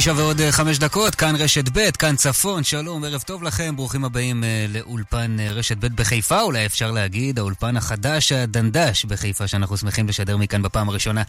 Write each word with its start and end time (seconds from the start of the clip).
תשע 0.00 0.12
ועוד 0.16 0.40
אה, 0.40 0.52
חמש 0.52 0.78
דקות, 0.78 1.14
כאן 1.14 1.36
רשת 1.36 1.68
ב', 1.72 1.90
כאן 1.90 2.16
צפון, 2.16 2.64
שלום, 2.64 3.04
ערב 3.04 3.20
טוב 3.20 3.42
לכם, 3.42 3.76
ברוכים 3.76 4.04
הבאים 4.04 4.42
uh, 4.42 4.76
לאולפן 4.76 5.36
uh, 5.38 5.52
רשת 5.52 5.76
ב' 5.76 5.86
בחיפה, 5.86 6.40
אולי 6.40 6.66
אפשר 6.66 6.90
להגיד, 6.90 7.38
האולפן 7.38 7.76
החדש, 7.76 8.32
הדנדש 8.32 9.04
בחיפה, 9.04 9.46
שאנחנו 9.46 9.76
שמחים 9.76 10.08
לשדר 10.08 10.36
מכאן 10.36 10.62
בפעם 10.62 10.88
הראשונה 10.88 11.22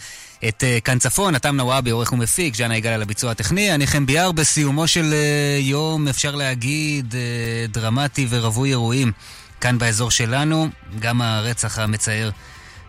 את 0.48 0.64
כאן 0.84 1.00
צפון, 1.00 1.36
אתם 1.36 1.56
נוואבי, 1.56 1.90
עורך 1.90 2.14
ומפיק, 2.14 2.56
ז'אנה 2.56 2.78
יגאל 2.78 2.94
על 2.94 3.02
הביצוע 3.02 3.32
הטכני, 3.32 3.76
אני 3.76 3.88
חן 3.88 4.06
ביאר 4.06 4.32
בסיומו 4.32 4.88
של 4.88 5.14
יום, 5.60 6.08
אפשר 6.08 6.36
להגיד, 6.36 7.16
דרמטי 7.72 8.28
ורווי 8.30 8.70
אירועים 8.70 9.12
כאן 9.62 9.78
באזור 9.78 10.12
שלנו, 10.12 10.68
גם 11.00 11.22
הרצח 11.22 11.80
המצער. 11.80 12.30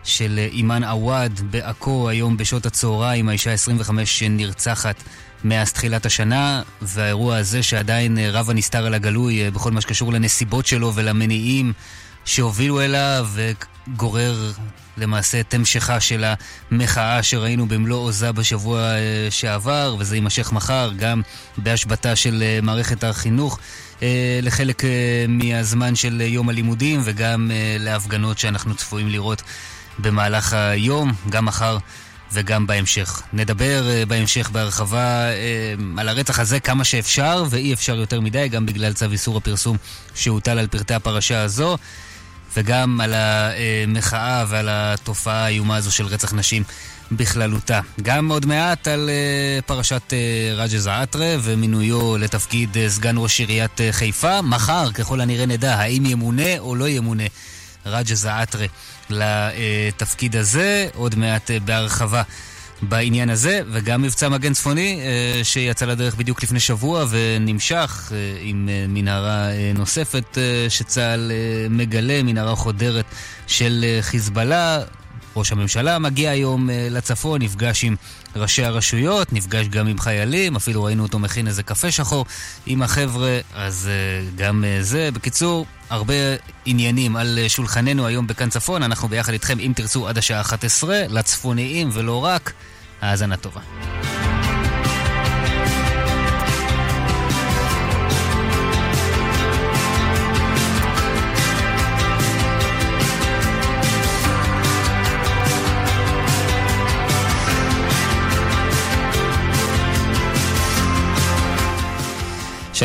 של 0.03 0.39
אימאן 0.51 0.83
עוואד 0.83 1.41
בעכו 1.51 2.09
היום 2.09 2.37
בשעות 2.37 2.65
הצהריים, 2.65 3.29
האישה 3.29 3.53
25 3.53 4.19
שנרצחת 4.19 5.03
מאז 5.43 5.73
תחילת 5.73 6.05
השנה, 6.05 6.61
והאירוע 6.81 7.37
הזה 7.37 7.63
שעדיין 7.63 8.17
אה, 8.17 8.31
רב 8.31 8.49
הנסתר 8.49 8.85
על 8.85 8.93
הגלוי 8.93 9.45
אה, 9.45 9.51
בכל 9.51 9.71
מה 9.71 9.81
שקשור 9.81 10.13
לנסיבות 10.13 10.65
שלו 10.65 10.95
ולמניעים 10.95 11.73
שהובילו 12.25 12.81
אליו, 12.81 13.27
וגורר 13.33 14.51
למעשה 14.97 15.39
את 15.39 15.53
המשכה 15.53 15.99
של 15.99 16.23
המחאה 16.71 17.23
שראינו 17.23 17.67
במלוא 17.67 17.99
עוזה 17.99 18.31
בשבוע 18.31 18.79
אה, 18.79 19.27
שעבר, 19.29 19.95
וזה 19.99 20.15
יימשך 20.15 20.51
מחר, 20.51 20.91
גם 20.97 21.21
בהשבתה 21.57 22.15
של 22.15 22.43
מערכת 22.61 23.03
החינוך. 23.03 23.59
לחלק 24.41 24.83
מהזמן 25.27 25.95
של 25.95 26.21
יום 26.21 26.49
הלימודים 26.49 27.01
וגם 27.03 27.51
להפגנות 27.79 28.37
שאנחנו 28.37 28.75
צפויים 28.75 29.09
לראות 29.09 29.43
במהלך 29.99 30.53
היום, 30.53 31.13
גם 31.29 31.45
מחר 31.45 31.77
וגם 32.33 32.67
בהמשך. 32.67 33.21
נדבר 33.33 33.83
uh, 33.87 34.05
בהמשך 34.05 34.49
בהרחבה 34.49 35.25
uh, 35.29 35.99
על 35.99 36.09
הרצח 36.09 36.39
הזה 36.39 36.59
כמה 36.59 36.83
שאפשר, 36.83 37.43
ואי 37.49 37.73
אפשר 37.73 37.95
יותר 37.95 38.21
מדי, 38.21 38.47
גם 38.47 38.65
בגלל 38.65 38.93
צו 38.93 39.05
איסור 39.11 39.37
הפרסום 39.37 39.77
שהוטל 40.15 40.59
על 40.59 40.67
פרטי 40.67 40.93
הפרשה 40.93 41.41
הזו, 41.41 41.77
וגם 42.57 43.01
על 43.01 43.13
המחאה 43.13 44.45
ועל 44.47 44.67
התופעה 44.71 45.45
האיומה 45.45 45.75
הזו 45.75 45.91
של 45.91 46.05
רצח 46.05 46.33
נשים 46.33 46.63
בכללותה. 47.11 47.79
גם 48.01 48.31
עוד 48.31 48.45
מעט 48.45 48.87
על 48.87 49.09
uh, 49.09 49.65
פרשת 49.65 50.13
רג'ה 50.55 50.79
זעאטרה 50.79 51.35
ומינויו 51.41 52.17
לתפקיד 52.17 52.77
סגן 52.87 53.15
ראש 53.17 53.39
עיריית 53.39 53.81
חיפה. 53.91 54.41
מחר, 54.41 54.91
ככל 54.91 55.21
הנראה 55.21 55.45
נדע 55.45 55.75
האם 55.75 56.05
ימונה 56.05 56.59
או 56.59 56.75
לא 56.75 56.89
ימונה 56.89 57.23
רג'ה 57.85 58.15
זעאטרה. 58.15 58.65
לתפקיד 59.11 60.35
הזה, 60.35 60.87
עוד 60.95 61.15
מעט 61.15 61.51
אה, 61.51 61.59
בהרחבה. 61.59 62.21
בעניין 62.83 63.29
הזה, 63.29 63.61
וגם 63.71 64.01
מבצע 64.01 64.29
מגן 64.29 64.53
צפוני 64.53 65.01
אה, 65.01 65.43
שיצא 65.43 65.85
לדרך 65.85 66.15
בדיוק 66.15 66.43
לפני 66.43 66.59
שבוע 66.59 67.05
ונמשך 67.09 68.11
אה, 68.11 68.17
עם 68.41 68.69
מנהרה 68.87 69.47
נוספת 69.75 70.37
שצה"ל 70.69 71.31
מגלה, 71.69 72.23
מנהרה 72.23 72.55
חודרת 72.55 73.05
של 73.47 73.85
חיזבאללה. 74.01 74.79
ראש 75.35 75.51
הממשלה 75.51 75.99
מגיע 75.99 76.31
היום 76.31 76.69
לצפון, 76.89 77.41
נפגש 77.41 77.83
עם 77.83 77.95
ראשי 78.35 78.63
הרשויות, 78.63 79.33
נפגש 79.33 79.67
גם 79.67 79.87
עם 79.87 79.99
חיילים, 79.99 80.55
אפילו 80.55 80.83
ראינו 80.83 81.03
אותו 81.03 81.19
מכין 81.19 81.47
איזה 81.47 81.63
קפה 81.63 81.91
שחור 81.91 82.25
עם 82.65 82.81
החבר'ה, 82.81 83.39
אז 83.53 83.89
גם 84.35 84.63
זה. 84.81 85.09
בקיצור, 85.13 85.65
הרבה 85.89 86.13
עניינים 86.65 87.15
על 87.15 87.39
שולחננו 87.47 88.07
היום 88.07 88.27
בכאן 88.27 88.49
צפון. 88.49 88.83
אנחנו 88.83 89.07
ביחד 89.07 89.33
איתכם, 89.33 89.59
אם 89.59 89.71
תרצו, 89.75 90.07
עד 90.07 90.17
השעה 90.17 90.41
11, 90.41 91.03
לצפוניים 91.09 91.89
ולא 91.93 92.23
רק. 92.23 92.53
האזנה 93.01 93.37
טובה. 93.37 93.61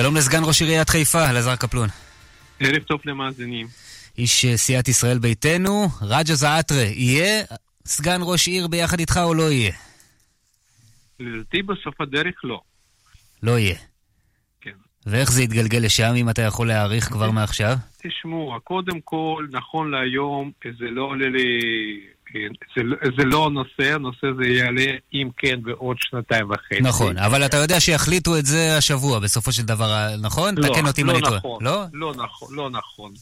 שלום 0.01 0.17
לסגן 0.17 0.45
ראש 0.45 0.63
עיריית 0.63 0.89
חיפה, 0.89 1.31
אלעזר 1.31 1.57
קפלון. 1.57 1.89
ערב 2.61 2.83
טוב 2.83 3.01
למאזינים. 3.05 3.67
איש 4.19 4.45
אה, 4.45 4.57
סיעת 4.57 4.89
ישראל 4.89 5.19
ביתנו, 5.19 5.89
רג'ה 6.03 6.35
זעאטרה, 6.35 6.83
יהיה 6.83 7.45
סגן 7.87 8.21
ראש 8.23 8.49
עיר 8.49 8.67
ביחד 8.67 9.01
איתך 9.01 9.21
או 9.25 9.35
לא 9.35 9.51
יהיה? 9.51 9.73
לדעתי 11.21 11.63
בסוף 11.63 12.01
הדרך 12.01 12.35
לא. 12.45 12.61
לא 13.43 13.59
יהיה. 13.59 13.77
כן. 14.61 14.71
ואיך 15.07 15.33
זה 15.33 15.43
יתגלגל 15.43 15.79
לשם, 15.79 16.15
אם 16.17 16.31
אתה 16.31 16.43
יכול 16.43 16.69
להעריך 16.69 17.05
כבר 17.05 17.31
מעכשיו? 17.31 17.77
תשמעו, 18.03 18.55
קודם 18.65 19.01
כל, 19.01 19.47
נכון 19.51 19.91
להיום, 19.91 20.51
זה 20.79 20.91
לא 20.91 21.03
עולה 21.03 21.29
לי 21.29 21.61
זה, 22.77 22.83
זה 23.17 23.25
לא 23.25 23.47
הנושא, 23.47 23.95
הנושא 23.95 24.27
זה 24.39 24.47
יעלה 24.47 24.85
אם 25.15 25.29
כן 25.37 25.63
בעוד 25.63 25.97
שנתיים 26.01 26.51
וחצי. 26.51 26.81
נכון, 26.81 27.19
אבל 27.19 27.47
אתה 27.47 27.57
יודע 27.57 27.81
שיחליטו 27.81 28.39
את 28.39 28.47
זה 28.47 28.77
השבוע 28.79 29.19
בסופו 29.19 29.53
של 29.53 29.63
דבר, 29.63 30.17
נכון? 30.23 30.55
לא, 30.59 30.69
תקן 30.69 30.87
אותי 30.87 31.03
אם 31.03 31.07
לא 31.07 31.13
אני 31.13 31.21
נכון, 31.21 31.41
טועה. 31.41 31.59
לא? 31.61 31.85
לא 31.93 32.15
נכון, 32.25 32.55
לא 32.55 32.71
נכון. 32.71 33.13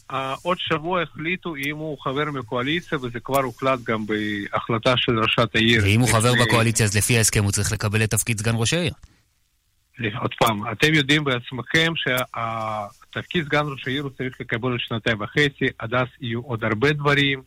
עוד 0.41 0.57
שבוע 0.59 1.01
החליטו 1.01 1.55
אם 1.55 1.77
הוא 1.77 1.97
חבר 1.99 2.25
מקואליציה, 2.25 2.97
וזה 2.97 3.19
כבר 3.19 3.41
הוחלט 3.41 3.79
גם 3.83 4.05
בהחלטה 4.05 4.93
של 4.97 5.19
ראשת 5.19 5.55
העיר. 5.55 5.81
ואם 5.83 5.99
הוא 5.99 6.09
חבר 6.09 6.31
בקואליציה, 6.45 6.85
אז 6.85 6.97
לפי 6.97 7.17
ההסכם 7.17 7.43
הוא 7.43 7.51
צריך 7.51 7.71
לקבל 7.71 8.03
את 8.03 8.11
תפקיד 8.11 8.39
סגן 8.39 8.53
ראש 8.55 8.73
העיר. 8.73 8.93
עוד 10.21 10.31
פעם, 10.39 10.71
אתם 10.71 10.93
יודעים 10.93 11.23
בעצמכם 11.23 11.93
שהתפקיד 11.95 13.45
סגן 13.45 13.65
ראש 13.65 13.87
העיר 13.87 14.03
הוא 14.03 14.11
צריך 14.17 14.33
לקבל 14.39 14.71
עוד 14.71 14.79
שנתיים 14.79 15.21
וחצי, 15.21 15.65
עד 15.79 15.93
אז 15.93 16.07
יהיו 16.21 16.41
עוד 16.41 16.63
הרבה 16.63 16.93
דברים. 16.93 17.41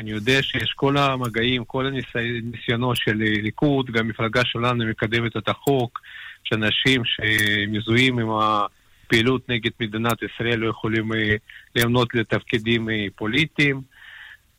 אני 0.00 0.10
יודע 0.10 0.42
שיש 0.42 0.72
כל 0.72 0.96
המגעים, 0.96 1.64
כל 1.64 1.86
הניסיונות 1.86 2.96
של 2.96 3.16
ליכוד, 3.16 3.90
גם 3.90 4.06
המפלגה 4.06 4.44
שלנו 4.44 4.84
מקדמת 4.86 5.36
את 5.36 5.48
החוק, 5.48 6.00
שאנשים 6.44 7.02
שמזוהים 7.04 8.18
עם 8.18 8.28
הפעילות 8.30 9.48
נגד 9.48 9.70
מדינת 9.80 10.18
ישראל 10.22 10.58
לא 10.58 10.70
יכולים 10.70 11.12
אה, 11.12 11.34
למנות 11.76 12.14
לתפקידים 12.14 12.90
אה, 12.90 13.06
פוליטיים. 13.16 13.80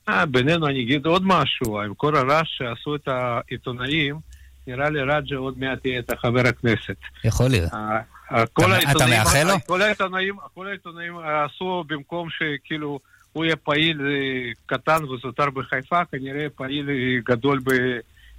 אה, 0.09 0.25
בינינו 0.25 0.67
אני 0.67 0.81
אגיד 0.81 1.05
עוד 1.05 1.23
משהו, 1.25 1.81
עם 1.81 1.93
כל 1.93 2.15
הרעש 2.15 2.57
שעשו 2.57 2.95
את 2.95 3.07
העיתונאים, 3.07 4.19
נראה 4.67 4.89
לי 4.89 5.01
רג'ה 5.01 5.35
עוד 5.35 5.59
מעט 5.59 5.85
יהיה 5.85 5.99
את 5.99 6.11
חבר 6.19 6.47
הכנסת. 6.47 6.97
יכול 7.23 7.47
להיות. 7.47 7.71
אתה 8.91 9.05
מאחל 9.09 9.43
לו? 9.43 9.53
כל 10.53 10.67
העיתונאים 10.67 11.17
עשו 11.19 11.83
במקום 11.87 12.27
שכאילו... 12.29 12.99
הוא 13.33 13.45
יהיה 13.45 13.55
פעיל 13.55 14.01
אה, 14.01 14.51
קטן 14.65 15.03
וזוטר 15.03 15.49
בחיפה, 15.49 16.05
כנראה 16.05 16.47
פעיל 16.55 16.89
אה, 16.89 16.95
גדול 17.25 17.59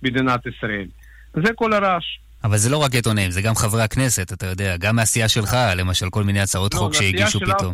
במדינת 0.03 0.41
ישראל. 0.47 0.87
זה 1.35 1.53
כל 1.55 1.73
הרעש. 1.73 2.05
אבל 2.45 2.57
זה 2.57 2.71
לא 2.71 2.77
רק 2.77 2.95
עיתונאים, 2.95 3.31
זה 3.31 3.43
גם 3.43 3.55
חברי 3.55 3.83
הכנסת, 3.83 4.33
אתה 4.33 4.47
יודע, 4.47 4.77
גם 4.77 4.97
מהסיעה 4.97 5.29
שלך, 5.29 5.57
למשל, 5.77 6.11
כל 6.11 6.25
מיני 6.25 6.41
הצעות 6.41 6.75
לא, 6.75 6.79
חוק 6.79 6.95
שהגישו 6.95 7.41
פתאום. 7.41 7.73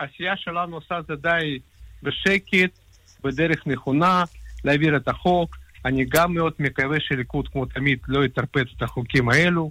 הסיעה 0.00 0.36
שלנו 0.36 0.76
עושה 0.76 0.98
את 0.98 1.06
זה 1.06 1.14
די 1.16 1.58
בשקט, 2.02 2.78
בדרך 3.24 3.66
נכונה, 3.66 4.24
להעביר 4.64 4.96
את 4.96 5.08
החוק. 5.08 5.56
אני 5.84 6.04
גם 6.04 6.34
מאוד 6.34 6.52
מקווה 6.58 7.00
שליכוד, 7.00 7.48
כמו 7.48 7.64
תמיד, 7.64 7.98
לא 8.08 8.24
יטרפד 8.24 8.64
את 8.76 8.82
החוקים 8.82 9.28
האלו. 9.28 9.70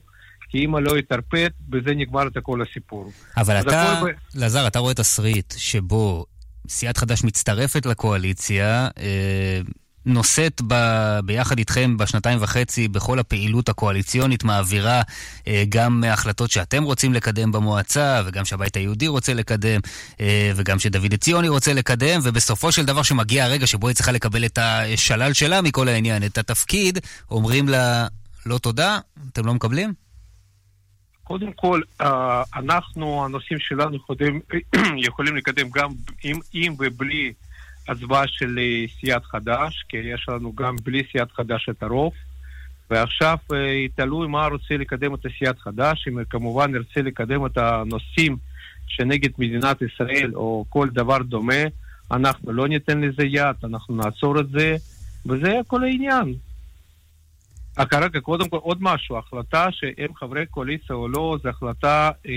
כי 0.49 0.65
אם 0.65 0.77
לא 0.77 0.97
יטרפד, 0.97 1.49
בזה 1.69 1.91
נגמר 1.95 2.27
את 2.27 2.37
כל 2.43 2.61
הסיפור. 2.61 3.11
אבל 3.37 3.59
אתה, 3.59 4.01
אלעזר, 4.37 4.67
אתה 4.67 4.79
רואה 4.79 4.93
תסריט 4.93 5.53
שבו 5.57 6.25
סיעת 6.69 6.97
חד"ש 6.97 7.23
מצטרפת 7.23 7.85
לקואליציה, 7.85 8.87
אה, 8.99 9.61
נושאת 10.05 10.61
ב, 10.67 10.75
ביחד 11.25 11.57
איתכם 11.57 11.97
בשנתיים 11.97 12.37
וחצי 12.41 12.87
בכל 12.87 13.19
הפעילות 13.19 13.69
הקואליציונית, 13.69 14.43
מעבירה 14.43 15.01
אה, 15.47 15.63
גם 15.69 16.03
החלטות 16.07 16.51
שאתם 16.51 16.83
רוצים 16.83 17.13
לקדם 17.13 17.51
במועצה, 17.51 18.21
וגם 18.25 18.45
שהבית 18.45 18.77
היהודי 18.77 19.07
רוצה 19.07 19.33
לקדם, 19.33 19.79
אה, 20.19 20.51
וגם 20.55 20.79
שדוד 20.79 21.13
עציוני 21.13 21.47
רוצה 21.47 21.73
לקדם, 21.73 22.19
ובסופו 22.23 22.71
של 22.71 22.85
דבר 22.85 23.03
שמגיע 23.03 23.45
הרגע 23.45 23.67
שבו 23.67 23.87
היא 23.87 23.95
צריכה 23.95 24.11
לקבל 24.11 24.45
את 24.45 24.59
השלל 24.61 25.33
שלה 25.33 25.61
מכל 25.61 25.87
העניין, 25.87 26.23
את 26.23 26.37
התפקיד, 26.37 26.99
אומרים 27.31 27.69
לה, 27.69 28.07
לא 28.45 28.57
תודה, 28.57 28.99
אתם 29.31 29.45
לא 29.45 29.53
מקבלים? 29.53 30.04
קודם 31.25 31.51
כל, 31.53 31.81
אה, 32.01 32.43
אנחנו, 32.55 33.25
הנושאים 33.25 33.59
שלנו 33.59 33.95
יכולים, 33.95 34.41
יכולים 35.07 35.35
לקדם 35.35 35.69
גם 35.75 35.89
עם, 36.23 36.37
עם 36.53 36.73
ובלי 36.79 37.33
הצבעה 37.87 38.27
של 38.27 38.59
אה, 38.59 38.85
סיעת 38.99 39.25
חד"ש, 39.25 39.83
כי 39.89 39.97
יש 39.97 40.25
לנו 40.29 40.53
גם 40.55 40.75
בלי 40.83 41.03
סיעת 41.11 41.31
חד"ש 41.31 41.69
את 41.69 41.83
הרוב. 41.83 42.13
ועכשיו 42.89 43.37
אה, 43.53 43.85
תלוי 43.95 44.27
מה 44.27 44.47
רוצה 44.47 44.77
לקדם 44.77 45.13
את 45.13 45.19
סיעת 45.39 45.59
חד"ש, 45.59 46.07
אם 46.07 46.23
כמובן 46.29 46.71
נרצה 46.71 47.01
לקדם 47.01 47.45
את 47.45 47.57
הנושאים 47.57 48.37
שנגד 48.87 49.29
מדינת 49.37 49.81
ישראל 49.81 50.31
או 50.35 50.65
כל 50.69 50.89
דבר 50.89 51.17
דומה, 51.17 51.63
אנחנו 52.11 52.51
לא 52.51 52.67
ניתן 52.67 53.01
לזה 53.01 53.23
יד, 53.23 53.55
אנחנו 53.63 53.95
נעצור 53.95 54.39
את 54.39 54.49
זה, 54.49 54.75
וזה 55.25 55.59
כל 55.67 55.83
העניין. 55.83 56.33
כרגע, 57.83 58.19
קודם 58.19 58.49
כל, 58.49 58.57
עוד 58.57 58.77
משהו, 58.81 59.17
החלטה 59.17 59.67
שהם 59.71 60.15
חברי 60.15 60.45
קואליציה 60.45 60.95
או 60.95 61.07
לא, 61.07 61.37
זו 61.43 61.49
החלטה 61.49 62.09
אה, 62.27 62.31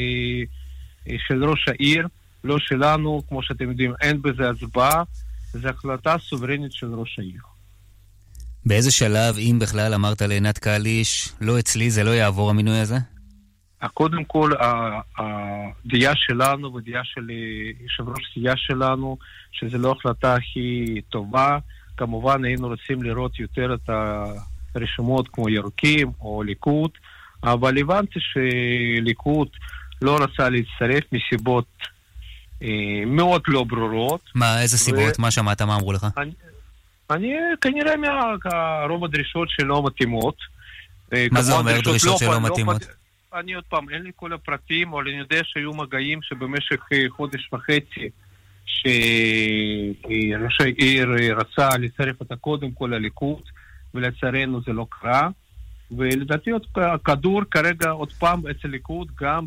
אה, 1.09 1.17
של 1.27 1.45
ראש 1.45 1.69
העיר, 1.69 2.09
לא 2.45 2.59
שלנו, 2.59 3.23
כמו 3.29 3.43
שאתם 3.43 3.71
יודעים, 3.71 3.95
אין 4.01 4.23
בזה 4.23 4.51
הצבעה, 4.51 5.03
זו 5.53 5.69
החלטה 5.69 6.17
סוברנית 6.19 6.73
של 6.73 6.95
ראש 6.95 7.19
העיר. 7.19 7.43
באיזה 8.67 8.91
שלב, 8.91 9.37
אם 9.39 9.59
בכלל, 9.61 9.95
אמרת 9.95 10.23
לעינת 10.23 10.59
קליש, 10.59 11.33
לא 11.41 11.59
אצלי, 11.59 11.91
זה 11.91 12.05
לא 12.05 12.11
יעבור 12.11 12.51
המינוי 12.51 12.79
הזה? 12.79 12.97
קודם 13.95 14.25
כל, 14.25 14.53
הדעה 15.19 16.13
שלנו 16.17 16.75
ודעה 16.75 17.05
של 17.05 17.31
אה, 17.31 17.71
יושב 17.81 18.09
ראש 18.09 18.35
סיעה 18.35 18.55
שלנו, 18.57 19.17
שזו 19.53 19.79
לא 19.79 19.95
החלטה 19.99 20.35
הכי 20.35 21.01
טובה. 21.09 21.59
כמובן, 21.97 22.45
היינו 22.45 22.69
רוצים 22.69 23.03
לראות 23.03 23.39
יותר 23.39 23.75
את 23.75 23.91
הרשימות 24.81 25.29
כמו 25.29 25.49
ירוקים 25.49 26.11
או 26.21 26.43
ליכוד, 26.43 26.91
אבל 27.43 27.79
הבנתי 27.79 28.19
שליכוד 28.21 29.49
לא 30.03 30.19
רצה 30.23 30.49
להצטרף 30.49 31.05
מסיבות 31.13 31.67
אה, 32.63 33.03
מאוד 33.07 33.43
לא 33.49 33.65
ברורות. 33.65 34.21
מה, 34.35 34.63
איזה 34.63 34.79
סיבות? 34.79 35.19
ו... 35.19 35.23
מה 35.23 35.31
שמעת? 35.31 35.63
מה 35.63 35.77
אמרו 35.77 35.93
לך? 35.93 36.07
אני, 36.17 36.31
אני 37.11 37.35
כנראה 37.61 37.95
מרוב 37.97 39.05
הדרישות 39.05 39.49
שלא 39.51 39.87
מתאימות. 39.87 40.37
אה, 41.13 41.27
מה 41.31 41.43
זה 41.43 41.53
אומר 41.53 41.81
דרישות 41.81 42.13
לא, 42.13 42.19
שלא 42.19 42.33
לא 42.33 42.41
מתאימות? 42.41 42.87
לא, 43.33 43.41
אני 43.41 43.55
עוד 43.55 43.65
פעם, 43.69 43.91
אין 43.91 44.03
לי 44.03 44.11
כל 44.17 44.33
הפרטים, 44.33 44.93
אבל 44.93 45.09
אני 45.09 45.19
יודע 45.19 45.41
שהיו 45.45 45.73
מגעים 45.73 46.23
שבמשך 46.23 46.81
אה, 46.93 47.05
חודש 47.09 47.49
וחצי 47.53 48.09
שראש 48.67 50.61
העיר 50.61 51.09
רצה 51.37 51.69
לצרף 51.79 52.21
אותה 52.21 52.37
קודם 52.37 52.71
כל 52.71 52.91
לליכוד, 52.95 53.43
ולצערנו 53.95 54.61
זה 54.67 54.73
לא 54.73 54.87
קרה. 54.91 55.29
ולדעתי 55.91 56.51
הכדור 56.77 57.43
כרגע 57.51 57.91
עוד 57.91 58.13
פעם 58.13 58.43
אצל 58.47 58.69
ליכוד 58.69 59.09
גם 59.21 59.47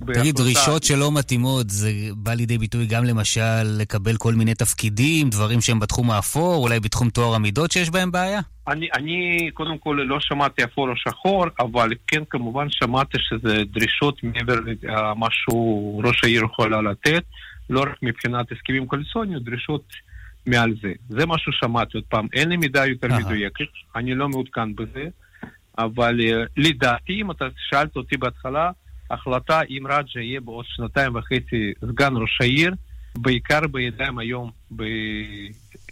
בהחלטה... 0.00 0.20
תגיד, 0.20 0.36
דרישות 0.36 0.82
שלא 0.84 1.12
מתאימות, 1.12 1.70
זה 1.70 1.90
בא 2.16 2.34
לידי 2.34 2.58
ביטוי 2.58 2.86
גם 2.86 3.04
למשל 3.04 3.62
לקבל 3.78 4.16
כל 4.16 4.34
מיני 4.34 4.54
תפקידים, 4.54 5.30
דברים 5.30 5.60
שהם 5.60 5.80
בתחום 5.80 6.10
האפור, 6.10 6.62
אולי 6.62 6.80
בתחום 6.80 7.10
טוהר 7.10 7.34
המידות 7.34 7.72
שיש 7.72 7.90
בהם 7.90 8.10
בעיה? 8.10 8.40
אני, 8.68 8.88
אני 8.94 9.50
קודם 9.54 9.78
כל 9.78 9.98
לא 10.08 10.20
שמעתי 10.20 10.64
אפור 10.64 10.88
או 10.88 10.96
שחור, 10.96 11.46
אבל 11.60 11.90
כן 12.06 12.22
כמובן 12.30 12.66
שמעתי 12.70 13.18
שזה 13.20 13.64
דרישות 13.64 14.22
מעבר 14.22 14.56
למה 14.82 15.26
שהוא 15.30 16.04
ראש 16.04 16.24
העיר 16.24 16.42
יכול 16.44 16.90
לתת, 16.90 17.22
לא 17.70 17.80
רק 17.80 17.96
מבחינת 18.02 18.52
הסכמים 18.52 18.86
קואליציוניים, 18.86 19.38
דרישות 19.38 19.82
מעל 20.46 20.74
זה. 20.82 20.92
זה 21.08 21.26
מה 21.26 21.38
ששמעתי 21.38 21.96
עוד 21.96 22.04
פעם. 22.04 22.26
אין 22.32 22.48
לי 22.48 22.56
מידע 22.56 22.86
יותר 22.86 23.08
מדויקת, 23.18 23.64
אני 23.96 24.14
לא 24.14 24.28
מעודכן 24.28 24.74
בזה. 24.74 25.08
אבל 25.78 26.20
אה, 26.20 26.44
לדעתי, 26.56 27.12
אם 27.12 27.30
אתה 27.30 27.44
שאלת 27.56 27.96
אותי 27.96 28.16
בהתחלה, 28.16 28.70
החלטה 29.10 29.60
אם 29.70 29.86
רג'ה 29.86 30.20
יהיה 30.20 30.40
בעוד 30.40 30.64
שנתיים 30.68 31.14
וחצי 31.14 31.72
סגן 31.80 32.16
ראש 32.16 32.38
העיר, 32.40 32.74
בעיקר 33.18 33.66
בידיים 33.66 34.18
היום 34.18 34.50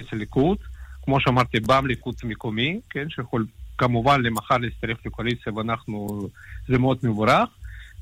אצל 0.00 0.16
ליכוד, 0.16 0.58
כמו 1.02 1.20
שאמרתי, 1.20 1.60
בם 1.60 1.86
ליכוד 1.86 2.14
מקומי, 2.24 2.80
כן, 2.90 3.10
שיכול 3.10 3.46
כמובן 3.78 4.22
למחר 4.22 4.56
להצטרף 4.58 5.06
לקואליציה 5.06 5.54
ואנחנו, 5.54 6.28
זה 6.68 6.78
מאוד 6.78 6.98
מבורך. 7.02 7.48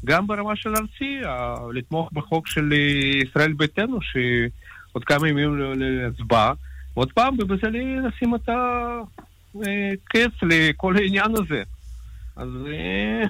גם 0.05 0.27
ברמה 0.27 0.57
של 0.57 0.75
ארצי, 0.77 1.21
לתמוך 1.73 2.13
בחוק 2.13 2.47
של 2.47 2.73
ישראל 3.23 3.53
ביתנו, 3.53 3.99
שעוד 4.99 5.05
כמה 5.05 5.29
ימים 5.29 5.79
להצבעה, 5.79 6.53
ועוד 6.97 7.13
פעם, 7.13 7.37
ובזה 7.39 7.67
לשים 8.07 8.35
את 8.35 8.49
קץ 10.05 10.43
לכל 10.43 10.97
העניין 10.97 11.31
הזה. 11.37 11.63
אז 12.37 12.49
אה, 12.67 13.23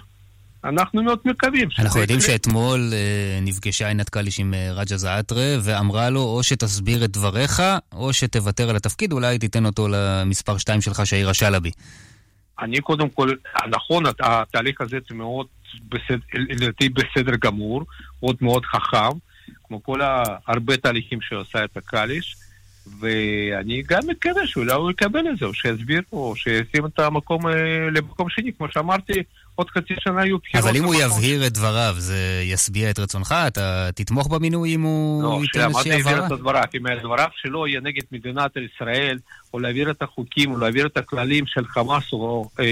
אנחנו 0.64 1.02
מאוד 1.02 1.18
מקווים. 1.24 1.68
אנחנו 1.78 2.00
יודעים 2.00 2.20
שאתמול 2.20 2.80
אה, 2.92 3.38
נפגשה 3.42 3.88
עינת 3.88 4.08
קליש 4.08 4.40
עם 4.40 4.54
אה, 4.54 4.72
רג'ה 4.72 4.96
זעאטרה 4.96 5.56
ואמרה 5.62 6.10
לו 6.10 6.20
או 6.20 6.42
שתסביר 6.42 7.04
את 7.04 7.10
דבריך 7.10 7.62
או 7.92 8.12
שתוותר 8.12 8.70
על 8.70 8.76
התפקיד, 8.76 9.12
אולי 9.12 9.38
תיתן 9.38 9.66
אותו 9.66 9.88
למספר 9.88 10.58
2 10.58 10.80
שלך, 10.80 11.06
שאירה 11.06 11.34
שלבי. 11.34 11.70
אני 12.60 12.80
קודם 12.80 13.08
כל, 13.08 13.30
נכון, 13.70 14.04
התהליך 14.20 14.80
הזה 14.80 14.98
זה 15.08 15.14
מאוד, 15.14 15.46
לדעתי 16.34 16.88
בסדר 16.88 17.32
גמור, 17.40 17.84
מאוד 18.22 18.36
מאוד 18.40 18.64
חכם, 18.64 19.18
כמו 19.68 19.82
כל 19.82 20.00
הרבה 20.46 20.76
תהליכים 20.76 21.18
שעושה 21.20 21.64
את 21.64 21.76
הקליש. 21.76 22.36
ואני 23.00 23.82
גם 23.88 24.00
מקווה 24.08 24.46
שאולי 24.46 24.72
הוא 24.72 24.90
יקבל 24.90 25.30
את 25.32 25.38
זה, 25.38 25.44
או 25.44 25.54
שיסביר 25.54 26.02
או 26.12 26.36
שישים 26.36 26.86
את 26.86 26.98
המקום 26.98 27.46
אה, 27.46 27.52
למקום 27.92 28.28
שני, 28.30 28.52
כמו 28.58 28.66
שאמרתי, 28.72 29.12
עוד 29.54 29.70
חצי 29.70 29.94
שנה 29.98 30.24
יהיו 30.24 30.38
בחירות. 30.38 30.66
אבל 30.68 30.76
אם 30.76 30.84
הוא 30.84 30.94
יבהיר 30.94 31.46
את 31.46 31.52
דבריו, 31.52 31.94
זה 31.98 32.42
ישביע 32.44 32.90
את 32.90 32.98
רצונך? 32.98 33.34
אתה 33.46 33.88
תתמוך 33.94 34.28
במינוי 34.28 34.74
אם 34.74 34.82
הוא 34.82 35.22
לא, 35.22 35.40
ייתן 35.42 35.68
איזושהי 35.68 35.92
הבהרה? 35.92 36.16
לא, 36.16 36.22
שיבהיר 36.22 36.34
את 36.34 36.40
דבריו. 36.40 36.64
אם 36.74 36.98
דבריו 37.02 37.28
שלו 37.42 37.66
יהיה 37.66 37.80
נגד 37.80 38.02
מדינת 38.12 38.50
ישראל, 38.56 39.18
או 39.54 39.58
להעביר 39.58 39.90
את 39.90 40.02
החוקים, 40.02 40.50
או 40.50 40.58
להעביר 40.58 40.86
את 40.86 40.96
הכללים 40.96 41.44
של 41.46 41.66
חמאס, 41.66 42.12
או... 42.12 42.48
אה, 42.60 42.64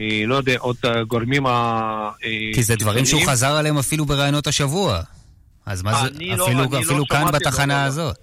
אה, 0.00 0.22
לא 0.26 0.34
יודע, 0.34 0.54
עוד 0.58 0.76
גורמים 1.08 1.46
ה... 1.46 2.10
כי 2.54 2.62
זה 2.62 2.76
דברים 2.76 3.04
שהוא 3.04 3.26
חזר 3.26 3.56
עליהם 3.56 3.78
אפילו 3.78 4.04
בראיונות 4.04 4.46
השבוע. 4.46 5.02
אז 5.66 5.82
מה 5.82 5.92
זה, 5.94 5.98
לא- 5.98 6.44
אפילו, 6.44 6.58
לא, 6.58 6.78
אפילו 6.78 6.98
לא 6.98 7.04
כאן 7.10 7.24
בתחנה 7.32 7.82
לא, 7.82 7.86
הזאת. 7.86 8.16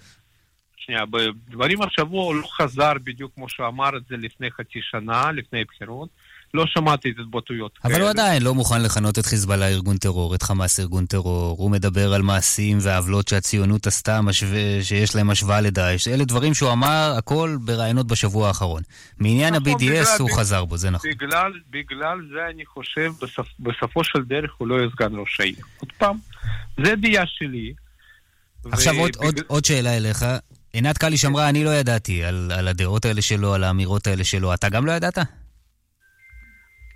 שנייה, 0.78 1.06
בדברים 1.06 1.82
השבוע 1.82 2.24
הוא 2.24 2.36
לא 2.36 2.48
חזר 2.48 2.94
בדיוק 3.04 3.32
כמו 3.36 3.50
שהוא 3.50 3.68
אמר 3.68 3.98
את 3.98 4.02
זה 4.10 4.16
לפני 4.18 4.52
חצי 4.52 4.80
שנה, 4.92 5.32
לפני 5.32 5.64
בחירות. 5.64 6.10
לא 6.54 6.66
שמעתי 6.68 7.10
את 7.10 7.16
התבטאויות 7.20 7.78
כאלה. 7.78 7.94
אבל 7.94 8.02
הוא 8.02 8.10
עדיין 8.10 8.44
לא 8.44 8.54
מוכן 8.54 8.82
לכנות 8.82 9.20
את 9.20 9.26
חיזבאללה 9.26 9.68
ארגון 9.68 9.98
טרור, 9.98 10.36
את 10.36 10.44
חמאס 10.44 10.80
ארגון 10.80 11.06
טרור. 11.06 11.56
הוא 11.60 11.72
מדבר 11.72 12.14
על 12.14 12.22
מעשים 12.22 12.78
ועוולות 12.82 13.28
שהציונות 13.28 13.88
עשתה, 13.88 14.22
משווה, 14.22 14.84
שיש 14.84 15.16
להם 15.16 15.30
השוואה 15.30 15.62
לדאעש. 15.62 16.08
אלה 16.08 16.26
דברים 16.26 16.54
שהוא 16.54 16.72
אמר 16.72 17.14
הכל 17.18 17.58
בראיונות 17.66 18.08
בשבוע 18.08 18.48
האחרון. 18.48 18.82
מעניין 19.20 19.54
נכון, 19.56 19.72
ה-BDS 19.72 20.20
הוא 20.20 20.28
בגלל, 20.28 20.40
חזר 20.40 20.66
בו, 20.66 20.78
זה 20.78 20.90
נכון. 20.90 21.10
בגלל, 21.12 21.52
בגלל 21.70 22.18
זה 22.34 22.40
אני 22.54 22.66
חושב, 22.66 23.14
בסופ, 23.22 23.48
בסופו 23.60 24.04
של 24.04 24.24
דרך 24.24 24.52
הוא 24.58 24.68
לא 24.68 24.76
יהיה 24.76 24.90
סגן 24.96 25.16
ראש 25.16 25.40
העיר. 25.40 25.56
עוד 25.80 25.92
פעם, 25.98 26.18
זה 26.78 26.96
דעה 26.96 27.24
שלי. 27.28 27.74
עכשיו 28.72 28.94
ו... 28.96 29.00
עוד, 29.00 29.12
בגלל... 29.12 29.26
עוד, 29.26 29.40
עוד 29.48 29.66
שאלה 29.66 29.98
אליך. 29.98 30.26
עינת 30.74 30.98
קליש 30.98 31.26
אמרה, 31.26 31.50
אני 31.50 31.64
לא 31.64 31.70
ידעתי 31.70 32.24
על, 32.24 32.52
על 32.56 32.68
הדעות 32.68 33.06
האלה 33.06 33.22
שלו, 33.22 33.54
על 33.54 33.64
האמירות 33.64 34.08
האלה 34.08 34.24
שלו. 34.24 34.54
אתה 34.54 34.70
גם 34.70 34.86
לא 34.86 34.92
ידעת? 34.92 35.18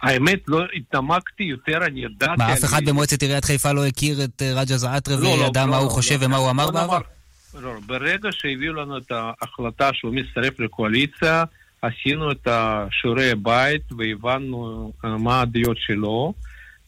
האמת, 0.01 0.39
לא 0.47 0.65
התעמקתי 0.75 1.43
יותר, 1.43 1.85
אני 1.85 2.05
ידעתי... 2.05 2.33
מה, 2.37 2.53
אף 2.53 2.63
אחד 2.63 2.85
במועצת 2.85 3.21
עיריית 3.21 3.45
חיפה 3.45 3.71
לא 3.71 3.85
הכיר 3.85 4.23
את 4.23 4.41
אה, 4.41 4.53
רג'ה 4.61 4.77
זעאטרה 4.77 5.15
לא, 5.15 5.27
וידע 5.27 5.61
לא, 5.61 5.71
מה 5.71 5.77
לא, 5.77 5.81
הוא 5.81 5.91
חושב 5.91 6.17
ומה 6.21 6.37
הוא 6.37 6.49
אמר 6.49 6.71
בעבר? 6.71 6.99
לא, 7.61 7.73
ברגע 7.85 8.29
שהביאו 8.31 8.73
לנו 8.73 8.97
את 8.97 9.11
ההחלטה 9.11 9.89
שהוא 9.93 10.13
מצטרף 10.13 10.59
לקואליציה, 10.59 11.43
עשינו 11.81 12.31
את 12.31 12.47
שיעורי 12.91 13.31
הבית 13.31 13.91
והבנו 13.97 14.91
אה, 15.05 15.17
מה 15.17 15.41
הדעות 15.41 15.77
שלו, 15.79 16.33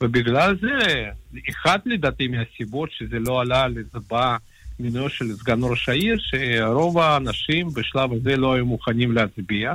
ובגלל 0.02 0.56
זה, 0.62 1.10
אחת 1.50 1.82
לדעתי 1.86 2.28
מהסיבות 2.28 2.92
שזה 2.92 3.20
לא 3.20 3.42
עלה 3.42 3.68
להצבעה 3.68 4.38
מינויו 4.80 5.10
של 5.10 5.26
סגן 5.26 5.60
ראש 5.62 5.90
העיר, 5.90 6.18
שרוב 6.20 6.98
האנשים 6.98 7.68
בשלב 7.76 8.14
הזה 8.14 8.38
לא 8.38 8.54
היו 8.54 8.66
מוכנים 8.66 9.12
להצביע, 9.12 9.74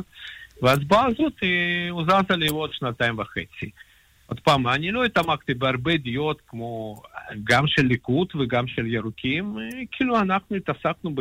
וההצבעה 0.63 1.07
הזאת 1.07 1.33
הוא 1.91 2.05
זזה 2.05 2.37
לי 2.37 2.49
עוד 2.49 2.71
שנתיים 2.73 3.19
וחצי. 3.19 3.71
עוד 4.27 4.41
פעם, 4.41 4.69
אני 4.69 4.91
לא 4.91 5.05
התעמקתי 5.05 5.55
בהרבה 5.55 5.93
דעות 5.97 6.41
כמו 6.47 7.03
גם 7.45 7.67
של 7.67 7.83
ליכוד 7.83 8.29
וגם 8.41 8.67
של 8.67 8.87
ירוקים, 8.87 9.57
כאילו 9.93 10.21
אנחנו 10.21 10.57
התעסקנו 10.57 11.15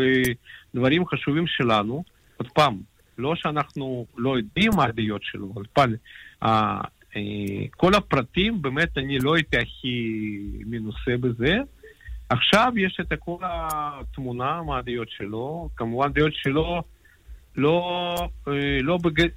בדברים 0.73 1.07
חשובים 1.07 1.47
שלנו. 1.47 2.03
עוד 2.37 2.47
פעם, 2.51 2.77
לא 3.17 3.35
שאנחנו 3.35 4.05
לא 4.17 4.37
יודעים 4.37 4.71
מה 4.75 4.85
הדעות 4.85 5.23
שלו, 5.23 5.51
עוד 5.55 5.67
פעם, 5.73 5.93
אה, 6.43 6.81
כל 7.77 7.95
הפרטים, 7.95 8.61
באמת 8.61 8.97
אני 8.97 9.19
לא 9.19 9.35
הייתי 9.35 9.57
הכי 9.57 10.37
מנוסה 10.65 11.17
בזה. 11.19 11.57
עכשיו 12.29 12.73
יש 12.77 12.97
את 13.01 13.13
כל 13.19 13.37
התמונה 13.41 14.61
מה 14.61 14.77
הדעות 14.77 15.07
שלו, 15.17 15.69
כמובן 15.75 16.13
דעות 16.13 16.33
שלו 16.35 16.83
לא, 17.55 18.15
אה, 18.47 18.81
לא, 18.81 18.97
בג... 18.97 19.27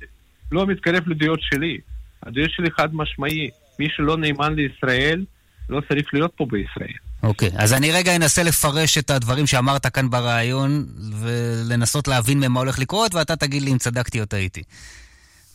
לא 0.53 0.67
מתקרב 0.67 1.09
לדעות 1.09 1.41
שלי. 1.43 1.79
הדעות 2.23 2.51
שלי 2.51 2.71
חד 2.71 2.95
משמעי, 2.95 3.51
מי 3.79 3.89
שלא 3.97 4.17
נאמן 4.17 4.55
לישראל 4.55 5.25
לא 5.69 5.81
צריך 5.89 6.15
להיות 6.15 6.33
פה 6.37 6.47
בישראל. 6.51 6.97
אוקיי, 7.23 7.49
okay, 7.49 7.63
אז 7.63 7.73
אני 7.73 7.93
רגע 7.93 8.17
אנסה 8.17 8.43
לפרש 8.43 8.99
את 8.99 9.11
הדברים 9.11 9.47
שאמרת 9.47 9.87
כאן 9.87 10.11
ברעיון 10.11 10.87
ולנסות 11.21 12.09
להבין 12.09 12.41
ממה 12.41 12.61
הולך 12.61 12.79
לקרות 12.79 13.15
ואתה 13.15 13.37
תגיד 13.37 13.63
לי 13.63 13.73
אם 13.73 13.79
צדקתי 13.79 14.21
או 14.21 14.27
טעיתי. 14.27 14.63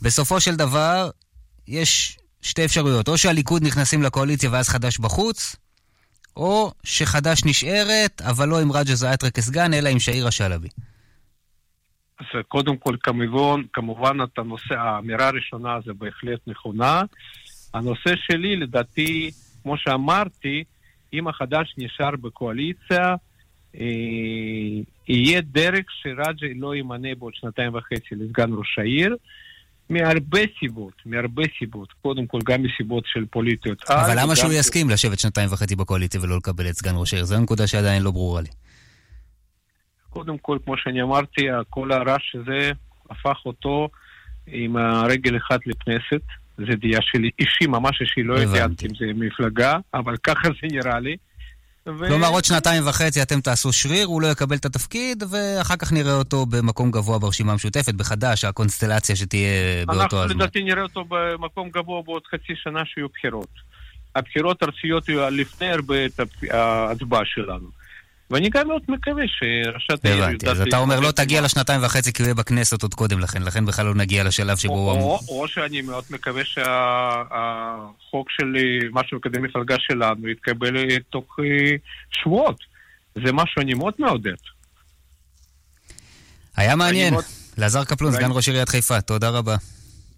בסופו 0.01 0.39
של 0.39 0.55
דבר, 0.55 1.09
יש 1.69 2.17
שתי 2.41 2.65
אפשרויות, 2.65 3.07
או 3.07 3.17
שהליכוד 3.17 3.63
נכנסים 3.63 4.03
לקואליציה 4.03 4.49
ואז 4.51 4.69
חדש 4.69 4.99
בחוץ, 4.99 5.55
או 6.35 6.71
שחד"ש 6.83 7.45
נשארת, 7.45 8.21
אבל 8.21 8.47
לא 8.47 8.61
עם 8.61 8.71
רג'ה 8.71 8.95
זעאטרה 8.95 9.29
כסגן, 9.29 9.73
אלא 9.73 9.89
עם 9.89 9.99
שאירה 9.99 10.31
שלבי. 10.31 10.67
אז 12.19 12.25
קודם 12.47 12.77
כל, 12.77 12.95
כמובן, 13.03 13.61
כמובן, 13.73 14.17
את 14.23 14.37
הנושא, 14.39 14.73
האמירה 14.73 15.27
הראשונה 15.27 15.77
זה 15.85 15.93
בהחלט 15.93 16.39
נכונה. 16.47 17.01
הנושא 17.73 18.13
שלי, 18.15 18.55
לדעתי, 18.55 19.31
כמו 19.63 19.77
שאמרתי, 19.77 20.63
אם 21.13 21.27
החדש 21.27 21.75
נשאר 21.77 22.15
בקואליציה, 22.21 23.15
אה, 23.75 23.85
יהיה 25.07 25.41
דרך 25.41 25.85
שרג'י 25.89 26.53
לא 26.53 26.75
ימנה 26.75 27.15
בעוד 27.15 27.33
שנתיים 27.35 27.75
וחצי 27.75 28.15
לסגן 28.15 28.49
ראש 28.53 28.79
העיר. 28.79 29.15
מהרבה 29.89 30.39
סיבות, 30.59 30.93
מהרבה 31.05 31.43
סיבות. 31.59 31.93
קודם 32.01 32.27
כל, 32.27 32.39
גם 32.45 32.63
מסיבות 32.63 33.03
של 33.07 33.25
פוליטיות. 33.25 33.83
אבל 33.89 34.13
למה 34.19 34.35
שהוא 34.35 34.53
יסכים 34.53 34.89
לשבת 34.89 35.19
שנתיים 35.19 35.49
וחצי 35.51 35.75
בקואליציה 35.75 36.21
ולא 36.21 36.37
לקבל 36.37 36.69
את 36.69 36.73
סגן 36.73 36.93
ראש 36.95 37.13
העיר? 37.13 37.25
זו 37.25 37.35
הנקודה 37.35 37.67
שעדיין 37.67 38.03
לא 38.03 38.11
ברורה 38.11 38.41
לי. 38.41 38.49
קודם 40.09 40.37
כל, 40.37 40.57
כמו 40.65 40.77
שאני 40.77 41.01
אמרתי, 41.01 41.41
כל 41.69 41.91
הרעש 41.91 42.35
הזה 42.35 42.71
הפך 43.09 43.37
אותו 43.45 43.89
עם 44.47 44.77
הרגל 44.77 45.37
אחת 45.37 45.59
לכנסת. 45.67 46.21
זה 46.57 46.75
דעה 46.81 47.01
שלי 47.01 47.29
אישי, 47.39 47.67
ממש 47.67 48.01
אישי, 48.01 48.23
לא 48.23 48.33
יודעת 48.33 48.83
אם 48.83 48.89
זה 48.99 49.05
מפלגה, 49.15 49.77
אבל 49.93 50.17
ככה 50.17 50.47
זה 50.47 50.67
נראה 50.71 50.99
לי. 50.99 51.17
כלומר, 52.07 52.27
עוד 52.27 52.45
שנתיים 52.45 52.87
וחצי 52.87 53.21
אתם 53.21 53.41
תעשו 53.41 53.73
שריר, 53.73 54.07
הוא 54.07 54.21
לא 54.21 54.27
יקבל 54.27 54.55
את 54.55 54.65
התפקיד, 54.65 55.23
ואחר 55.29 55.75
כך 55.75 55.91
נראה 55.91 56.13
אותו 56.13 56.45
במקום 56.45 56.91
גבוה 56.91 57.19
ברשימה 57.19 57.51
המשותפת, 57.51 57.93
בחדש, 57.93 58.43
הקונסטלציה 58.45 59.15
שתהיה 59.15 59.85
באותו 59.85 60.03
הזמן. 60.03 60.17
אנחנו 60.17 60.35
לדעתי 60.35 60.63
נראה 60.63 60.83
אותו 60.83 61.05
במקום 61.09 61.69
גבוה 61.69 62.01
בעוד 62.05 62.21
חצי 62.31 62.53
שנה 62.63 62.81
שיהיו 62.85 63.07
בחירות. 63.13 63.69
הבחירות 64.15 64.63
הארציות 64.63 65.09
יהיו 65.09 65.29
לפני 65.29 65.67
הרבה 65.71 66.05
את 66.05 66.19
ההצבעה 66.51 67.21
שלנו. 67.25 67.78
ואני 68.31 68.49
גם 68.49 68.67
מאוד 68.67 68.81
מקווה 68.87 69.23
שראשת 69.27 70.05
העיר... 70.05 70.23
הבנתי, 70.23 70.49
אז 70.49 70.61
אתה 70.61 70.77
אומר 70.77 70.99
לא 70.99 71.11
תגיע 71.11 71.41
לשנתיים 71.41 71.83
וחצי 71.83 72.13
כי 72.13 72.21
הוא 72.21 72.27
יהיה 72.27 72.35
בכנסת 72.35 72.83
עוד 72.83 72.93
קודם 72.93 73.19
לכן, 73.19 73.41
לכן 73.41 73.65
בכלל 73.65 73.85
לא 73.85 73.95
נגיע 73.95 74.23
לשלב 74.23 74.57
שבו 74.57 74.91
הוא. 74.91 75.19
או 75.27 75.47
שאני 75.47 75.81
מאוד 75.81 76.03
מקווה 76.09 76.45
שהחוק 76.45 78.27
של 78.31 78.53
מה 78.91 79.01
שמקדם 79.07 79.43
מפלגה 79.43 79.75
שלנו 79.79 80.27
יתקבל 80.27 80.99
תוך 81.09 81.39
אה, 81.39 81.75
שבועות. 82.11 82.59
זה 83.15 83.31
משהו 83.33 83.53
שאני 83.55 83.73
מאוד 83.73 83.93
מעודד. 83.99 84.35
היה 86.57 86.75
מעניין. 86.75 87.13
לעזר 87.57 87.83
קפלון, 87.83 88.11
סגן 88.11 88.31
ראש 88.31 88.47
עיריית 88.47 88.69
חיפה, 88.69 89.01
תודה 89.01 89.29
רבה. 89.29 89.55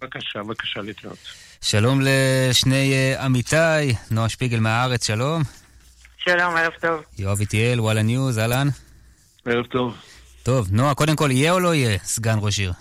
בבקשה, 0.02 0.42
בבקשה 0.42 0.80
להתראות. 0.80 1.18
שלום 1.62 2.00
לשני 2.02 2.92
אה, 2.92 3.24
עמיתיי, 3.24 3.94
נועה 4.10 4.28
שפיגל 4.28 4.60
מהארץ, 4.60 5.06
שלום. 5.06 5.42
שלום, 6.24 6.56
ערב 6.56 6.72
טוב. 6.80 7.04
יואב 7.18 7.40
איטיאל, 7.40 7.80
וואלה 7.80 8.02
ניוז, 8.02 8.38
אהלן. 8.38 8.68
ערב 9.46 9.66
טוב. 9.66 9.96
טוב, 10.42 10.72
נועה, 10.72 10.94
קודם 10.94 11.16
כל, 11.16 11.30
יהיה 11.30 11.52
או 11.52 11.60
לא 11.60 11.74
יהיה 11.74 11.98
סגן 11.98 12.38
ראש 12.40 12.58
עיר? 12.58 12.72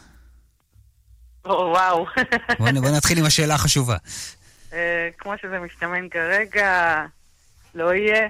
וואו. 1.46 2.06
בוא 2.60 2.90
נתחיל 2.98 3.20
עם 3.20 3.26
השאלה 3.26 3.56
החשובה. 3.56 3.98
אה, 4.74 5.10
כמו 5.18 5.34
שזה 5.42 5.60
מסתמן 5.60 6.10
כרגע, 6.10 7.06
לא 7.76 7.94
יהיה. 7.94 8.28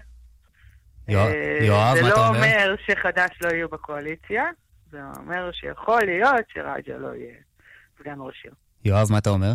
אה, 1.09 1.57
יואב, 1.61 1.95
מה 2.01 2.09
אתה 2.09 2.27
אומר? 2.27 2.27
אומר? 2.27 2.39
זה 2.39 2.57
לא 2.57 2.63
אומר 2.63 2.75
שחד"ש 2.87 3.41
לא 3.41 3.49
יהיו 3.49 3.69
בקואליציה, 3.69 4.43
זה 4.91 4.97
אומר 5.17 5.51
שיכול 5.53 6.03
להיות 6.05 6.45
שרג'ה 6.53 6.97
לא 6.97 7.15
יהיה 7.15 7.35
סגן 7.99 8.15
ראש 8.17 8.41
עיר. 8.43 8.53
יואב, 8.85 9.07
מה 9.11 9.17
אתה 9.17 9.29
אומר? 9.29 9.51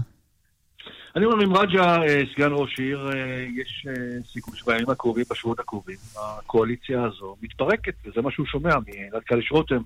אני 1.17 1.25
אומר, 1.25 1.45
אם 1.45 1.57
רג'ה 1.57 2.03
אה, 2.03 2.23
סגן 2.35 2.49
ראש 2.53 2.79
עיר, 2.79 3.11
אה, 3.13 3.47
יש 3.57 3.87
אה, 3.89 3.93
סיכוי 4.33 4.59
שבימים 4.59 4.91
הקרובים, 4.91 5.25
בשבועות 5.31 5.61
הקרובים, 5.61 5.97
הקואליציה 6.17 7.03
הזו 7.03 7.37
מתפרקת, 7.43 7.95
וזה 8.07 8.23
מה 8.23 8.31
שהוא 8.31 8.47
שומע 8.47 8.71
מרד 8.71 9.23
קליש 9.23 9.53
רותם 9.53 9.83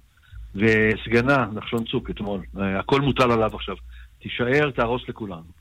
וסגנה, 0.54 1.46
נחשון 1.54 1.84
צוק 1.84 2.10
אתמול. 2.10 2.40
הכל 2.78 3.00
מוטל 3.00 3.30
עליו 3.30 3.56
עכשיו. 3.56 3.75
תישאר, 4.22 4.70
תהרוס 4.70 5.02
לכולנו. 5.08 5.60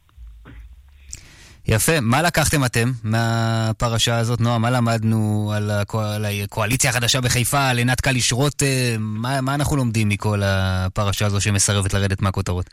יפה. 1.67 1.99
מה 2.01 2.21
לקחתם 2.21 2.65
אתם 2.65 2.91
מהפרשה 3.03 4.17
הזאת, 4.17 4.41
נועה? 4.41 4.57
מה 4.57 4.71
למדנו 4.71 5.51
על, 5.55 5.71
הקוא... 5.71 6.03
על 6.03 6.25
הקואליציה 6.25 6.89
החדשה 6.89 7.21
בחיפה, 7.21 7.69
על 7.69 7.77
עינת 7.77 8.01
קליש 8.01 8.33
רותם? 8.33 8.65
מה, 8.99 9.41
מה 9.41 9.55
אנחנו 9.55 9.77
לומדים 9.77 10.09
מכל 10.09 10.41
הפרשה 10.43 11.25
הזו 11.25 11.41
שמסרבת 11.41 11.93
לרדת 11.93 12.21
מהכותרות? 12.21 12.69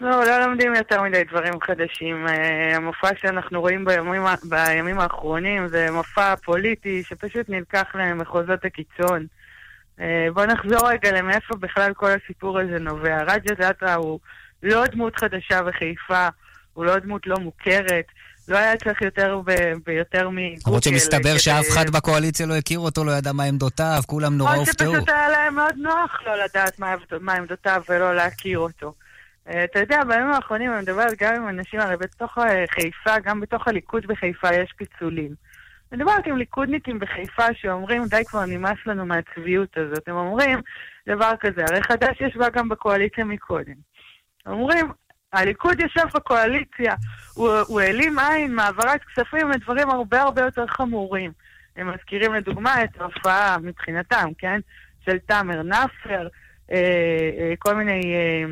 לא, 0.00 0.24
לא 0.24 0.46
לומדים 0.46 0.74
יותר 0.74 1.02
מדי 1.02 1.24
דברים 1.24 1.60
חדשים. 1.60 2.28
אה, 2.28 2.76
המופע 2.76 3.08
שאנחנו 3.20 3.60
רואים 3.60 3.84
בימים, 3.84 4.22
בימים 4.44 4.98
האחרונים 5.00 5.68
זה 5.68 5.90
מופע 5.90 6.36
פוליטי 6.36 7.02
שפשוט 7.02 7.48
נלקח 7.48 7.86
למחוזות 7.94 8.64
הקיצון. 8.64 9.26
אה, 10.00 10.26
בואו 10.34 10.46
נחזור 10.46 10.88
רגע 10.88 11.12
למאיפה 11.12 11.56
בכלל 11.56 11.94
כל 11.94 12.10
הסיפור 12.10 12.58
הזה 12.58 12.78
נובע. 12.78 13.22
רג'ה 13.22 13.54
זאטרה 13.58 13.94
הוא 13.94 14.18
לא 14.62 14.86
דמות 14.86 15.16
חדשה 15.16 15.62
בחיפה, 15.62 16.28
הוא 16.74 16.84
לא 16.84 16.98
דמות 16.98 17.26
לא 17.26 17.36
מוכרת. 17.36 18.04
לא 18.48 18.56
היה 18.56 18.76
צריך 18.76 19.02
יותר 19.02 19.40
ביותר 19.86 20.28
מגוגל. 20.30 20.60
למרות 20.66 20.82
שמסתבר 20.82 21.38
שאף 21.38 21.64
אחד 21.68 21.90
בקואליציה 21.90 22.46
לא 22.46 22.54
הכיר 22.54 22.78
אותו, 22.78 23.04
לא 23.04 23.12
ידע 23.12 23.32
מה 23.32 23.44
עמדותיו, 23.44 24.02
כולם 24.06 24.36
נורא 24.36 24.54
הופתעו. 24.54 24.86
או 24.88 24.92
שפשוט 24.92 25.08
היה 25.08 25.28
להם 25.28 25.54
מאוד 25.54 25.74
נוח 25.76 26.22
לא 26.26 26.44
לדעת 26.44 26.78
מה 27.18 27.34
עמדותיו 27.34 27.82
ולא 27.88 28.14
להכיר 28.14 28.58
אותו. 28.58 28.94
אה, 29.48 29.64
אתה 29.64 29.78
יודע, 29.80 30.04
בימים 30.04 30.30
האחרונים 30.30 30.72
אני 30.72 30.80
מדברת 30.82 31.12
גם 31.18 31.34
עם 31.34 31.48
אנשים, 31.48 31.80
הרי 31.80 31.96
בתוך 31.96 32.38
אה, 32.38 32.64
חיפה, 32.70 33.18
גם 33.24 33.40
בתוך 33.40 33.68
הליכוד 33.68 34.06
בחיפה 34.06 34.54
יש 34.54 34.72
פיצולים. 34.76 35.34
אני 35.92 36.02
מדברת 36.02 36.26
עם 36.26 36.36
ליכודניקים 36.36 36.98
בחיפה 36.98 37.54
שאומרים, 37.54 38.04
די 38.06 38.22
כבר 38.26 38.44
נמאס 38.46 38.78
לנו 38.86 39.06
מהצביעות 39.06 39.76
הזאת. 39.76 40.08
הם 40.08 40.16
אומרים 40.16 40.60
דבר 41.08 41.32
כזה, 41.40 41.64
הרי 41.70 41.82
חד"ש 41.82 42.20
ישבה 42.20 42.48
גם 42.48 42.68
בקואליציה 42.68 43.24
מקודם. 43.24 43.74
אומרים, 44.46 44.92
הליכוד 45.32 45.80
ישב 45.80 46.06
בקואליציה, 46.14 46.94
הוא, 47.34 47.48
הוא 47.68 47.80
העלים 47.80 48.18
עין 48.18 48.54
מהעברת 48.54 49.00
כספים 49.04 49.50
לדברים 49.50 49.90
הרבה 49.90 50.22
הרבה 50.22 50.42
יותר 50.42 50.66
חמורים. 50.66 51.32
הם 51.76 51.94
מזכירים 51.94 52.34
לדוגמה 52.34 52.84
את 52.84 53.00
ההופעה 53.00 53.56
מבחינתם, 53.58 54.28
כן? 54.38 54.60
של 55.04 55.18
תאמר 55.18 55.62
נאפר, 55.62 56.28
אה, 56.72 57.30
אה, 57.38 57.54
כל 57.58 57.74
מיני... 57.74 58.14
אה, 58.14 58.44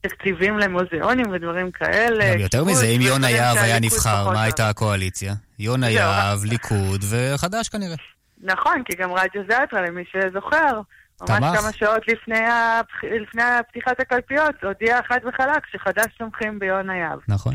תקציבים 0.00 0.58
למוזיאונים 0.58 1.26
ודברים 1.32 1.70
כאלה. 1.70 2.34
גם 2.34 2.40
יותר 2.40 2.64
מזה, 2.64 2.86
אם 2.86 3.00
יונה 3.00 3.30
יהב 3.30 3.56
היה 3.56 3.80
נבחר, 3.80 4.30
מה 4.30 4.42
הייתה 4.42 4.68
הקואליציה? 4.68 5.34
יונה 5.58 5.90
יהב, 5.90 6.44
ליכוד 6.44 7.00
וחד"ש 7.10 7.68
כנראה. 7.68 7.96
נכון, 8.40 8.82
כי 8.84 8.96
גם 8.96 9.12
רג'ה 9.12 9.40
זאטרה, 9.48 9.82
למי 9.82 10.04
שזוכר, 10.12 10.80
ממש 11.22 11.58
כמה 11.58 11.72
שעות 11.72 12.08
לפני, 12.08 12.38
הפח... 12.38 13.04
לפני 13.04 13.42
פתיחת 13.68 14.00
הקלפיות, 14.00 14.64
הודיע 14.64 15.00
חד 15.08 15.18
וחלק 15.28 15.66
שחד"ש 15.72 16.16
תומכים 16.18 16.58
ביונה 16.58 16.96
יהב. 16.96 17.18
נכון. 17.28 17.54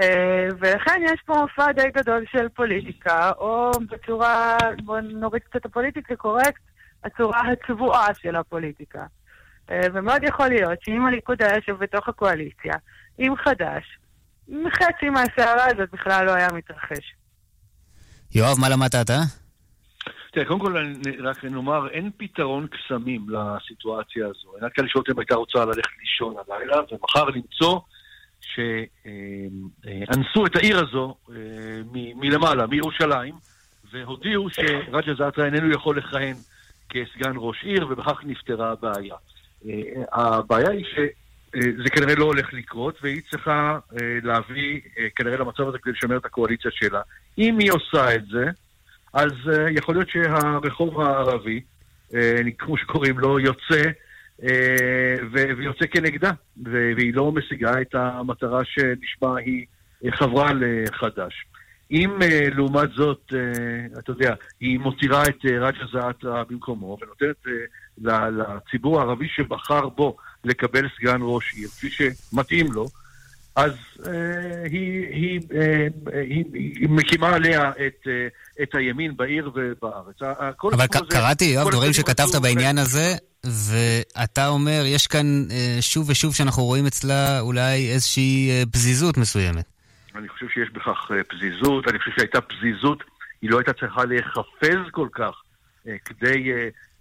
ולכן 0.58 1.00
יש 1.04 1.20
פה 1.26 1.34
מופע 1.34 1.72
די 1.72 1.90
גדול 1.94 2.24
של 2.32 2.48
פוליטיקה, 2.48 3.30
או 3.38 3.70
בצורה, 3.90 4.56
בוא 4.84 5.00
נוריד 5.00 5.42
קצת 5.42 5.56
את 5.56 5.64
הפוליטיקה 5.66 6.16
קורקט, 6.16 6.60
הצורה 7.04 7.40
הצבועה 7.52 8.14
של 8.14 8.36
הפוליטיקה. 8.36 9.04
אה, 9.70 9.80
ומאוד 9.94 10.22
יכול 10.22 10.48
להיות 10.48 10.82
שאם 10.82 11.06
הליכוד 11.06 11.42
היה 11.42 11.54
יושב 11.54 11.76
בתוך 11.78 12.08
הקואליציה, 12.08 12.74
עם 13.18 13.36
חד"ש, 13.36 13.98
חצי 14.70 15.10
מהסערה 15.10 15.66
הזאת 15.66 15.90
בכלל 15.92 16.26
לא 16.26 16.34
היה 16.34 16.48
מתרחש. 16.52 17.14
יואב, 18.34 18.58
מה 18.60 18.68
למדת 18.68 18.94
אתה? 18.94 19.18
תראה, 20.32 20.46
קודם 20.46 20.60
כל 20.60 20.76
רק 21.24 21.44
נאמר, 21.44 21.88
אין 21.88 22.10
פתרון 22.16 22.66
קסמים 22.66 23.26
לסיטואציה 23.28 24.26
הזו. 24.26 24.56
עינת 24.60 24.72
קליש 24.72 24.96
רותם 24.96 25.18
הייתה 25.18 25.34
רוצה 25.34 25.64
ללכת 25.64 25.98
לישון 26.00 26.34
הלילה, 26.48 26.76
ומחר 26.92 27.24
למצוא 27.24 27.80
שאנסו 28.40 30.46
את 30.46 30.56
העיר 30.56 30.78
הזו 30.78 31.14
אה, 31.30 31.34
מלמעלה, 31.92 32.66
מירושלים, 32.66 33.34
והודיעו 33.92 34.50
שרג'ה 34.50 35.14
זעתרה 35.14 35.44
איננו 35.44 35.72
יכול 35.72 35.98
לכהן 35.98 36.34
כסגן 36.88 37.32
ראש 37.36 37.64
עיר, 37.64 37.86
ובכך 37.90 38.20
נפתרה 38.24 38.72
הבעיה. 38.72 39.14
אה, 39.68 40.02
הבעיה 40.12 40.70
היא 40.70 40.84
שזה 40.84 41.90
כנראה 41.90 42.14
לא 42.14 42.24
הולך 42.24 42.52
לקרות, 42.52 42.98
והיא 43.02 43.22
צריכה 43.30 43.78
אה, 43.92 44.18
להביא 44.22 44.80
כנראה 45.16 45.36
למצב 45.36 45.68
הזה 45.68 45.78
כדי 45.78 45.92
לשמר 45.92 46.16
את 46.16 46.24
הקואליציה 46.24 46.70
שלה. 46.74 47.00
אם 47.38 47.58
היא 47.58 47.72
עושה 47.72 48.14
את 48.14 48.26
זה, 48.26 48.44
אז 49.12 49.32
יכול 49.70 49.94
להיות 49.94 50.08
שהרחוב 50.08 51.00
הערבי, 51.00 51.60
כמו 52.58 52.76
שקוראים 52.76 53.18
לו, 53.18 53.40
יוצא 53.40 53.82
ויוצא 55.32 55.86
כנגדה, 55.86 56.30
והיא 56.64 57.14
לא 57.14 57.32
משיגה 57.32 57.80
את 57.80 57.94
המטרה 57.94 58.60
שלשמה 58.64 59.38
היא 59.38 59.66
חברה 60.10 60.50
לחד"ש. 60.54 61.44
אם 61.90 62.18
לעומת 62.54 62.90
זאת, 62.90 63.32
אתה 63.98 64.10
יודע, 64.10 64.34
היא 64.60 64.78
מותירה 64.78 65.22
את 65.22 65.44
רג'ה 65.44 65.84
זעתרה 65.92 66.44
במקומו 66.44 66.98
ונותנת 67.02 67.46
לציבור 67.98 69.00
הערבי 69.00 69.28
שבחר 69.28 69.88
בו 69.88 70.16
לקבל 70.44 70.88
סגן 70.98 71.18
ראש 71.20 71.54
עיר, 71.54 71.68
כפי 71.68 71.90
שמתאים 71.90 72.72
לו, 72.72 72.86
אז 73.56 73.72
אה, 74.06 74.12
היא, 74.70 75.06
היא, 75.08 75.40
אה, 75.54 75.86
היא, 76.20 76.44
היא 76.52 76.88
מקימה 76.88 77.28
עליה 77.28 77.70
את, 77.70 78.06
אה, 78.06 78.28
את 78.62 78.74
הימין 78.74 79.16
בעיר 79.16 79.50
ובארץ. 79.54 80.22
אבל 80.62 80.86
קראתי, 81.10 81.44
יואב, 81.44 81.70
דברים 81.70 81.92
שכתבת 81.92 82.34
בעניין 82.42 82.78
הזה, 82.78 83.14
ואתה 83.46 84.48
אומר, 84.48 84.82
יש 84.86 85.06
כאן 85.06 85.26
אה, 85.50 85.76
שוב 85.80 86.10
ושוב 86.10 86.34
שאנחנו 86.34 86.62
רואים 86.62 86.86
אצלה 86.86 87.40
אולי 87.40 87.90
איזושהי 87.92 88.50
אה, 88.50 88.62
פזיזות 88.72 89.16
מסוימת. 89.16 89.64
אני 90.14 90.28
חושב 90.28 90.46
שיש 90.48 90.70
בכך 90.70 91.10
אה, 91.10 91.24
פזיזות, 91.24 91.88
אני 91.88 91.98
חושב 91.98 92.10
שהייתה 92.16 92.40
פזיזות, 92.40 93.04
היא 93.42 93.50
לא 93.50 93.58
הייתה 93.58 93.72
צריכה 93.72 94.04
להיחפז 94.04 94.90
כל 94.90 95.08
כך 95.12 95.42
כדי 96.04 96.50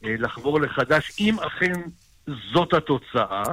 לחבור 0.05 0.61
לחדש, 0.61 1.11
אם 1.19 1.35
אכן 1.39 1.73
זאת 2.53 2.73
התוצאה, 2.73 3.43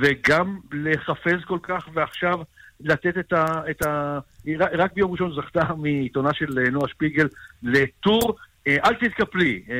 וגם 0.00 0.58
להיחפז 0.72 1.44
כל 1.46 1.58
כך 1.62 1.88
ועכשיו 1.94 2.38
לתת 2.80 3.18
את 3.18 3.32
ה... 3.32 3.70
את 3.70 3.86
ה... 3.86 4.18
רק 4.58 4.92
ביום 4.94 5.12
ראשון 5.12 5.32
זכתה 5.36 5.74
מעיתונה 5.82 6.34
של 6.34 6.70
נועה 6.72 6.88
שפיגל 6.88 7.28
לטור 7.62 8.36
אה, 8.66 8.76
אל 8.84 8.94
תתקפלי. 8.94 9.62
אה, 9.68 9.74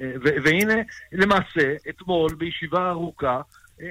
אה, 0.00 0.12
והנה, 0.44 0.82
למעשה, 1.12 1.74
אתמול, 1.88 2.34
בישיבה 2.34 2.90
ארוכה, 2.90 3.40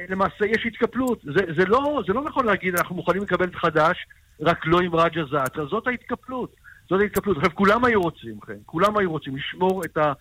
למעשה 0.09 0.45
יש 0.45 0.65
התקפלות. 0.65 1.21
זה, 1.23 1.41
זה, 1.57 1.65
לא, 1.65 2.01
זה 2.07 2.13
לא 2.13 2.23
נכון 2.23 2.45
להגיד, 2.45 2.75
אנחנו 2.75 2.95
מוכנים 2.95 3.23
לקבל 3.23 3.45
את 3.45 3.55
חד"ש, 3.55 3.97
רק 4.41 4.65
לא 4.65 4.79
עם 4.79 4.95
רג'ה 4.95 5.21
זעתרה. 5.31 5.65
זאת 5.65 5.87
ההתקפלות. 5.87 6.55
זאת 6.89 7.01
ההתקפלות. 7.01 7.37
עכשיו, 7.37 7.55
כולם 7.55 7.85
היו 7.85 8.01
רוצים, 8.01 8.39
כן? 8.39 8.57
כולם 8.65 8.97
היו 8.97 9.11
רוצים 9.11 9.35
לשמור 9.35 9.85
את, 9.85 9.97
ה, 9.97 10.13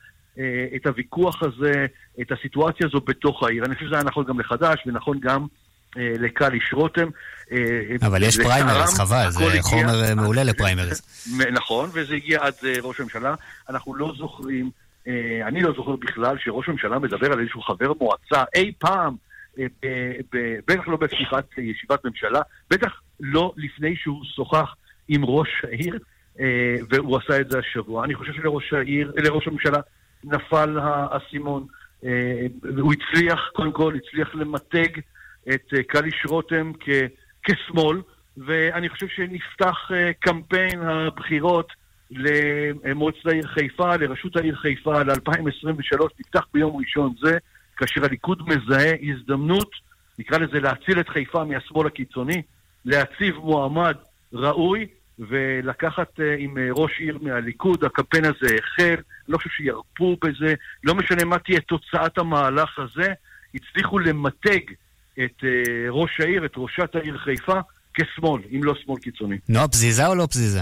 את 0.77 0.87
הוויכוח 0.87 1.43
הזה, 1.43 1.87
את 2.21 2.33
הסיטואציה 2.33 2.87
הזו 2.87 3.01
בתוך 3.01 3.43
העיר. 3.43 3.65
אני 3.65 3.75
חושב 3.75 3.87
שזה 3.87 3.95
היה 3.95 4.05
נכון 4.05 4.25
גם 4.25 4.41
לחד"ש, 4.41 4.87
ונכון 4.87 5.19
גם 5.21 5.47
אה, 5.97 6.13
לקליש 6.19 6.73
רותם. 6.73 7.09
אה, 7.53 8.07
אבל 8.07 8.23
יש 8.23 8.37
פריימריז, 8.37 8.95
חבל, 8.95 9.31
זה 9.31 9.63
חומר 9.63 10.05
אה, 10.05 10.15
מעולה 10.23 10.45
לפריימריז. 10.45 11.03
נכון, 11.53 11.91
וזה 11.95 12.15
הגיע 12.15 12.39
עד 12.43 12.55
ראש 12.83 13.01
הממשלה. 13.01 13.35
אנחנו 13.71 13.95
לא 13.95 14.13
זוכרים, 14.19 14.71
אני 15.47 15.63
לא 15.63 15.73
זוכר 15.77 15.97
בכלל 15.97 16.37
שראש 16.39 16.69
הממשלה 16.69 16.99
מדבר 16.99 17.33
על 17.33 17.41
איזשהו 17.41 17.63
חבר 17.63 17.93
מועצה 18.01 18.45
אי 18.55 18.73
פעם, 18.79 19.17
בטח 20.69 20.89
לא 20.89 20.97
בפתיחת 20.97 21.45
ישיבת 21.59 22.05
ממשלה, 22.05 22.41
בטח 22.71 23.01
לא 23.21 23.53
לפני 23.57 23.97
שהוא 23.97 24.25
שוחח 24.37 24.75
עם 25.09 25.25
ראש 25.25 25.49
העיר, 25.63 25.99
והוא 26.91 27.19
עשה 27.19 27.41
את 27.41 27.51
זה 27.51 27.59
השבוע. 27.59 28.05
אני 28.05 28.15
חושב 28.15 28.33
שלראש 28.33 28.73
העיר, 28.73 29.13
לראש 29.17 29.47
הממשלה 29.47 29.81
נפל 30.25 30.79
האסימון. 30.79 31.67
הוא 32.79 32.93
הצליח, 32.93 33.51
קודם 33.53 33.73
כל, 33.73 33.95
הצליח 33.97 34.35
למתג 34.35 34.99
את 35.49 35.75
אה, 35.77 35.83
קליש 35.83 36.27
רותם 36.29 36.73
כ, 36.81 36.89
כשמאל, 37.43 38.01
ואני 38.37 38.89
חושב 38.89 39.07
שנפתח 39.09 39.91
אה, 39.95 40.13
קמפיין 40.13 40.83
הבחירות 40.83 41.73
למועצת 42.11 43.27
העיר 43.27 43.47
חיפה, 43.47 43.97
לראשות 43.97 44.37
העיר 44.37 44.57
חיפה 44.57 45.03
ל-2023, 45.03 46.07
נפתח 46.21 46.47
ביום 46.55 46.77
ראשון 46.77 47.15
זה, 47.23 47.39
כאשר 47.77 48.05
הליכוד 48.05 48.43
מזהה 48.49 48.93
הזדמנות, 49.03 49.71
נקרא 50.19 50.39
לזה 50.39 50.61
להציל 50.61 51.01
את 51.01 51.09
חיפה 51.09 51.45
מהשמאל 51.45 51.87
הקיצוני, 51.87 52.43
להציב 52.85 53.37
מועמד 53.37 53.97
ראוי 54.33 54.87
ולקחת 55.19 56.19
uh, 56.19 56.23
עם 56.39 56.57
uh, 56.57 56.81
ראש 56.81 56.99
עיר 56.99 57.19
מהליכוד, 57.23 57.85
הקמפיין 57.85 58.25
הזה 58.25 58.57
החל, 58.59 59.03
לא 59.29 59.39
חושב 59.39 59.51
שירפו 59.51 60.17
בזה, 60.25 60.55
לא 60.85 60.95
משנה 60.95 61.25
מה 61.25 61.39
תהיה 61.39 61.61
תוצאת 61.61 62.19
המהלך 62.19 62.79
הזה, 62.79 63.13
הצליחו 63.55 63.99
למתג 63.99 64.61
את 65.25 65.41
uh, 65.41 65.47
ראש 65.89 66.21
העיר, 66.21 66.47
את 66.47 66.53
ראשת 66.57 66.95
העיר 66.95 67.19
חיפה, 67.19 67.61
כשמאל, 67.95 68.43
אם 68.51 68.65
לא 68.65 68.75
שמאל 68.75 69.01
קיצוני. 69.01 69.39
נועה, 69.49 69.69
פזיזה 69.69 70.07
או 70.07 70.15
לא 70.15 70.27
פזיזה? 70.27 70.61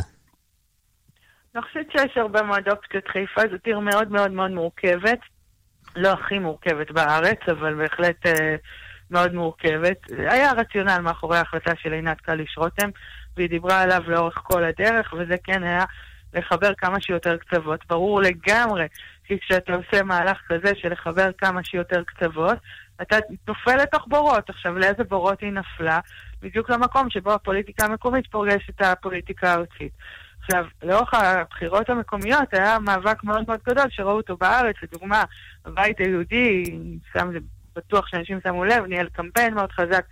אני 1.55 1.62
חושבת 1.62 1.87
שיש 1.92 2.16
הרבה 2.16 2.42
מאוד 2.42 2.68
אופציות. 2.68 3.09
חיפה 3.09 3.40
זאת 3.53 3.66
עיר 3.66 3.79
מאוד 3.79 4.11
מאוד 4.11 4.31
מאוד 4.31 4.51
מורכבת. 4.51 5.18
לא 5.96 6.09
הכי 6.09 6.38
מורכבת 6.38 6.90
בארץ, 6.90 7.38
אבל 7.48 7.74
בהחלט 7.74 8.27
uh, 8.27 8.31
מאוד 9.11 9.35
מורכבת. 9.35 9.96
היה 10.18 10.53
רציונל 10.53 10.98
מאחורי 10.98 11.38
ההחלטה 11.38 11.72
של 11.83 11.92
עינת 11.92 12.20
קליש 12.20 12.55
רותם, 12.59 12.90
והיא 13.37 13.49
דיברה 13.49 13.81
עליו 13.81 14.03
לאורך 14.07 14.40
כל 14.43 14.64
הדרך, 14.64 15.14
וזה 15.19 15.35
כן 15.45 15.62
היה 15.62 15.85
לחבר 16.35 16.75
כמה 16.75 17.01
שיותר 17.01 17.37
קצוות. 17.37 17.81
ברור 17.87 18.21
לגמרי 18.23 18.87
כי 19.25 19.38
כשאתה 19.40 19.73
עושה 19.75 20.03
מהלך 20.03 20.38
כזה 20.49 20.73
של 20.75 20.93
לחבר 20.93 21.31
כמה 21.38 21.64
שיותר 21.64 22.03
קצוות, 22.07 22.59
אתה 23.03 23.16
נופל 23.49 23.77
לתוך 23.77 24.07
בורות. 24.09 24.51
עכשיו, 24.51 24.79
לאיזה 24.79 25.05
בורות 25.05 25.40
היא 25.40 25.53
נפלה? 25.53 26.01
בדיוק 26.43 26.71
למקום 26.71 27.11
שבו 27.11 27.33
הפוליטיקה 27.33 27.85
המקומית 27.85 28.27
פוגשת 28.27 28.71
את 28.71 28.81
הפוליטיקה 28.81 29.51
הארצית. 29.53 29.93
עכשיו, 30.40 30.64
לאורך 30.83 31.14
הבחירות 31.14 31.90
המקומיות 31.90 32.55
היה 32.55 32.79
מאבק 32.79 33.25
מאוד 33.25 33.45
מאוד 33.49 33.61
גדול 33.66 33.87
שראו 33.90 34.16
אותו 34.16 34.37
בארץ, 34.37 34.77
לדוגמה, 34.83 35.25
הבית 35.64 35.99
היהודי, 35.99 36.64
שם, 37.12 37.31
בטוח 37.77 38.07
שאנשים 38.07 38.38
שמו 38.43 38.64
לב, 38.64 38.85
ניהל 38.85 39.09
קמפיין 39.09 39.55
מאוד 39.55 39.73
חזק, 39.73 40.05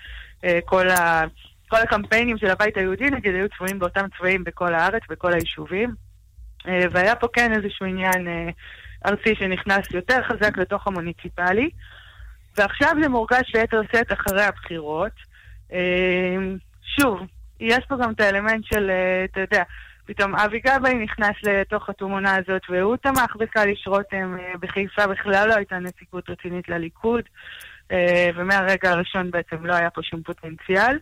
אה, 0.44 0.58
כל, 0.64 0.86
כל 1.68 1.76
הקמפיינים 1.76 2.38
של 2.38 2.50
הבית 2.50 2.76
היהודי, 2.76 3.10
נגיד, 3.10 3.34
היו 3.34 3.48
צבועים 3.56 3.78
באותם 3.78 4.04
צבעים 4.18 4.44
בכל 4.44 4.74
הארץ, 4.74 5.02
בכל 5.10 5.32
היישובים. 5.32 5.94
אה, 6.68 6.84
והיה 6.92 7.16
פה 7.16 7.26
כן 7.32 7.52
איזשהו 7.52 7.86
עניין 7.86 8.28
אה, 8.28 8.48
ארצי 9.06 9.34
שנכנס 9.34 9.90
יותר 9.90 10.22
חזק 10.22 10.58
לתוך 10.58 10.86
המוניציפלי. 10.86 11.70
ועכשיו 12.58 12.92
זה 13.02 13.08
מורגש 13.08 13.52
ביתר 13.54 13.80
שאת 13.92 14.12
אחרי 14.12 14.42
הבחירות. 14.42 15.12
אמ, 15.72 16.56
שוב, 16.82 17.20
יש 17.60 17.84
פה 17.88 17.96
גם 17.96 18.10
את 18.10 18.20
האלמנט 18.20 18.64
של, 18.64 18.90
אה, 18.90 19.24
אתה 19.24 19.40
יודע, 19.40 19.62
פתאום 20.06 20.34
אבי 20.36 20.60
גבאי 20.60 20.94
נכנס 20.94 21.36
לתוך 21.42 21.88
התמונה 21.88 22.36
הזאת, 22.36 22.62
והוא 22.68 22.96
תמך 22.96 23.36
בקליש 23.36 23.86
רותם, 23.86 24.36
אה, 24.40 24.52
בחיפה 24.60 25.06
בכלל 25.06 25.48
לא 25.48 25.54
הייתה 25.54 25.78
נציגות 25.78 26.30
רצינית 26.30 26.68
לליכוד, 26.68 27.22
אה, 27.92 28.30
ומהרגע 28.36 28.90
הראשון 28.90 29.30
בעצם 29.30 29.66
לא 29.66 29.74
היה 29.74 29.90
פה 29.90 30.02
שום 30.02 30.22
פוטנציאל. 30.22 30.98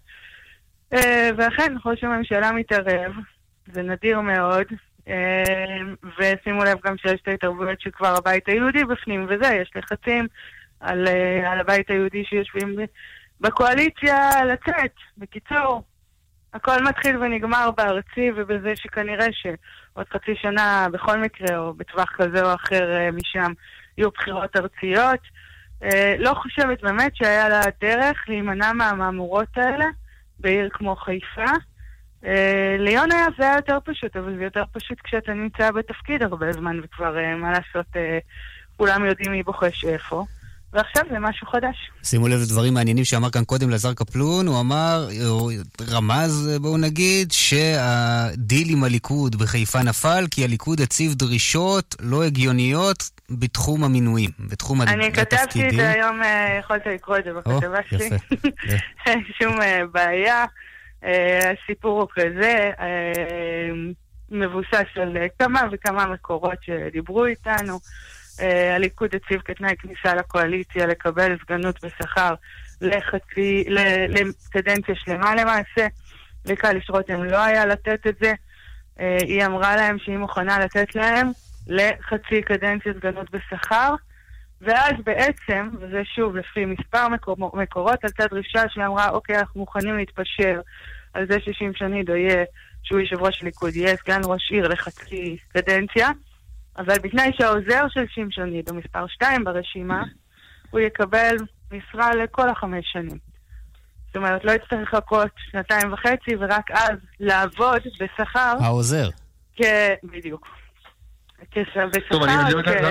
ואכן, 1.36 1.74
ראש 1.84 2.04
הממשלה 2.04 2.52
מתערב, 2.52 3.12
זה 3.72 3.82
נדיר 3.82 4.20
מאוד, 4.20 4.66
ושימו 6.18 6.64
לב 6.64 6.78
גם 6.84 6.96
שיש 6.96 7.20
את 7.22 7.28
ההתערבויות 7.28 7.80
שכבר 7.80 8.16
הבית 8.16 8.48
היהודי 8.48 8.84
בפנים 8.84 9.26
וזה, 9.28 9.54
יש 9.54 9.70
לחצים 9.76 10.26
על, 10.80 11.08
אה, 11.08 11.52
על 11.52 11.60
הבית 11.60 11.90
היהודי 11.90 12.24
שיושבים 12.24 12.76
בקואליציה 13.40 14.44
לצאת. 14.44 14.92
בקיצור, 15.18 15.82
הכל 16.54 16.82
מתחיל 16.82 17.16
ונגמר 17.16 17.70
בארצי 17.76 18.30
ובזה 18.36 18.72
שכנראה 18.76 19.26
שעוד 19.32 20.06
חצי 20.12 20.34
שנה 20.42 20.86
בכל 20.92 21.18
מקרה, 21.18 21.58
או 21.58 21.74
בטווח 21.74 22.12
כזה 22.16 22.42
או 22.42 22.54
אחר 22.54 22.96
אה, 22.96 23.10
משם, 23.10 23.52
יהיו 23.98 24.10
בחירות 24.10 24.56
ארציות. 24.56 25.20
אה, 25.82 26.14
לא 26.18 26.34
חושבת 26.34 26.82
באמת 26.82 27.16
שהיה 27.16 27.48
לה 27.48 27.60
דרך 27.80 28.24
להימנע 28.28 28.72
מהמהמורות 28.72 29.48
האלה 29.56 29.86
בעיר 30.40 30.68
כמו 30.72 30.96
חיפה. 30.96 31.50
ליון 32.78 33.12
היה 33.12 33.26
זה 33.38 33.44
היה 33.44 33.56
יותר 33.56 33.78
פשוט, 33.84 34.16
אבל 34.16 34.36
זה 34.36 34.44
יותר 34.44 34.64
פשוט 34.72 35.00
כשאתה 35.04 35.32
נמצא 35.32 35.70
בתפקיד 35.70 36.22
הרבה 36.22 36.52
זמן 36.52 36.80
וכבר, 36.82 37.16
מה 37.36 37.52
לעשות, 37.52 37.86
כולם 38.76 39.04
יודעים 39.04 39.32
מי 39.32 39.42
בוחש 39.42 39.84
איפה. 39.84 40.24
ועכשיו 40.76 41.02
זה 41.10 41.18
משהו 41.18 41.46
חדש. 41.46 41.90
שימו 42.02 42.28
לב 42.28 42.40
לדברים 42.40 42.74
מעניינים 42.74 43.04
שאמר 43.04 43.30
כאן 43.30 43.44
קודם 43.44 43.70
לזר 43.70 43.94
קפלון, 43.94 44.46
הוא 44.46 44.60
אמר, 44.60 45.08
הוא 45.28 45.52
רמז, 45.90 46.50
בואו 46.60 46.76
נגיד, 46.76 47.32
שהדיל 47.32 48.68
עם 48.70 48.84
הליכוד 48.84 49.36
בחיפה 49.36 49.82
נפל, 49.82 50.24
כי 50.30 50.44
הליכוד 50.44 50.80
הציב 50.80 51.14
דרישות 51.14 51.96
לא 52.00 52.22
הגיוניות 52.22 53.10
בתחום 53.30 53.84
המינויים, 53.84 54.30
בתחום 54.38 54.80
התפקידים. 54.80 55.04
אני 55.04 55.12
כתבתי 55.12 55.68
את 55.68 55.74
זה 55.76 55.90
היום, 55.90 56.22
אה, 56.22 56.56
יכולת 56.60 56.86
לקרוא 56.86 57.16
את 57.18 57.24
זה 57.24 57.32
בכתבה 57.32 57.78
שלי. 57.90 58.08
אין 59.06 59.22
שום 59.42 59.60
אה, 59.60 59.80
בעיה. 59.92 60.44
אה, 61.04 61.52
הסיפור 61.52 62.00
הוא 62.00 62.08
כזה, 62.14 62.70
מבוסס 64.30 64.86
על 64.96 65.16
כמה 65.38 65.62
וכמה 65.72 66.06
מקורות 66.06 66.58
שדיברו 66.62 67.24
איתנו. 67.24 67.78
אה, 68.40 68.74
הליכוד 68.74 69.10
הציב 69.14 69.40
כתנאי 69.44 69.76
כניסה 69.78 70.14
לקואליציה 70.14 70.86
לקבל 70.86 71.36
סגנות 71.42 71.84
בשכר 71.84 72.34
לקדנציה 73.68 74.94
שלמה 74.94 75.34
למעשה. 75.34 75.86
לקליש 76.46 76.90
רותם 76.90 77.24
לא 77.24 77.44
היה 77.44 77.66
לתת 77.66 78.06
את 78.08 78.14
זה. 78.20 78.32
אה, 79.00 79.16
היא 79.20 79.46
אמרה 79.46 79.76
להם 79.76 79.98
שהיא 79.98 80.18
מוכנה 80.18 80.58
לתת 80.58 80.94
להם 80.94 81.30
לחצי 81.66 82.42
קדנציה 82.42 82.92
סגנות 82.94 83.30
בשכר. 83.30 83.94
ואז 84.60 84.92
בעצם, 85.04 85.68
וזה 85.80 86.02
שוב 86.04 86.36
לפי 86.36 86.64
מספר 86.64 87.08
מקור, 87.08 87.36
מקורות, 87.54 88.04
עלתה 88.04 88.26
דרישה 88.26 88.62
שאמרה, 88.68 89.08
אוקיי, 89.08 89.38
אנחנו 89.38 89.60
מוכנים 89.60 89.96
להתפשר 89.96 90.60
על 91.14 91.26
זה 91.30 91.40
ששמשון 91.40 91.94
יהיה, 91.94 92.44
שהוא 92.82 93.00
יושב 93.00 93.22
ראש 93.22 93.42
הליכוד, 93.42 93.76
יהיה 93.76 93.96
סגן 93.96 94.20
ראש 94.24 94.50
עיר 94.50 94.68
לחצי 94.68 95.36
קדנציה. 95.48 96.10
אבל 96.78 96.94
בתנאי 97.02 97.30
שהעוזר 97.38 97.82
של 97.88 98.04
שמשון 98.08 98.50
נידו, 98.50 98.74
מספר 98.74 99.06
2 99.06 99.44
ברשימה, 99.44 100.02
הוא 100.70 100.80
יקבל 100.80 101.36
משרה 101.72 102.14
לכל 102.14 102.48
החמש 102.48 102.84
שנים. 102.92 103.18
זאת 104.06 104.16
אומרת, 104.16 104.44
לא 104.44 104.52
יצטרך 104.52 104.94
לחכות 104.94 105.30
שנתיים 105.50 105.92
וחצי 105.92 106.36
ורק 106.40 106.70
אז 106.70 106.98
לעבוד 107.20 107.82
בשכר. 108.00 108.54
העוזר. 108.60 109.08
כן, 109.56 109.94
בדיוק. 110.04 110.46
טוב, 112.10 112.22
אני 112.22 112.52
לא 112.52 112.58
יודע, 112.58 112.90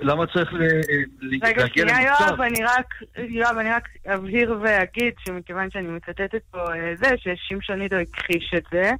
למה 0.00 0.26
צריך 0.26 0.52
להגיע 0.52 1.04
למצב? 1.20 1.46
רגע, 1.46 1.64
שנייה, 1.74 2.02
יואב, 2.02 2.40
אני 2.40 2.64
רק, 2.64 2.86
יואב, 3.18 3.56
אני 3.58 3.70
רק 3.70 3.88
אבהיר 4.14 4.58
ואגיד 4.62 5.12
שמכיוון 5.26 5.70
שאני 5.70 5.88
מצטטת 5.88 6.42
פה 6.50 6.58
זה, 6.94 7.08
ששמשון 7.16 7.78
נידו 7.78 7.96
הכחיש 7.96 8.54
את 8.56 8.62
זה. 8.72 8.90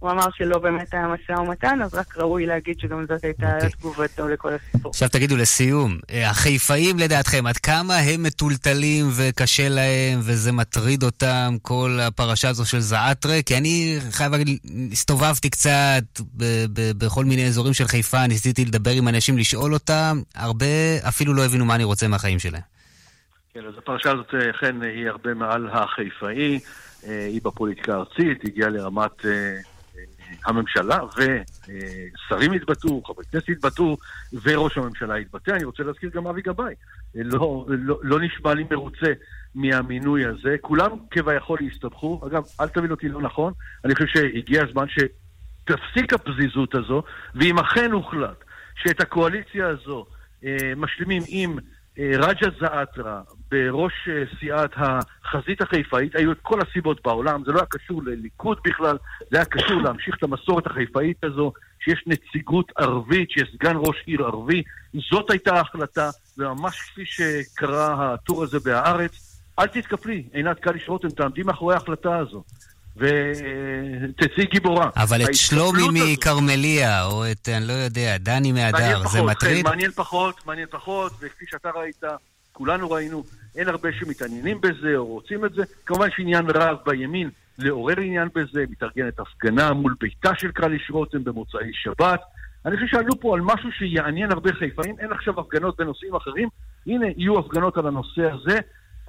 הוא 0.00 0.10
אמר 0.10 0.26
שלא 0.34 0.58
באמת 0.58 0.94
היה 0.94 1.06
משא 1.08 1.40
ומתן, 1.40 1.82
אז 1.82 1.94
רק 1.94 2.16
ראוי 2.16 2.46
להגיד 2.46 2.80
שגם 2.80 3.06
זאת 3.08 3.24
הייתה 3.24 3.46
okay. 3.46 3.54
אוקיי. 3.54 3.70
תגובתו 3.70 4.28
לכל 4.28 4.52
הסיפור. 4.52 4.90
עכשיו 4.90 5.08
תגידו 5.08 5.36
לסיום, 5.36 5.98
אה, 6.10 6.30
החיפאים 6.30 6.98
לדעתכם, 6.98 7.46
עד 7.46 7.56
כמה 7.56 7.96
הם 7.96 8.22
מטולטלים 8.22 9.06
וקשה 9.16 9.68
להם 9.68 10.18
וזה 10.18 10.52
מטריד 10.52 11.02
אותם, 11.02 11.54
כל 11.62 11.98
הפרשה 12.02 12.48
הזו 12.48 12.66
של 12.66 12.80
זעאטרה? 12.80 13.42
כי 13.46 13.56
אני 13.56 13.98
חייב 14.10 14.32
להגיד, 14.32 14.58
הסתובבתי 14.92 15.50
קצת 15.50 16.02
ב- 16.36 16.64
ב- 16.72 17.04
בכל 17.04 17.24
מיני 17.24 17.46
אזורים 17.46 17.72
של 17.72 17.84
חיפה, 17.84 18.26
ניסיתי 18.26 18.64
לדבר 18.64 18.90
עם 18.90 19.08
אנשים, 19.08 19.38
לשאול 19.38 19.74
אותם, 19.74 20.20
הרבה 20.34 20.66
אפילו 21.08 21.34
לא 21.34 21.44
הבינו 21.44 21.64
מה 21.64 21.74
אני 21.74 21.84
רוצה 21.84 22.08
מהחיים 22.08 22.38
שלהם. 22.38 22.62
כן, 23.54 23.60
אז 23.68 23.74
הפרשה 23.78 24.10
הזאת 24.10 24.34
אה, 24.34 24.50
אכן 24.50 24.82
היא 24.82 25.08
הרבה 25.08 25.34
מעל 25.34 25.68
החיפאי, 25.72 26.58
אה, 27.06 27.26
היא 27.26 27.40
בפוליטיקה 27.44 27.94
הארצית, 27.94 28.44
הגיעה 28.44 28.68
לרמת... 28.68 29.24
הממשלה 30.46 30.98
ושרים 31.16 32.52
התבטאו, 32.52 33.02
חברי 33.04 33.24
כנסת 33.32 33.48
התבטאו, 33.48 33.96
וראש 34.42 34.78
הממשלה 34.78 35.14
התבטא. 35.14 35.50
אני 35.50 35.64
רוצה 35.64 35.82
להזכיר 35.82 36.10
גם 36.10 36.26
אבי 36.26 36.42
גבאי. 36.42 36.74
לא, 37.14 37.66
לא, 37.68 37.98
לא 38.02 38.20
נשמע 38.20 38.54
לי 38.54 38.64
מרוצה 38.70 39.12
מהמינוי 39.54 40.24
הזה. 40.24 40.56
כולם 40.60 40.90
כביכול 41.10 41.58
הסתבכו. 41.72 42.20
אגב, 42.26 42.42
אל 42.60 42.68
תבין 42.68 42.90
אותי 42.90 43.08
לא 43.08 43.22
נכון, 43.22 43.52
אני 43.84 43.94
חושב 43.94 44.06
שהגיע 44.06 44.62
הזמן 44.62 44.86
שתפסיק 44.88 46.12
הפזיזות 46.12 46.74
הזו, 46.74 47.02
ואם 47.34 47.58
אכן 47.58 47.92
הוחלט 47.92 48.44
שאת 48.74 49.00
הקואליציה 49.00 49.68
הזו 49.68 50.06
אה, 50.44 50.72
משלימים 50.76 51.22
עם 51.28 51.58
אה, 51.98 52.12
רג'ה 52.18 52.48
זעאטרה 52.60 53.22
בראש 53.50 53.92
אה, 54.08 54.22
סיעת 54.40 54.70
החזית 54.76 55.62
החיפאית, 55.62 56.16
היו 56.16 56.32
את 56.32 56.38
כל 56.42 56.60
הסיבות 56.60 57.00
בעולם, 57.04 57.42
זה 57.46 57.52
לא 57.52 57.58
היה 57.58 57.66
קשור 57.66 58.02
לליכוד 58.02 58.58
בכלל, 58.64 58.96
זה 59.30 59.36
היה 59.36 59.44
קשור 59.44 59.82
להמשיך 59.82 60.14
את 60.18 60.22
המסורת 60.22 60.66
החיפאית 60.66 61.24
הזו, 61.24 61.52
שיש 61.84 62.04
נציגות 62.06 62.72
ערבית, 62.78 63.30
שיש 63.30 63.48
סגן 63.54 63.76
ראש 63.76 63.96
עיר 64.06 64.24
ערבי, 64.24 64.62
זאת 65.10 65.30
הייתה 65.30 65.54
ההחלטה, 65.54 66.10
וממש 66.38 66.80
כפי 66.80 67.02
שקרה 67.04 68.14
הטור 68.14 68.42
הזה 68.42 68.58
בהארץ, 68.64 69.42
אל 69.58 69.66
תתקפלי, 69.66 70.24
עינת 70.32 70.58
קליש 70.60 70.88
רותם, 70.88 71.10
תעמדי 71.10 71.42
מאחורי 71.42 71.74
ההחלטה 71.74 72.18
הזו. 72.18 72.42
ותצאי 72.96 74.46
גיבורה. 74.50 74.90
אבל 74.96 75.22
את 75.22 75.34
שלומי 75.34 76.12
מכרמליה, 76.12 77.04
או 77.04 77.30
את, 77.30 77.48
אני 77.48 77.66
לא 77.66 77.72
יודע, 77.72 78.16
דני 78.18 78.52
מהדר, 78.52 79.08
זה 79.08 79.22
מטריד? 79.22 79.64
כן, 79.64 79.70
מעניין 79.70 79.90
פחות, 79.90 80.46
מעניין 80.46 80.66
פחות, 80.70 81.12
וכפי 81.20 81.44
שאתה 81.50 81.70
ראית, 81.74 82.02
כולנו 82.52 82.90
ראינו, 82.90 83.24
אין 83.56 83.68
הרבה 83.68 83.92
שמתעניינים 83.92 84.60
בזה 84.60 84.96
או 84.96 85.06
רוצים 85.06 85.44
את 85.44 85.54
זה. 85.54 85.62
כמובן 85.86 86.08
שעניין 86.10 86.46
רב 86.54 86.76
בימין 86.86 87.30
לעורר 87.58 88.00
עניין 88.00 88.28
בזה, 88.34 88.64
מתארגנת 88.70 89.20
הפגנה 89.20 89.72
מול 89.72 89.94
ביתה 90.00 90.30
של 90.38 90.52
קרליש 90.52 90.90
רותם 90.90 91.24
במוצאי 91.24 91.70
שבת. 91.72 92.20
אני 92.66 92.76
חושב 92.76 92.86
שעלו 92.86 93.20
פה 93.20 93.34
על 93.34 93.40
משהו 93.40 93.72
שיעניין 93.72 94.32
הרבה 94.32 94.52
חיפאים, 94.52 94.94
אין 94.98 95.12
עכשיו 95.12 95.40
הפגנות 95.40 95.76
בנושאים 95.80 96.14
אחרים, 96.14 96.48
הנה 96.86 97.06
יהיו 97.16 97.38
הפגנות 97.38 97.76
על 97.76 97.86
הנושא 97.86 98.30
הזה. 98.32 98.58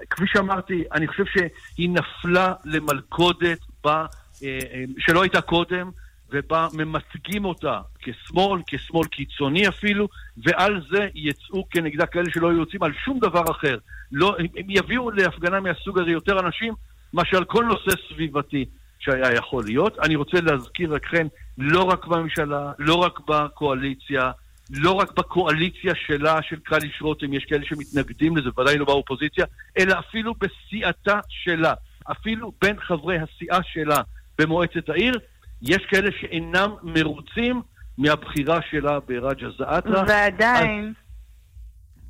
כפי 0.10 0.24
שאמרתי, 0.28 0.84
אני 0.92 1.08
חושב 1.08 1.26
שהיא 1.26 1.90
נפלה 1.90 2.54
למלכודת 2.66 3.60
בה, 3.84 4.06
אה, 4.44 4.60
אה, 4.74 4.84
שלא 4.98 5.22
הייתה 5.22 5.42
קודם, 5.42 5.92
ובה 6.32 6.68
ממתגים 6.74 7.46
אותה 7.46 7.80
כשמאל, 8.00 8.62
כשמאל 8.68 9.08
קיצוני 9.08 9.68
אפילו, 9.68 10.08
ועל 10.38 10.82
זה 10.92 11.08
יצאו 11.16 11.70
כנגדה 11.70 12.06
כאלה 12.06 12.30
שלא 12.34 12.48
יוצאים 12.48 12.84
על 12.84 12.94
שום 13.06 13.20
דבר 13.20 13.44
אחר. 13.52 13.78
לא, 14.12 14.36
הם 14.40 14.70
יביאו 14.70 15.12
להפגנה 15.12 15.60
מהסוג 15.60 16.00
הזה 16.00 16.12
יותר 16.12 16.40
אנשים 16.40 16.74
מאשר 17.14 17.38
על 17.38 17.46
כל 17.46 17.66
נושא 17.66 17.92
סביבתי 18.10 18.66
שהיה 19.00 19.34
יכול 19.34 19.64
להיות. 19.66 20.00
אני 20.00 20.16
רוצה 20.16 20.42
להזכיר 20.42 20.94
לכם, 20.94 21.28
לא 21.58 21.84
רק 21.84 22.06
בממשלה, 22.06 22.72
לא 22.80 22.96
רק 22.96 23.20
בקואליציה, 23.20 24.32
לא 24.70 24.92
רק 24.92 25.12
בקואליציה 25.12 25.94
שלה, 25.96 26.42
של 26.42 26.60
קליש 26.64 27.02
רותם, 27.02 27.34
יש 27.34 27.46
כאלה 27.46 27.66
שמתנגדים 27.66 28.38
לזה, 28.38 28.50
ודאי 28.58 28.78
לא 28.78 28.86
באופוזיציה, 28.86 29.46
אלא 29.80 30.00
אפילו 30.00 30.34
בסיעתה 30.34 31.20
שלה, 31.30 31.74
אפילו 32.12 32.52
בין 32.62 32.80
חברי 32.80 33.18
הסיעה 33.18 33.60
שלה 33.64 34.02
במועצת 34.40 34.90
העיר, 34.90 35.20
יש 35.62 35.86
כאלה 35.90 36.10
שאינם 36.20 36.72
מרוצים 36.84 37.62
מהבחירה 37.98 38.60
שלה 38.70 39.00
ברג'ה 39.00 39.48
זעאטרה. 39.58 40.04
ועדיין, 40.08 40.94
אז... 40.98 41.02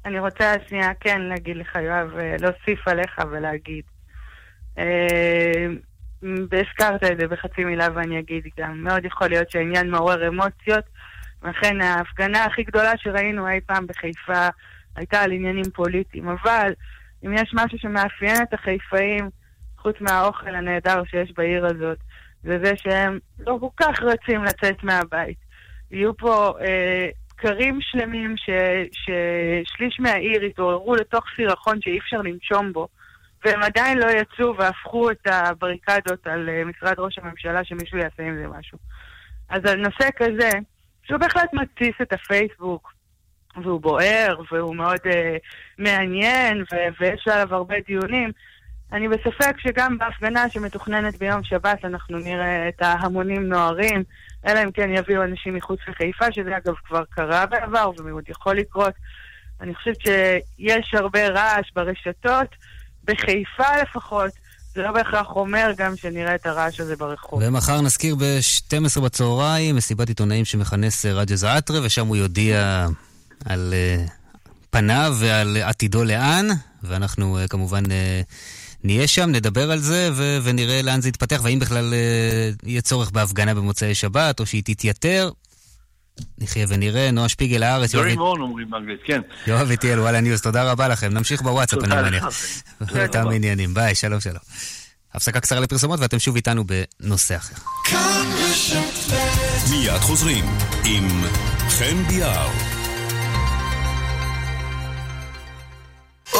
אני 0.06 0.20
רוצה 0.20 0.54
שנייה 0.68 0.94
כן 1.00 1.22
להגיד 1.22 1.58
לך, 1.58 1.76
יואב, 1.76 2.10
להוסיף 2.40 2.88
עליך 2.88 3.22
ולהגיד. 3.32 3.84
אה, 4.78 5.68
והזכרת 6.24 7.04
את 7.04 7.20
זה 7.20 7.28
בחצי 7.28 7.64
מילה 7.64 7.88
ואני 7.96 8.20
אגיד 8.20 8.44
גם, 8.60 8.84
מאוד 8.84 9.06
יכול 9.06 9.28
להיות 9.28 9.52
שהעניין 9.52 9.92
מעורר 9.92 10.28
אמוציות, 10.28 10.86
ולכן 11.42 11.82
ההפגנה 11.82 12.46
הכי 12.46 12.64
גדולה 12.64 12.92
שראינו 12.98 13.48
אי 13.48 13.62
פעם 13.66 13.88
בחיפה 13.88 14.48
הייתה 14.96 15.22
על 15.22 15.32
עניינים 15.32 15.72
פוליטיים, 15.74 16.30
אבל 16.30 16.74
אם 17.26 17.34
יש 17.34 17.52
משהו 17.54 17.78
שמאפיין 17.80 18.44
את 18.44 18.54
החיפאים, 18.54 19.30
חוץ 19.78 19.96
מהאוכל 20.02 20.56
הנהדר 20.56 21.04
שיש 21.06 21.32
בעיר 21.38 21.66
הזאת, 21.66 21.98
זה 22.44 22.58
זה 22.64 22.72
שהם 22.76 23.20
לא 23.40 23.58
כל 23.60 23.68
כך 23.78 24.02
רצים 24.02 24.44
לצאת 24.44 24.84
מהבית. 24.84 25.38
יהיו 25.92 26.18
פה 26.18 26.54
אה, 26.62 27.10
בקרים 27.42 27.80
שלמים 27.82 28.36
ש, 28.38 28.50
ששליש 28.92 30.00
מהעיר 30.00 30.42
התעוררו 30.42 30.96
לתוך 30.96 31.26
סירחון 31.36 31.82
שאי 31.82 32.00
אפשר 32.00 32.22
לנשום 32.22 32.74
בו, 32.74 32.88
והם 33.46 33.64
עדיין 33.64 33.98
לא 33.98 34.06
יצאו 34.06 34.58
והפכו 34.58 35.12
את 35.12 35.28
הבריקדות 35.28 36.28
על 36.28 36.50
אה, 36.50 36.66
משרד 36.66 37.00
ראש 37.00 37.18
הממשלה 37.18 37.64
שמישהו 37.64 37.98
יעשה 37.98 38.24
עם 38.24 38.36
זה 38.36 38.48
משהו. 38.48 38.78
אז 39.50 39.66
על 39.66 39.78
נושא 39.78 40.10
כזה, 40.16 40.50
שהוא 41.04 41.20
בהחלט 41.20 41.54
מתסיס 41.54 41.96
את 42.02 42.14
הפייסבוק, 42.14 42.94
והוא 43.64 43.82
בוער, 43.82 44.42
והוא 44.52 44.76
מאוד 44.76 45.00
uh, 45.00 45.40
מעניין, 45.78 46.62
ו- 46.62 46.94
ויש 47.00 47.28
עליו 47.28 47.56
הרבה 47.56 47.76
דיונים, 47.88 48.32
אני 48.94 49.08
בספק 49.08 49.56
שגם 49.60 49.98
בהפגנה 49.98 50.50
שמתוכננת 50.50 51.18
ביום 51.18 51.44
שבת 51.44 51.86
אנחנו 51.86 52.18
נראה 52.18 52.70
את 52.70 52.82
ההמונים 52.82 53.50
נוהרים, 53.50 54.04
אלא 54.48 54.64
אם 54.64 54.72
כן 54.72 54.90
יביאו 54.90 55.24
אנשים 55.24 55.56
מחוץ 55.56 55.80
לחיפה, 55.88 56.26
שזה 56.32 56.58
אגב 56.58 56.74
כבר 56.88 57.04
קרה 57.10 57.46
בעבר 57.46 57.92
ומאוד 57.98 58.24
יכול 58.30 58.58
לקרות. 58.58 58.94
אני 59.62 59.76
חושבת 59.76 59.98
שיש 60.02 60.94
הרבה 60.94 61.28
רעש 61.28 61.72
ברשתות, 61.76 62.48
בחיפה 63.04 63.78
לפחות. 63.82 64.32
זה 64.76 64.82
לא 64.82 64.92
בהכרח 64.92 65.28
אומר 65.30 65.72
גם 65.78 65.96
שנראה 65.96 66.36
את 66.36 66.46
הרעש 66.46 66.80
הזה 66.80 66.96
ברחוב. 66.96 67.44
ומחר 67.46 67.82
נזכיר 67.82 68.16
ב-12 68.16 69.02
בצהריים 69.02 69.76
מסיבת 69.76 70.08
עיתונאים 70.08 70.46
שמכנס 70.46 71.06
רג'ה 71.06 71.36
זעאטרה, 71.36 71.80
ושם 71.84 72.08
הוא 72.08 72.16
יודיע 72.16 72.88
על 73.46 73.74
אה, 73.74 74.12
פניו 74.70 75.14
ועל 75.20 75.58
עתידו 75.64 76.04
לאן, 76.04 76.48
ואנחנו 76.84 77.40
אה, 77.44 77.48
כמובן... 77.48 77.86
אה, 77.86 78.61
נהיה 78.84 79.08
שם, 79.08 79.30
נדבר 79.30 79.72
על 79.72 79.80
זה 79.80 80.10
ו- 80.14 80.38
ונראה 80.44 80.82
לאן 80.82 81.02
זה 81.02 81.10
יתפתח, 81.10 81.40
והאם 81.44 81.60
בכלל 81.60 81.94
אה, 81.94 82.70
יהיה 82.70 82.82
צורך 82.82 83.12
בהפגנה 83.12 83.54
במוצאי 83.54 83.96
שבת, 83.96 84.40
או 84.40 84.46
שהיא 84.46 84.64
תתייתר. 84.66 85.32
נחיה 86.38 86.66
ונראה, 86.70 87.12
נועה 87.12 87.30
שפיגל 87.30 87.64
הארץ. 87.64 87.96
דברים 87.96 88.18
מאוד 88.18 88.40
אומרים 88.40 88.70
באנגלית, 88.70 89.00
כן. 89.06 89.22
יואב 89.48 89.70
איטיאל, 89.70 90.00
וואלה 90.00 90.22
ניוז, 90.22 90.42
תודה 90.42 90.72
רבה 90.72 90.88
לכם. 90.88 91.14
נמשיך 91.14 91.42
בוואטסאפ, 91.42 91.84
אני 91.84 91.96
מניח. 91.96 92.26
אותם 93.02 93.28
עניינים. 93.28 93.74
ביי, 93.74 93.96
שלום 93.96 94.20
שלום. 94.20 94.42
הפסקה 95.14 95.40
קצרה 95.40 95.60
לפרסומות 95.60 96.00
ואתם 96.00 96.20
שוב 96.20 96.36
איתנו 96.36 96.64
בנושא 97.00 97.36
אחר. 97.36 97.56
מיד 99.70 100.00
חוזרים 100.00 100.46
עם 100.86 101.24
חן 101.70 102.04
ביאר. 102.08 102.71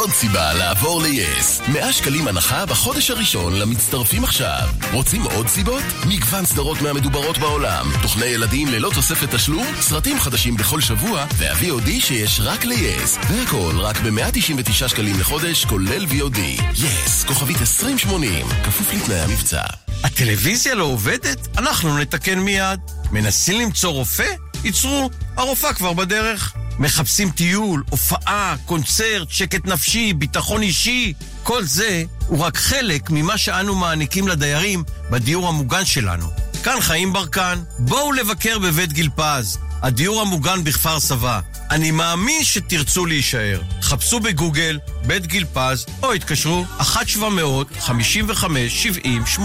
עוד 0.02 0.10
סיבה 0.10 0.54
לעבור 0.54 1.02
ל-yes. 1.02 1.70
100 1.72 1.92
שקלים 1.92 2.28
הנחה 2.28 2.66
בחודש 2.66 3.10
הראשון 3.10 3.58
למצטרפים 3.58 4.24
עכשיו. 4.24 4.68
רוצים 4.92 5.22
עוד 5.22 5.48
סיבות? 5.48 5.82
מגוון 6.06 6.44
סדרות 6.44 6.82
מהמדוברות 6.82 7.38
בעולם. 7.38 7.86
תוכני 8.02 8.24
ילדים 8.26 8.68
ללא 8.68 8.90
תוספת 8.94 9.34
תשלום, 9.34 9.66
סרטים 9.80 10.20
חדשים 10.20 10.56
בכל 10.56 10.80
שבוע, 10.80 11.26
וה-VOD 11.36 11.90
שיש 12.00 12.40
רק 12.40 12.64
ל-yes. 12.64 13.32
והכל 13.32 13.72
רק 13.78 13.96
ב-199 14.00 14.88
שקלים 14.88 15.20
לחודש, 15.20 15.64
כולל 15.64 16.06
VOD. 16.06 16.60
yes, 16.74 17.26
כוכבית 17.28 17.60
2080, 17.60 18.46
כפוף 18.64 18.92
לתנאי 18.94 19.20
המבצע. 19.20 19.62
הטלוויזיה 20.04 20.74
לא 20.74 20.84
עובדת? 20.84 21.58
אנחנו 21.58 21.98
נתקן 21.98 22.38
מיד. 22.38 22.80
מנסים 23.12 23.60
למצוא 23.60 23.90
רופא? 23.90 24.28
ייצרו, 24.64 25.10
הרופאה 25.36 25.74
כבר 25.74 25.92
בדרך. 25.92 26.52
מחפשים 26.78 27.30
טיול, 27.30 27.82
הופעה, 27.90 28.54
קונצרט, 28.66 29.30
שקט 29.30 29.66
נפשי, 29.66 30.12
ביטחון 30.12 30.62
אישי. 30.62 31.12
כל 31.42 31.64
זה 31.64 32.04
הוא 32.26 32.38
רק 32.38 32.56
חלק 32.56 33.10
ממה 33.10 33.38
שאנו 33.38 33.74
מעניקים 33.74 34.28
לדיירים 34.28 34.84
בדיור 35.10 35.48
המוגן 35.48 35.84
שלנו. 35.84 36.26
כאן 36.64 36.80
חיים 36.80 37.12
ברקן, 37.12 37.58
בואו 37.78 38.12
לבקר 38.12 38.58
בבית 38.58 38.92
גיל 38.92 39.08
פז. 39.16 39.58
הדיור 39.82 40.20
המוגן 40.20 40.64
בכפר 40.64 41.00
סבא. 41.00 41.40
אני 41.70 41.90
מאמין 41.90 42.44
שתרצו 42.44 43.06
להישאר. 43.06 43.60
חפשו 43.82 44.20
בגוגל 44.20 44.78
בית 45.06 45.26
גיל 45.26 45.44
פז, 45.52 45.86
או 46.02 46.12
התקשרו 46.12 46.64
1-700-55-70-80. 46.80 49.40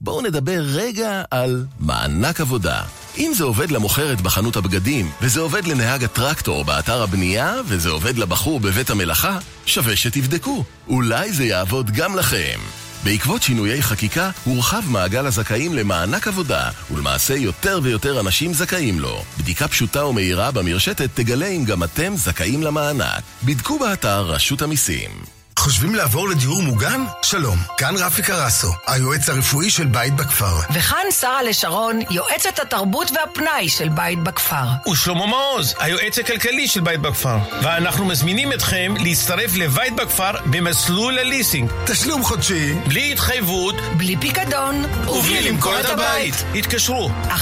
בואו 0.00 0.22
נדבר 0.22 0.60
רגע 0.60 1.22
על 1.30 1.66
מענק 1.80 2.40
עבודה. 2.40 2.82
אם 3.18 3.32
זה 3.34 3.44
עובד 3.44 3.70
למוכרת 3.70 4.20
בחנות 4.20 4.56
הבגדים, 4.56 5.10
וזה 5.20 5.40
עובד 5.40 5.66
לנהג 5.66 6.04
הטרקטור 6.04 6.64
באתר 6.64 7.02
הבנייה, 7.02 7.54
וזה 7.66 7.90
עובד 7.90 8.18
לבחור 8.18 8.60
בבית 8.60 8.90
המלאכה, 8.90 9.38
שווה 9.66 9.96
שתבדקו. 9.96 10.64
אולי 10.88 11.32
זה 11.32 11.44
יעבוד 11.44 11.90
גם 11.90 12.16
לכם. 12.16 12.58
בעקבות 13.04 13.42
שינויי 13.42 13.82
חקיקה, 13.82 14.30
הורחב 14.44 14.82
מעגל 14.88 15.26
הזכאים 15.26 15.74
למענק 15.74 16.28
עבודה, 16.28 16.70
ולמעשה 16.90 17.34
יותר 17.34 17.80
ויותר 17.82 18.20
אנשים 18.20 18.54
זכאים 18.54 19.00
לו. 19.00 19.22
בדיקה 19.38 19.68
פשוטה 19.68 20.04
ומהירה 20.04 20.50
במרשתת 20.50 21.10
תגלה 21.14 21.46
אם 21.46 21.64
גם 21.64 21.82
אתם 21.82 22.16
זכאים 22.16 22.62
למענק. 22.62 23.22
בדקו 23.44 23.78
באתר 23.78 24.20
רשות 24.20 24.62
המיסים. 24.62 25.41
חושבים 25.58 25.94
לעבור 25.94 26.28
לדיור 26.28 26.62
מוגן? 26.62 27.04
שלום, 27.22 27.58
כאן 27.78 27.94
רפי 27.96 28.22
קרסו, 28.22 28.72
היועץ 28.86 29.28
הרפואי 29.28 29.70
של 29.70 29.86
בית 29.86 30.16
בכפר. 30.16 30.56
וכאן 30.74 31.04
שרה 31.20 31.42
לשרון, 31.42 32.00
יועצת 32.10 32.58
התרבות 32.58 33.10
והפנאי 33.10 33.68
של 33.68 33.88
בית 33.88 34.18
בכפר. 34.18 34.64
ושלמה 34.92 35.26
מעוז, 35.26 35.74
היועץ 35.78 36.18
הכלכלי 36.18 36.68
של 36.68 36.80
בית 36.80 37.00
בכפר. 37.00 37.38
ואנחנו 37.62 38.04
מזמינים 38.04 38.52
אתכם 38.52 38.94
להצטרף 38.98 39.56
לבית 39.56 39.96
בכפר 39.96 40.30
במסלול 40.46 41.18
הליסינג. 41.18 41.70
תשלום 41.86 42.24
חודשי. 42.24 42.74
בלי 42.86 43.12
התחייבות. 43.12 43.74
בלי 43.96 44.16
פיקדון. 44.16 44.84
ובלי 45.08 45.50
למכור 45.50 45.80
את 45.80 45.84
הבית. 45.84 46.34
התקשרו. 46.54 47.10
1-800-30-70-70. 47.28 47.32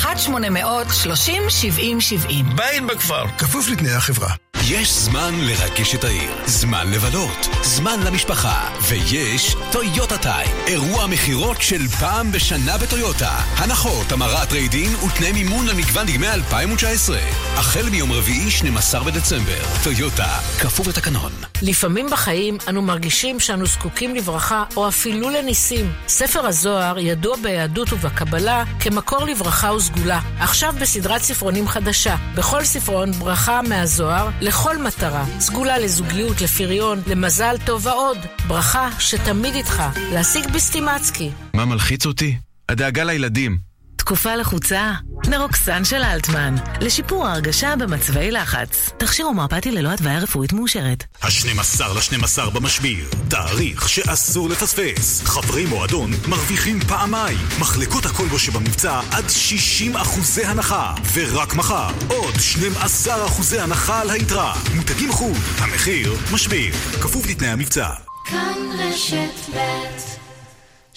בית 2.55 2.87
בכפר. 2.87 3.25
כפוף 3.39 3.69
לתנאי 3.69 3.93
החברה. 3.93 4.31
יש 4.73 4.93
זמן 4.93 5.35
לרגש 5.39 5.95
את 5.95 6.05
העיר, 6.05 6.31
זמן 6.47 6.91
לבלות, 6.91 7.49
זמן 7.63 8.01
למשפחה, 8.07 8.69
ויש 8.89 9.57
טויוטה 9.73 10.19
טיים, 10.19 10.51
אירוע 10.67 11.07
מכירות 11.07 11.63
של 11.63 11.89
פעם 11.89 12.33
בשנה 12.33 12.79
בטויוטה. 12.79 13.31
הנחות, 13.57 14.13
המרת 14.13 14.53
ריידין 14.53 14.95
ותנאי 14.95 15.33
מימון 15.33 15.67
למגוון 15.67 16.07
דגמי 16.07 16.29
2019. 16.29 17.19
החל 17.55 17.91
מיום 17.91 18.13
רביעי, 18.13 18.51
12 18.51 19.05
בדצמבר. 19.05 19.63
טויוטה, 19.85 20.39
כפוף 20.61 20.87
לתקנון. 20.87 21.33
לפעמים 21.63 22.07
בחיים 22.11 22.59
אנו 22.69 22.83
מרגישים 22.83 23.41
שאנו 23.41 23.67
זקוקים 23.67 24.15
לברכה 24.15 24.65
או 24.77 24.89
אפילו 24.89 25.31
לניסים. 25.31 25.93
ספר 26.09 26.47
הזוהר 26.47 26.99
ידוע 26.99 27.37
ביהדות 27.43 27.93
ובקבלה 27.93 28.65
כמקור 28.81 29.27
לברכה 29.27 29.73
וסגולה. 29.73 30.21
עכשיו 30.41 30.75
בסדרת 30.81 31.23
ספרונים 31.23 31.69
חדשה. 31.69 32.17
בכל 32.35 32.65
ספרון 32.65 33.13
ברכה 33.13 33.63
מהזוהר 33.63 34.29
לכל 34.41 34.60
מטרה. 34.69 35.25
סגולה 35.39 35.79
לזוגיות, 35.79 36.41
לפריון, 36.41 37.03
למזל 37.07 37.57
טוב 37.67 37.87
ועוד. 37.87 38.19
ברכה 38.49 38.89
שתמיד 38.99 39.55
איתך. 39.55 39.83
להשיג 40.13 40.47
בסטימצקי. 40.55 41.31
מה 41.55 41.65
מלחיץ 41.65 42.07
אותי? 42.07 42.39
הדאגה 42.69 43.05
לילדים. 43.05 43.70
תקופה 44.11 44.37
לחוצה? 44.37 44.93
נרוקסן 45.29 45.85
של 45.85 46.03
אלטמן, 46.03 46.55
לשיפור 46.81 47.27
ההרגשה 47.27 47.77
במצבי 47.77 48.31
לחץ. 48.31 48.91
תכשיר 48.97 49.27
הומואפטי 49.27 49.71
ללא 49.71 49.89
התוויה 49.89 50.19
רפואית 50.19 50.53
מאושרת. 50.53 51.05
ה-12 51.23 51.83
ל-12 51.83 52.51
במשביר, 52.51 53.09
תאריך 53.29 53.89
שאסור 53.89 54.49
לפספס. 54.49 55.23
חברי 55.25 55.67
מועדון 55.67 56.11
מרוויחים 56.29 56.81
פעמיים. 56.81 57.39
מחלקות 57.61 58.07
הכל 58.07 58.27
בו 58.27 58.39
שבמבצע 58.39 59.01
עד 59.11 59.25
60 59.29 59.97
אחוזי 59.97 60.45
הנחה. 60.45 60.95
ורק 61.15 61.55
מחר, 61.55 61.91
עוד 62.09 62.35
12 62.41 63.27
אחוזי 63.27 63.61
הנחה 63.61 64.01
על 64.01 64.11
היתרה. 64.11 64.55
מותגים 64.77 65.13
חו"ל, 65.13 65.37
המחיר 65.59 66.13
משביר. 66.33 66.75
כפוף 67.03 67.27
לתנאי 67.27 67.49
המבצע. 67.49 67.89
כאן 68.25 68.59
רשת 68.79 69.55
ב' 69.55 70.20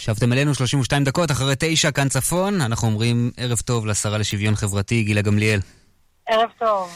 שבתם 0.04 0.34
אלינו 0.34 0.56
32 0.56 1.04
דקות 1.04 1.32
אחרי 1.32 1.54
תשע, 1.60 1.92
כאן 1.92 2.10
צפון. 2.10 2.62
אנחנו 2.62 2.88
אומרים 2.88 3.32
ערב 3.38 3.60
טוב 3.60 3.86
לשרה 3.86 4.18
לשוויון 4.18 4.56
חברתי, 4.56 5.04
גילה 5.04 5.22
גמליאל. 5.22 5.60
ערב 6.28 6.50
טוב. 6.60 6.90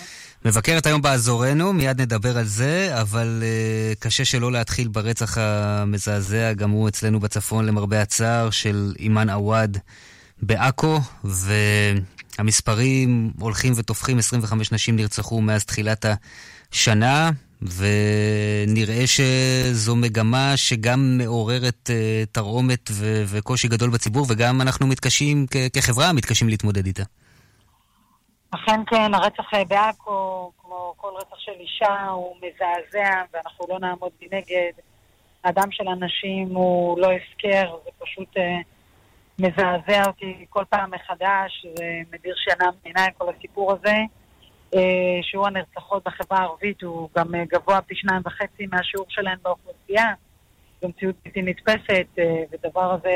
מבקרת 0.46 0.86
היום 0.86 1.02
באזורנו, 1.02 1.74
מיד 1.74 2.02
נדבר 2.02 2.38
על 2.38 2.46
זה, 2.46 2.90
אבל 3.02 3.44
uh, 3.44 4.00
קשה 4.00 4.26
שלא 4.26 4.52
להתחיל 4.52 4.88
ברצח 4.88 5.38
המזעזע, 5.38 6.54
גם 6.54 6.70
הוא 6.70 6.88
אצלנו 6.88 7.20
בצפון, 7.20 7.66
למרבה 7.66 8.02
הצער, 8.02 8.50
של 8.50 8.94
אימאן 9.00 9.30
עוואד 9.30 9.78
בעכו, 10.42 11.00
והמספרים 12.38 13.32
הולכים 13.40 13.74
ותופחים, 13.76 14.18
25 14.18 14.72
נשים 14.72 14.96
נרצחו 14.96 15.42
מאז 15.42 15.66
תחילת 15.66 16.06
השנה. 16.72 17.32
ונראה 17.62 19.08
שזו 19.08 19.96
מגמה 19.96 20.54
שגם 20.56 21.18
מעוררת 21.18 21.90
uh, 21.90 22.26
תרעומת 22.32 22.90
ו- 22.92 23.24
וקושי 23.28 23.68
גדול 23.68 23.90
בציבור, 23.90 24.26
וגם 24.30 24.62
אנחנו 24.62 24.88
מתקשים, 24.88 25.46
כ- 25.52 25.78
כחברה, 25.78 26.14
מתקשים 26.14 26.50
להתמודד 26.50 26.86
איתה. 26.86 27.04
אכן 28.52 28.80
כן, 28.88 29.14
הרצח 29.14 29.54
אה, 29.54 29.66
בעכו, 29.66 30.52
כמו 30.62 30.94
כל 30.98 31.12
רצח 31.18 31.40
של 31.40 31.52
אישה, 31.60 32.06
הוא 32.10 32.36
מזעזע, 32.38 33.22
ואנחנו 33.34 33.66
לא 33.70 33.80
נעמוד 33.80 34.12
מנגד. 34.22 34.72
הדם 35.44 35.72
של 35.72 35.88
אנשים 35.88 36.48
הוא 36.48 37.00
לא 37.00 37.08
הפקר, 37.12 37.76
זה 37.86 37.90
פשוט 38.00 38.38
uh, 38.38 38.40
מזעזע 39.40 40.08
אותי 40.08 40.46
כל 40.50 40.64
פעם 40.70 40.92
מחדש, 40.92 41.66
זה 41.78 41.84
מדיר 42.14 42.36
שינה 42.38 42.70
מעיניי 42.84 43.10
כל 43.18 43.26
הסיפור 43.38 43.72
הזה. 43.72 43.96
אה, 44.74 45.20
שיעור 45.22 45.48
הנרצחות 45.48 46.04
בחברה 46.04 46.40
הערבית 46.40 46.84
הוא 46.84 47.10
גם 47.18 47.36
אה, 47.36 47.44
גבוה 47.46 47.82
פי 47.82 47.96
שניים 47.96 48.22
וחצי 48.26 48.66
מהשיעור 48.72 49.06
שלהן 49.10 49.38
באוכלוסייה. 49.44 50.14
זו 50.82 50.88
מציאות 50.88 51.16
בלתי 51.26 51.42
נתפסת, 51.42 52.08
אה, 52.20 52.44
ודבר 52.52 52.94
הזה 52.94 53.16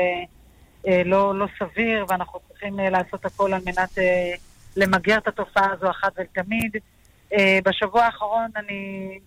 לא, 1.04 1.38
לא 1.38 1.46
סביר, 1.58 2.06
ואנחנו 2.08 2.40
צריכים 2.48 2.78
לעשות 2.78 3.24
הכל 3.24 3.52
על 3.54 3.60
מנת 3.66 3.98
למגר 4.76 5.18
את 5.18 5.28
התופעה 5.28 5.72
הזו 5.72 5.90
אחת 5.90 6.12
ולתמיד. 6.16 6.76
בשבוע 7.64 8.04
האחרון 8.04 8.50
אני 8.56 9.18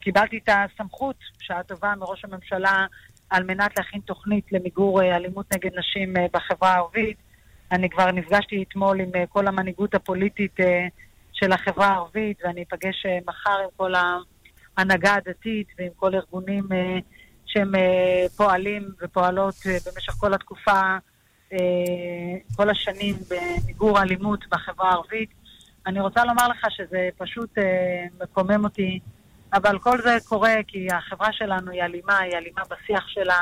קיבלתי 0.00 0.38
את 0.38 0.48
הסמכות, 0.48 1.16
שעה 1.38 1.62
טובה, 1.62 1.94
מראש 1.98 2.24
הממשלה, 2.24 2.86
על 3.30 3.44
מנת 3.44 3.78
להכין 3.78 4.00
תוכנית 4.00 4.52
למיגור 4.52 5.02
אלימות 5.02 5.54
נגד 5.54 5.78
נשים 5.78 6.14
בחברה 6.32 6.72
הערבית. 6.72 7.16
אני 7.72 7.90
כבר 7.90 8.10
נפגשתי 8.10 8.64
אתמול 8.68 9.00
עם 9.00 9.10
כל 9.28 9.46
המנהיגות 9.46 9.94
הפוליטית 9.94 10.56
של 11.36 11.52
החברה 11.52 11.86
הערבית, 11.86 12.38
ואני 12.44 12.62
אפגש 12.62 13.06
אה, 13.06 13.18
מחר 13.26 13.58
עם 13.62 13.68
כל 13.76 13.92
ההנהגה 14.76 15.14
הדתית 15.14 15.68
ועם 15.78 15.92
כל 15.96 16.14
ארגונים 16.14 16.64
אה, 16.72 16.98
שהם 17.46 17.74
אה, 17.74 18.26
פועלים 18.36 18.88
ופועלות 19.00 19.54
במשך 19.64 20.12
כל 20.12 20.34
התקופה, 20.34 20.80
כל 22.56 22.70
השנים 22.70 23.14
במיגור 23.30 23.98
האלימות 23.98 24.44
בחברה 24.50 24.88
הערבית. 24.90 25.30
אני 25.86 26.00
רוצה 26.00 26.24
לומר 26.24 26.48
לך 26.48 26.66
שזה 26.70 27.08
פשוט 27.16 27.58
מקומם 28.22 28.64
אותי, 28.64 28.98
אבל 29.52 29.78
כל 29.78 30.02
זה 30.02 30.16
קורה 30.24 30.54
כי 30.66 30.88
החברה 30.92 31.32
שלנו 31.32 31.70
היא 31.70 31.82
אלימה, 31.82 32.18
היא 32.18 32.36
אלימה 32.36 32.62
בשיח 32.70 33.08
שלה, 33.08 33.38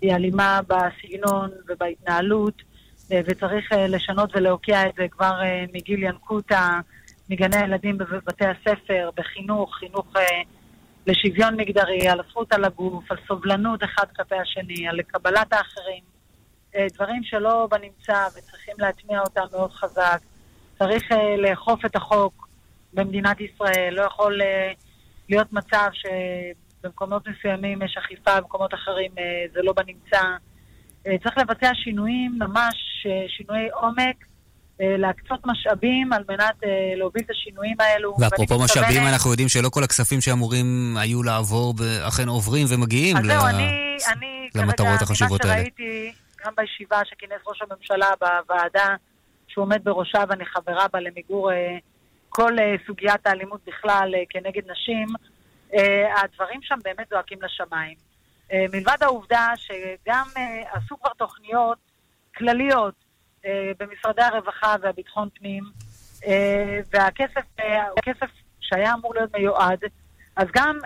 היא 0.00 0.14
אלימה 0.14 0.60
בסגנון 0.68 1.50
ובהתנהלות, 1.68 2.62
וצריך 3.10 3.72
לשנות 3.88 4.36
ולהוקיע 4.36 4.86
את 4.86 4.94
זה 4.96 5.06
כבר 5.10 5.40
מגיל 5.72 6.02
ינקות 6.02 6.52
מגני 7.28 7.56
הילדים 7.56 7.98
בבתי 7.98 8.44
הספר, 8.44 9.10
בחינוך, 9.16 9.74
חינוך 9.76 10.06
אה, 10.16 10.42
לשוויון 11.06 11.56
מגדרי, 11.56 12.08
על 12.08 12.20
הזכות 12.20 12.52
על 12.52 12.64
הגוף, 12.64 13.10
על 13.10 13.16
סובלנות 13.28 13.84
אחד 13.84 14.04
כלפי 14.16 14.34
השני, 14.34 14.88
על 14.88 15.02
קבלת 15.02 15.52
האחרים. 15.52 16.02
אה, 16.74 16.86
דברים 16.94 17.22
שלא 17.24 17.68
בנמצא 17.70 18.26
וצריכים 18.36 18.74
להטמיע 18.78 19.20
אותם 19.20 19.44
מאוד 19.52 19.72
חזק. 19.72 20.18
צריך 20.78 21.12
אה, 21.12 21.36
לאכוף 21.36 21.84
את 21.84 21.96
החוק 21.96 22.48
במדינת 22.92 23.40
ישראל, 23.40 23.94
לא 23.94 24.02
יכול 24.02 24.40
להיות 25.28 25.52
מצב 25.52 25.88
שבמקומות 25.92 27.28
מסוימים 27.28 27.82
יש 27.82 27.96
אכיפה, 27.96 28.40
במקומות 28.40 28.74
אחרים 28.74 29.10
זה 29.52 29.62
לא 29.62 29.72
בנמצא. 29.72 30.22
צריך 31.22 31.38
לבצע 31.38 31.70
שינויים, 31.74 32.38
ממש 32.38 33.06
שינויי 33.28 33.68
עומק. 33.70 34.24
אה, 34.80 34.96
להקצות 34.96 35.40
משאבים 35.46 36.12
על 36.12 36.24
מנת 36.28 36.64
אה, 36.64 36.92
להוביל 36.96 37.22
את 37.26 37.30
השינויים 37.30 37.76
האלו. 37.80 38.16
ואפרופו 38.20 38.58
משאבים, 38.58 38.88
מתכוונת... 38.88 39.12
אנחנו 39.12 39.30
יודעים 39.30 39.48
שלא 39.48 39.68
כל 39.68 39.84
הכספים 39.84 40.20
שאמורים 40.20 40.96
היו 40.96 41.22
לעבור 41.22 41.74
אכן 42.08 42.28
עוברים 42.28 42.66
ומגיעים 42.70 43.16
ל... 43.16 43.26
זהו, 43.26 43.46
אני, 43.46 43.96
אני 44.12 44.48
למטרות 44.54 45.02
החשובות 45.02 45.44
האלה. 45.44 45.54
ממה 45.54 45.62
שראיתי, 45.62 46.12
גם 46.44 46.52
בישיבה 46.56 47.00
שכינס 47.04 47.40
ראש 47.46 47.62
הממשלה 47.62 48.10
בוועדה 48.20 48.96
שהוא 49.48 49.62
עומד 49.62 49.84
בראשה 49.84 50.24
ואני 50.28 50.44
חברה 50.44 50.86
בה 50.92 51.00
למיגור 51.00 51.52
אה, 51.52 51.76
כל 52.28 52.56
סוגיית 52.86 53.26
האלימות 53.26 53.60
בכלל 53.66 54.14
כנגד 54.30 54.70
נשים, 54.70 55.08
הדברים 56.22 56.60
שם 56.62 56.74
באמת 56.84 57.06
זועקים 57.10 57.38
לשמיים. 57.42 57.94
מלבד 58.52 58.96
העובדה 59.00 59.52
שגם 59.56 60.26
עשו 60.72 60.96
כבר 61.00 61.10
תוכניות 61.18 61.78
כלליות 62.36 63.03
במשרדי 63.78 64.22
הרווחה 64.22 64.76
והביטחון 64.82 65.28
פנים, 65.34 65.64
אה, 66.26 66.78
והכסף 66.92 67.60
אה, 67.60 67.88
הוא 67.88 67.98
כסף 68.02 68.30
שהיה 68.60 68.94
אמור 68.94 69.14
להיות 69.14 69.36
מיועד, 69.36 69.78
אז 70.36 70.48
גם 70.54 70.78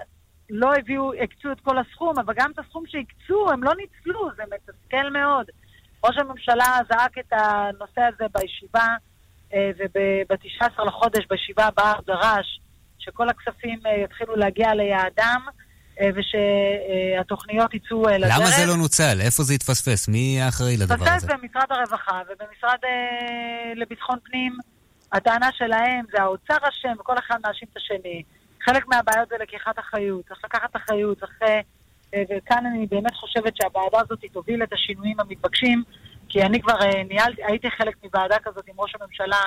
לא 0.50 0.74
הביאו, 0.74 1.12
הקצו 1.14 1.52
את 1.52 1.60
כל 1.60 1.78
הסכום, 1.78 2.18
אבל 2.18 2.34
גם 2.36 2.50
את 2.50 2.58
הסכום 2.58 2.84
שהקצו 2.86 3.50
הם 3.50 3.62
לא 3.62 3.72
ניצלו, 3.74 4.30
זה 4.36 4.42
מתסכל 4.54 5.10
מאוד. 5.10 5.46
ראש 6.04 6.16
הממשלה 6.18 6.78
זעק 6.90 7.18
את 7.18 7.32
הנושא 7.32 8.00
הזה 8.00 8.24
בישיבה, 8.34 8.86
אה, 9.54 9.70
וב-19 9.78 10.84
לחודש, 10.84 11.26
בישיבה 11.30 11.64
הבאה, 11.64 11.92
דרש 12.06 12.60
שכל 12.98 13.28
הכספים 13.28 13.80
אה, 13.86 13.96
יתחילו 14.04 14.36
להגיע 14.36 14.74
ליעדם, 14.74 15.42
אה, 15.46 15.52
ושהתוכניות 16.14 17.74
יצאו 17.74 18.08
אה, 18.08 18.18
לדרך. 18.18 18.38
למה 18.38 18.46
זה 18.46 18.66
לא 18.66 18.76
נוצל? 18.76 19.18
איפה 19.20 19.42
זה 19.42 19.54
התפספס? 19.54 20.08
מי 20.08 20.48
אחראי 20.48 20.76
לדבר 20.76 20.94
התפספס 20.94 21.24
הזה? 21.24 21.32
במשרד 21.32 21.66
הרווחה 21.70 22.22
ובמשרד 22.28 22.78
אה, 22.84 23.72
לביטחון 23.76 24.18
פנים. 24.24 24.58
הטענה 25.12 25.48
שלהם 25.52 26.04
זה 26.12 26.22
האוצר 26.22 26.56
אשם 26.68 26.92
וכל 27.00 27.18
אחד 27.18 27.36
מאשים 27.46 27.68
את 27.72 27.76
השני. 27.76 28.22
חלק 28.64 28.88
מהבעיות 28.88 29.28
זה 29.28 29.34
לקיחת 29.40 29.78
אחריות. 29.78 30.28
צריך 30.28 30.40
לקחת 30.44 30.76
אחריות, 30.76 31.20
צריך... 31.20 31.38
אה, 31.42 31.60
אה, 32.14 32.22
וכאן 32.30 32.66
אני 32.66 32.86
באמת 32.86 33.14
חושבת 33.14 33.56
שהוועדה 33.56 33.98
הזאת 34.00 34.18
תוביל 34.32 34.62
את 34.62 34.72
השינויים 34.72 35.20
המתבקשים, 35.20 35.82
כי 36.28 36.42
אני 36.42 36.60
כבר 36.60 36.82
אה, 36.82 37.02
ניהלתי, 37.08 37.42
הייתי 37.44 37.70
חלק 37.70 37.94
מוועדה 38.04 38.36
כזאת 38.38 38.64
עם 38.68 38.74
ראש 38.78 38.92
הממשלה 39.00 39.42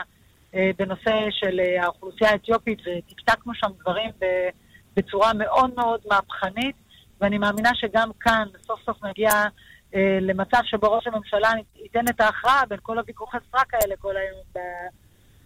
אה, 0.56 0.70
בנושא 0.80 1.12
של 1.32 1.60
אה, 1.60 1.84
האוכלוסייה 1.84 2.32
האתיופית, 2.32 2.80
וטקטקנו 2.80 3.54
שם 3.56 3.68
דברים 3.80 4.10
ב- 4.22 4.50
בצורה 4.96 5.34
מאוד 5.34 5.72
מאוד 5.76 6.00
מהפכנית, 6.10 6.76
ואני 7.22 7.38
מאמינה 7.38 7.70
שגם 7.76 8.10
כאן 8.20 8.48
סוף 8.68 8.80
סוף 8.86 9.04
נגיע 9.04 9.30
אה, 9.96 10.18
למצב 10.22 10.60
שבו 10.64 10.92
ראש 10.92 11.08
הממשלה 11.08 11.50
ייתן 11.84 12.06
את 12.10 12.22
ההכרעה 12.22 12.66
בין 12.70 12.80
כל 12.82 12.98
הוויכוחי 13.00 13.38
סרק 13.52 13.74
האלה 13.74 13.96
כל 14.00 14.14
היום. 14.18 14.42
ב- 14.56 14.90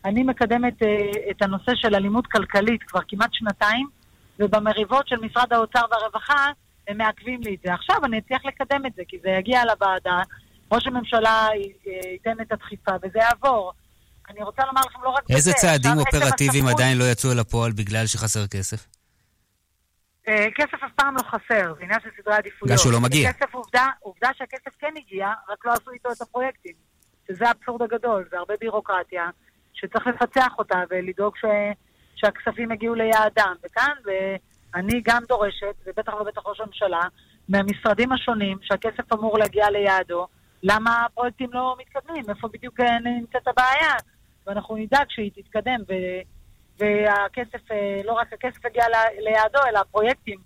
אני 0.05 0.23
מקדמת 0.23 0.83
אה, 0.83 0.87
את 1.31 1.41
הנושא 1.41 1.71
של 1.75 1.95
אלימות 1.95 2.27
כלכלית 2.27 2.83
כבר 2.83 2.99
כמעט 3.07 3.29
שנתיים, 3.33 3.87
ובמריבות 4.39 5.07
של 5.07 5.15
משרד 5.21 5.53
האוצר 5.53 5.81
והרווחה 5.91 6.47
הם 6.87 6.97
מעכבים 6.97 7.41
לי 7.41 7.55
את 7.55 7.59
זה. 7.65 7.73
עכשיו 7.73 7.95
אני 8.05 8.17
אצליח 8.19 8.41
לקדם 8.45 8.85
את 8.85 8.91
זה, 8.95 9.01
כי 9.07 9.17
זה 9.23 9.29
יגיע 9.29 9.61
לוועדה, 9.65 10.21
ראש 10.71 10.87
הממשלה 10.87 11.47
י- 11.55 11.89
ייתן 12.13 12.41
את 12.41 12.51
הדחיפה 12.51 12.91
וזה 13.03 13.19
יעבור. 13.19 13.71
אני 14.29 14.43
רוצה 14.43 14.63
לומר 14.65 14.81
לכם 14.81 14.99
לא 15.03 15.09
רק 15.09 15.23
איזה 15.29 15.51
בזה, 15.51 15.59
צעדים 15.61 15.91
אופרטיביים 15.99 16.67
עדיין 16.67 16.97
לא 16.97 17.03
יצאו 17.11 17.31
אל 17.31 17.39
הפועל 17.39 17.71
בגלל 17.71 18.05
שחסר 18.07 18.47
כסף? 18.47 18.87
אה, 20.27 20.47
כסף 20.55 20.83
אף 20.83 20.91
פעם 20.95 21.15
לא 21.15 21.21
חסר, 21.21 21.73
זה 21.77 21.83
עניין 21.83 21.99
של 21.99 22.09
סדרי 22.21 22.35
עדיפויות. 22.35 22.63
בגלל 22.63 22.77
שהוא 22.77 22.93
לא 22.93 23.01
מגיע. 23.01 23.33
כסף 23.33 23.53
עובדה, 23.53 23.87
עובדה 23.99 24.29
שהכסף 24.37 24.75
כן 24.79 24.93
הגיע, 24.97 25.27
רק 25.49 25.65
לא 25.65 25.71
עשו 25.71 25.91
איתו 25.91 26.11
את 26.11 26.21
הפרויקטים. 26.21 26.73
שזה 27.27 27.47
האבסורד 27.47 27.81
הגדול, 27.81 28.25
זה 28.31 28.37
הרבה 28.37 28.53
בירוקרטיה, 28.59 29.29
שצריך 29.73 30.07
לפצח 30.07 30.53
אותה 30.57 30.83
ולדאוג 30.89 31.37
ש... 31.37 31.45
שהכספים 32.15 32.71
יגיעו 32.71 32.95
ליעדם. 32.95 33.55
וכאן, 33.65 33.93
ואני 34.05 35.01
גם 35.03 35.23
דורשת, 35.27 35.75
ובטח 35.85 36.13
ובטח 36.13 36.41
ראש 36.45 36.59
הממשלה, 36.59 37.01
מהמשרדים 37.49 38.11
השונים, 38.11 38.57
שהכסף 38.61 39.13
אמור 39.13 39.39
להגיע 39.39 39.69
ליעדו, 39.69 40.27
למה 40.63 41.05
הפרויקטים 41.05 41.49
לא 41.53 41.75
מתקדמים? 41.79 42.23
איפה 42.29 42.47
בדיוק 42.47 42.79
נמצאת 43.03 43.47
הבעיה? 43.47 43.93
ואנחנו 44.47 44.75
נדאג 44.75 45.05
שהיא 45.09 45.31
תתקדם, 45.35 45.79
ו... 45.89 45.93
והכסף, 46.79 47.71
אה, 47.71 48.01
לא 48.05 48.13
רק 48.13 48.33
הכסף 48.33 48.65
יגיע 48.65 48.85
ל- 48.89 49.23
ליעדו, 49.23 49.59
אלא 49.69 49.79
הפרויקטים 49.79 50.39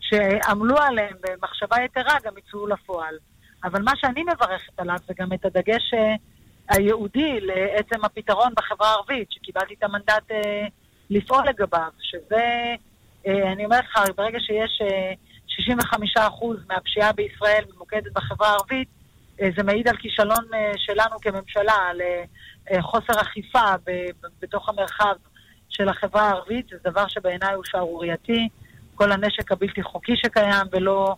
שעמלו 0.00 0.78
עליהם 0.78 1.16
במחשבה 1.20 1.76
יתרה 1.84 2.16
גם 2.24 2.38
יצאו 2.38 2.66
לפועל. 2.66 3.18
אבל 3.64 3.82
מה 3.82 3.92
שאני 3.96 4.22
מברכת 4.22 4.78
עליו 4.80 4.96
זה 5.08 5.14
גם 5.18 5.32
את 5.32 5.44
הדגש 5.44 5.94
אה, 5.94 6.14
הייעודי 6.68 7.40
לעצם 7.40 8.04
הפתרון 8.04 8.52
בחברה 8.56 8.88
הערבית, 8.88 9.32
שקיבלתי 9.32 9.74
את 9.78 9.82
המנדט 9.82 10.30
אה, 10.30 10.66
לפעול 11.10 11.48
לגביו, 11.48 11.90
שזה, 12.00 12.44
אני 13.26 13.64
אומרת 13.64 13.84
לך, 13.84 13.98
ברגע 14.16 14.38
שיש 14.40 14.80
אה, 14.82 15.12
65% 16.28 16.44
מהפשיעה 16.68 17.12
בישראל 17.12 17.64
ממוקדת 17.74 18.12
בחברה 18.12 18.48
הערבית, 18.48 18.88
זה 19.56 19.62
מעיד 19.62 19.88
על 19.88 19.96
כישלון 19.96 20.44
שלנו 20.76 21.20
כממשלה, 21.20 21.72
על 21.72 22.00
חוסר 22.82 23.20
אכיפה 23.20 23.74
בתוך 24.42 24.68
המרחב 24.68 25.14
של 25.68 25.88
החברה 25.88 26.22
הערבית, 26.22 26.68
זה 26.68 26.90
דבר 26.90 27.08
שבעיניי 27.08 27.54
הוא 27.54 27.64
שערורייתי. 27.64 28.48
כל 28.94 29.12
הנשק 29.12 29.52
הבלתי 29.52 29.82
חוקי 29.82 30.12
שקיים 30.16 30.66
ולא, 30.72 31.14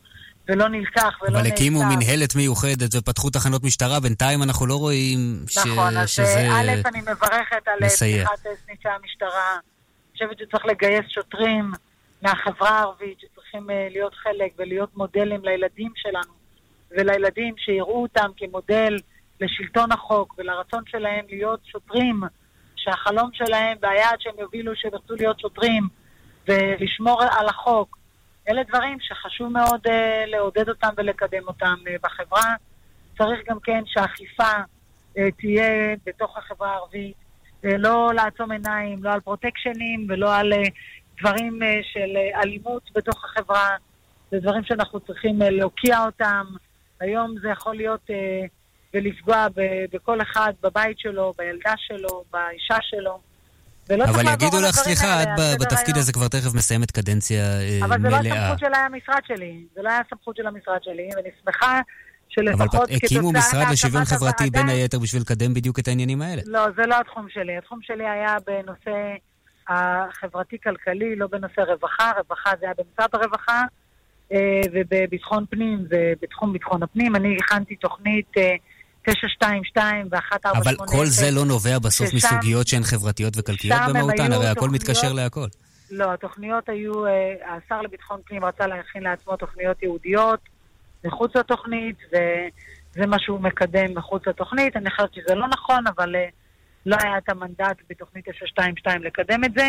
ולא 0.48 0.68
נלקח 0.68 1.18
ולא 1.22 1.28
אבל 1.28 1.42
נאסר. 1.42 1.54
הקימו 1.54 1.84
מנהלת 1.84 2.36
מיוחדת 2.36 2.94
ופתחו 2.94 3.30
תחנות 3.30 3.64
משטרה, 3.64 4.00
בינתיים 4.00 4.42
אנחנו 4.42 4.66
לא 4.66 4.76
רואים 4.76 5.44
ש... 5.48 5.58
נכון, 5.58 5.96
אז 5.96 6.10
שזה... 6.10 6.38
אה, 6.38 6.60
א', 6.60 6.88
אני 6.88 7.00
מברכת 7.00 7.68
על 7.68 7.78
אה, 7.82 7.86
מסייע. 7.86 8.24
פתיחת 8.26 8.46
אה, 8.46 8.52
סניפי 8.66 8.88
המשטרה. 8.88 9.52
אני 9.54 10.12
חושבת 10.12 10.38
שצריך 10.38 10.66
לגייס 10.66 11.04
שוטרים 11.08 11.72
מהחברה 12.22 12.70
הערבית, 12.70 13.20
שצריכים 13.20 13.70
אה, 13.70 13.88
להיות 13.90 14.14
חלק 14.14 14.52
ולהיות 14.58 14.96
מודלים 14.96 15.44
לילדים 15.44 15.92
שלנו, 15.96 16.32
ולילדים 16.90 17.54
שיראו 17.58 18.02
אותם 18.02 18.28
כמודל 18.36 18.96
לשלטון 19.40 19.92
החוק 19.92 20.34
ולרצון 20.38 20.82
שלהם 20.86 21.24
להיות 21.28 21.60
שוטרים, 21.64 22.20
שהחלום 22.78 23.30
שלהם 23.32 23.76
והיעד 23.82 24.20
שהם 24.20 24.34
יובילו 24.38 24.72
שהם 24.76 24.90
ירצו 24.92 25.14
להיות 25.14 25.40
שוטרים 25.40 25.88
ולשמור 26.48 27.22
על 27.22 27.48
החוק. 27.48 27.98
אלה 28.48 28.62
דברים 28.62 28.98
שחשוב 29.00 29.52
מאוד 29.52 29.86
uh, 29.86 29.90
לעודד 30.26 30.68
אותם 30.68 30.88
ולקדם 30.96 31.42
אותם 31.48 31.74
uh, 31.84 31.90
בחברה. 32.02 32.54
צריך 33.18 33.40
גם 33.48 33.60
כן 33.60 33.82
שהאכיפה 33.86 34.52
uh, 34.52 35.20
תהיה 35.38 35.96
בתוך 36.06 36.38
החברה 36.38 36.72
הערבית, 36.72 37.16
uh, 37.16 37.68
לא 37.78 38.10
לעצום 38.14 38.50
עיניים, 38.52 39.04
לא 39.04 39.12
על 39.12 39.20
פרוטקשנים 39.20 40.06
ולא 40.08 40.36
על 40.36 40.52
uh, 40.52 40.56
דברים 41.20 41.58
uh, 41.62 41.64
של 41.92 42.16
uh, 42.16 42.42
אלימות 42.42 42.90
בתוך 42.94 43.24
החברה. 43.24 43.68
זה 44.30 44.38
דברים 44.40 44.64
שאנחנו 44.64 45.00
צריכים 45.00 45.42
uh, 45.42 45.44
להוקיע 45.44 46.04
אותם. 46.04 46.46
היום 47.00 47.34
זה 47.42 47.48
יכול 47.48 47.76
להיות 47.76 48.10
uh, 48.10 48.57
ולפגוע 48.94 49.46
בכל 49.92 50.22
אחד 50.22 50.52
בבית 50.62 50.98
שלו, 50.98 51.32
בילדה 51.38 51.74
שלו, 51.76 52.24
באישה 52.32 52.76
שלו. 52.82 53.20
ולא 53.88 54.04
אבל 54.04 54.32
יגידו 54.32 54.60
לך, 54.68 54.74
סליחה, 54.74 55.22
את 55.22 55.28
בתפקיד. 55.60 55.96
הזה 55.96 56.12
כבר 56.12 56.28
תכף 56.28 56.54
מסיימת 56.54 56.90
קדנציה 56.90 57.42
אה, 57.42 57.78
אבל 57.84 58.00
זה 58.02 58.08
לא 58.08 58.18
מלאה. 58.18 58.44
הסמכות 58.44 58.58
של 58.58 58.74
המשרד 58.74 59.20
שלי, 59.26 59.64
זה 59.74 59.82
לא 59.82 59.88
היה 59.88 60.00
הסמכות 60.06 60.36
של 60.36 60.46
המשרד 60.46 60.82
שלי, 60.82 61.08
ואני 61.16 61.28
שמחה 61.44 61.80
אבל 62.38 62.62
שלפחות 62.64 62.90
הקימו 62.90 63.32
משרד 63.32 63.66
לשוויון 63.72 64.04
חברתי 64.04 64.50
בין 64.50 64.68
היתר 64.68 64.98
בשביל 64.98 65.22
לקדם 65.22 65.54
בדיוק 65.54 65.78
את 65.78 65.88
העניינים 65.88 66.22
האלה. 66.22 66.42
לא, 66.46 66.66
זה 66.76 66.82
לא 66.86 67.00
התחום 67.00 67.26
שלי. 67.28 67.56
התחום 67.56 67.78
שלי 67.82 68.08
היה 68.08 68.36
בנושא 68.46 69.14
החברתי-כלכלי, 69.68 71.16
לא 71.16 71.26
בנושא 71.26 71.60
רווחה. 71.60 72.12
רווחה 72.18 72.50
זה 72.60 72.66
היה 72.66 72.74
במשרד 72.78 73.08
הרווחה, 73.12 73.62
אה, 74.32 74.60
ובביטחון 74.72 75.44
פנים 75.50 75.84
זה 75.90 76.12
בתחום 76.22 76.52
ביטחון 76.52 76.82
הפנים. 76.82 77.16
אני 77.16 77.36
הכנתי 77.40 77.76
תוכנית 77.76 78.26
אה, 78.36 78.54
922 79.12 80.08
ו-1480. 80.10 80.58
אבל 80.58 80.74
כל 80.86 81.06
זה 81.06 81.30
לא 81.30 81.44
נובע 81.44 81.78
בסוף 81.78 82.06
ששם- 82.08 82.16
מסוגיות 82.16 82.66
שהן 82.66 82.82
חברתיות 82.82 83.34
וכלכליות 83.36 83.80
במהותן, 83.88 84.32
הרי 84.32 84.48
הכל 84.48 84.68
מתקשר 84.70 85.12
להכל. 85.12 85.46
לא, 85.90 86.12
התוכניות 86.12 86.68
היו, 86.68 87.06
אה, 87.06 87.12
השר 87.56 87.82
לביטחון 87.82 88.20
פנים 88.26 88.44
רצה 88.44 88.66
להכין 88.66 89.02
לעצמו 89.02 89.36
תוכניות 89.36 89.82
ייעודיות 89.82 90.40
מחוץ 91.04 91.36
לתוכנית, 91.36 91.96
וזה 92.12 93.06
מה 93.06 93.16
שהוא 93.18 93.40
מקדם 93.40 93.94
מחוץ 93.94 94.22
לתוכנית. 94.26 94.76
אני 94.76 94.90
חושבת 94.90 95.14
שזה 95.14 95.34
לא 95.34 95.48
נכון, 95.48 95.86
אבל 95.96 96.16
אה, 96.16 96.26
לא 96.86 96.96
היה 97.02 97.18
את 97.18 97.28
המנדט 97.28 97.76
בתוכנית 97.90 98.24
922 98.28 99.02
לקדם 99.02 99.44
את 99.44 99.50
זה. 99.56 99.68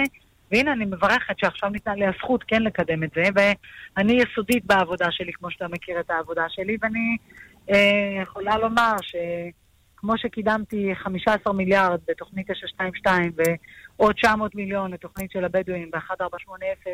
והנה, 0.52 0.74
אני 0.74 0.86
מברכת 0.86 1.40
שעכשיו 1.40 1.70
ניתנה 1.70 1.96
לי 1.96 2.06
הזכות 2.08 2.44
כן 2.48 2.64
לקדם 2.64 3.04
את 3.04 3.10
זה, 3.16 3.24
ואני 3.36 4.22
יסודית 4.22 4.66
בעבודה 4.66 5.08
שלי, 5.12 5.32
כמו 5.34 5.52
שאתה 5.52 5.68
מכיר 5.68 6.00
את 6.00 6.10
העבודה 6.10 6.44
שלי, 6.50 6.78
ואני 6.82 7.18
יכולה 8.24 8.58
לומר 8.58 8.94
שכמו 9.02 10.18
שקידמתי 10.18 10.96
15 10.96 11.54
מיליארד 11.54 12.00
בתוכנית 12.08 12.52
922 12.52 13.32
ועוד 13.98 14.16
900 14.16 14.56
מיליון 14.56 14.92
לתוכנית 14.92 15.32
של 15.32 15.46
הבדואים 15.46 15.92
ב-1480, 15.92 16.90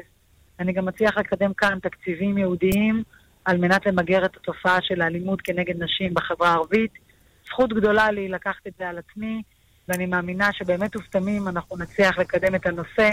אני 0.60 0.74
גם 0.74 0.86
מצליח 0.86 1.18
לקדם 1.18 1.54
כאן 1.54 1.80
תקציבים 1.80 2.38
ייעודיים 2.38 3.04
על 3.46 3.58
מנת 3.58 3.86
למגר 3.86 4.26
את 4.26 4.36
התופעה 4.36 4.78
של 4.82 5.02
האלימות 5.02 5.42
כנגד 5.42 5.84
נשים 5.84 6.14
בחברה 6.14 6.50
הערבית. 6.50 6.92
זכות 7.46 7.74
גדולה 7.74 8.12
לי 8.12 8.30
לקחת 8.30 8.68
את 8.68 8.74
זה 8.78 8.90
על 8.90 8.98
עצמי, 8.98 9.42
ואני 9.88 10.06
מאמינה 10.06 10.54
שבאמת 10.54 10.96
ובתמים 10.96 11.48
אנחנו 11.48 11.78
נצליח 11.78 12.18
לקדם 12.18 12.56
את 12.56 12.66
הנושא, 12.66 13.10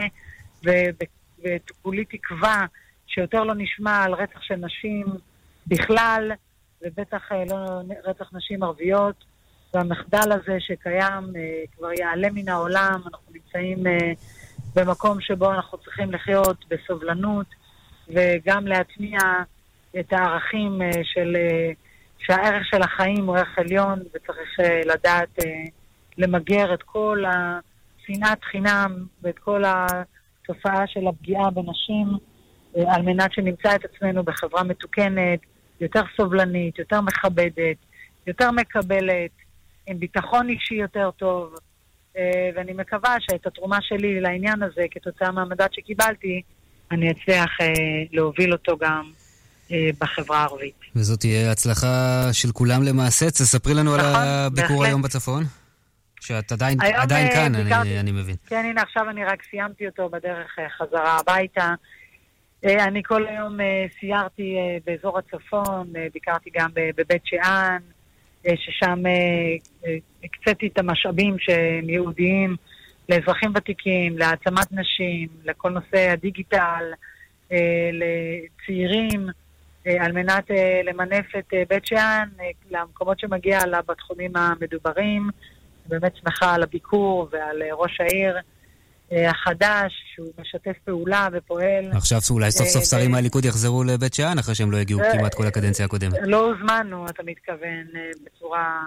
וכולי 0.64 2.04
תקווה 2.04 2.66
שיותר 3.06 3.44
לא 3.44 3.54
נשמע 3.54 4.02
על 4.02 4.14
רצח 4.14 4.42
של 4.42 4.56
נשים 4.56 5.06
בכלל, 5.66 6.32
ובטח 6.82 7.32
אה, 7.32 7.44
לא 7.50 7.80
רצח 8.04 8.30
נשים 8.32 8.62
ערביות, 8.62 9.24
והמחדל 9.74 10.32
הזה 10.32 10.56
שקיים 10.60 11.36
אה, 11.36 11.62
כבר 11.76 11.92
ייעלם 11.92 12.34
מן 12.34 12.48
העולם. 12.48 13.00
אנחנו 13.06 13.32
נמצאים 13.32 13.86
אה, 13.86 14.12
במקום 14.74 15.20
שבו 15.20 15.52
אנחנו 15.52 15.78
צריכים 15.78 16.12
לחיות 16.12 16.64
בסובלנות, 16.68 17.46
וגם 18.08 18.66
להטמיע 18.66 19.18
את 20.00 20.12
הערכים 20.12 20.80
של... 21.02 21.36
שהערך 22.26 22.66
של 22.66 22.82
החיים 22.82 23.26
הוא 23.26 23.36
ערך 23.36 23.58
עליון, 23.58 23.98
וצריך 24.14 24.58
לדעת 24.86 25.36
למגר 26.18 26.74
את 26.74 26.82
כל 26.82 27.24
השנאת 27.26 28.44
חינם 28.44 29.06
ואת 29.22 29.38
כל 29.38 29.62
התופעה 29.66 30.86
של 30.86 31.06
הפגיעה 31.06 31.50
בנשים, 31.50 32.06
על 32.86 33.02
מנת 33.02 33.32
שנמצא 33.32 33.74
את 33.74 33.84
עצמנו 33.84 34.22
בחברה 34.22 34.62
מתוקנת, 34.62 35.40
יותר 35.82 36.02
סובלנית, 36.16 36.78
יותר 36.78 37.00
מכבדת, 37.00 37.76
יותר 38.26 38.50
מקבלת, 38.50 39.30
עם 39.86 39.98
ביטחון 39.98 40.48
אישי 40.48 40.74
יותר 40.74 41.10
טוב. 41.10 41.54
אה, 42.16 42.22
ואני 42.56 42.72
מקווה 42.72 43.16
שאת 43.20 43.46
התרומה 43.46 43.78
שלי 43.80 44.20
לעניין 44.20 44.62
הזה, 44.62 44.82
כתוצאה 44.90 45.30
מהמדד 45.30 45.66
שקיבלתי, 45.72 46.42
אני 46.90 47.10
אצליח 47.10 47.50
אה, 47.60 47.66
להוביל 48.12 48.52
אותו 48.52 48.76
גם 48.80 49.10
אה, 49.72 49.90
בחברה 50.00 50.38
הערבית. 50.38 50.74
וזאת 50.96 51.20
תהיה 51.20 51.50
הצלחה 51.50 52.28
של 52.32 52.52
כולם 52.52 52.82
למעשה. 52.82 53.30
תספרי 53.30 53.74
לנו 53.74 53.96
נכון, 53.96 54.08
על 54.10 54.14
הביקור 54.28 54.68
בהחלט. 54.76 54.86
היום 54.88 55.02
בצפון. 55.02 55.44
שאת 56.20 56.52
עדיין, 56.52 56.78
עדיין 56.80 57.32
כאן, 57.32 57.52
ביקרתי- 57.64 57.88
אני, 57.88 58.00
אני 58.00 58.12
מבין. 58.12 58.34
כן, 58.46 58.62
הנה, 58.64 58.82
עכשיו 58.82 59.10
אני 59.10 59.24
רק 59.24 59.42
סיימתי 59.50 59.86
אותו 59.86 60.08
בדרך 60.08 60.58
חזרה 60.78 61.18
הביתה. 61.20 61.74
אה, 62.64 62.84
אני 62.84 63.02
כל 63.02 63.26
היום 63.26 63.60
אה, 63.60 63.86
סיירתי 64.00 64.56
אה, 64.56 64.76
באזור 64.86 65.18
הצפון, 65.18 65.92
ביקרתי 66.12 66.50
גם 66.54 66.70
בבית 66.74 67.22
שאן, 67.24 67.78
ששם 68.56 69.02
הקציתי 70.24 70.66
את 70.66 70.78
המשאבים 70.78 71.38
שהם 71.38 71.88
ייעודיים 71.88 72.56
לאזרחים 73.08 73.52
ותיקים, 73.54 74.18
להעצמת 74.18 74.72
נשים, 74.72 75.28
לכל 75.44 75.70
נושא 75.70 76.10
הדיגיטל, 76.10 76.84
לצעירים, 77.92 79.26
על 80.00 80.12
מנת 80.12 80.50
למנף 80.84 81.36
את 81.38 81.54
בית 81.68 81.86
שאן 81.86 82.28
למקומות 82.70 83.20
שמגיע 83.20 83.66
לה 83.66 83.80
בתחומים 83.88 84.36
המדוברים. 84.36 85.30
באמת 85.86 86.16
שמחה 86.16 86.54
על 86.54 86.62
הביקור 86.62 87.28
ועל 87.32 87.62
ראש 87.72 88.00
העיר 88.00 88.36
החדש, 89.28 89.92
שהוא 90.14 90.32
משתף 90.40 90.76
פעולה 90.84 91.28
ופועל. 91.32 91.90
עכשיו 91.92 92.18
אולי 92.30 92.50
סוף 92.50 92.68
סוף 92.68 92.82
אה, 92.82 92.86
שרים 92.86 93.10
ב- 93.10 93.12
מהליכוד 93.12 93.44
יחזרו 93.44 93.84
לבית 93.84 94.14
שאן, 94.14 94.38
אחרי 94.38 94.54
שהם 94.54 94.70
לא 94.70 94.76
הגיעו 94.76 95.00
אה, 95.00 95.12
כמעט 95.12 95.34
כל 95.34 95.46
הקדנציה 95.46 95.84
הקודמת. 95.84 96.18
לא 96.22 96.50
הוזמנו, 96.50 97.06
אתה 97.06 97.22
מתכוון, 97.26 97.86
אה, 97.96 98.10
בצורה 98.24 98.80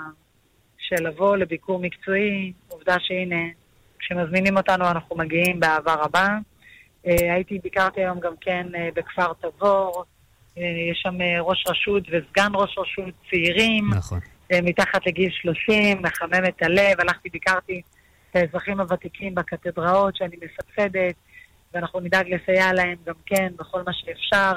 של 0.78 1.07
לבוא 1.07 1.38
לביקור 1.38 1.80
מקצועי. 1.80 2.53
עובדה 2.67 2.95
שהנה, 2.99 3.43
כשמזמינים 3.99 4.57
אותנו 4.57 4.86
אנחנו 4.91 5.15
מגיעים 5.15 5.59
באהבה 5.59 5.93
רבה. 5.93 6.28
אה, 7.07 7.34
הייתי, 7.34 7.59
ביקרתי 7.63 8.01
היום 8.01 8.19
גם 8.19 8.34
כן 8.41 8.67
אה, 8.76 8.89
בכפר 8.95 9.34
תבור. 9.41 10.03
אה, 10.57 10.63
יש 10.91 10.99
שם 11.03 11.21
אה, 11.21 11.41
ראש 11.41 11.63
רשות 11.67 12.03
וסגן 12.03 12.51
ראש 12.53 12.78
רשות 12.78 13.13
צעירים. 13.30 13.89
נכון. 13.93 14.19
אה, 14.51 14.59
מתחת 14.63 15.07
לגיל 15.07 15.30
30, 15.41 16.01
מחמם 16.01 16.45
את 16.47 16.61
הלב. 16.63 16.99
הלכתי, 16.99 17.30
ביקרתי 17.30 17.82
האזרחים 18.36 18.79
הוותיקים 18.79 19.36
בקתדראות 19.36 20.15
שאני 20.15 20.36
מסבסדת, 20.36 21.15
ואנחנו 21.73 21.99
נדאג 21.99 22.25
לסייע 22.33 22.73
להם 22.73 22.95
גם 23.05 23.13
כן 23.25 23.47
בכל 23.59 23.81
מה 23.86 23.93
שאפשר. 23.93 24.53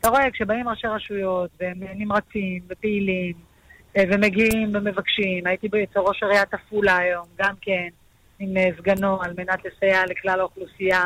אתה 0.00 0.08
רואה, 0.08 0.30
כשבאים 0.30 0.68
ראשי 0.68 0.86
רשויות, 0.86 1.50
והם 1.60 1.80
נמרצים 1.94 2.62
ופעילים, 2.68 3.34
אה, 3.96 4.02
ומגיעים 4.12 4.72
ומבקשים, 4.74 5.46
הייתי 5.46 5.66
אצל 5.66 6.00
ראש 6.00 6.22
עיריית 6.22 6.54
עפולה 6.54 6.96
היום, 6.96 7.26
גם 7.38 7.54
כן, 7.60 7.88
עם 8.38 8.56
אה, 8.56 8.68
סגנו, 8.78 9.22
על 9.22 9.34
מנת 9.38 9.58
לסייע 9.64 10.02
לכלל 10.06 10.40
האוכלוסייה 10.40 11.02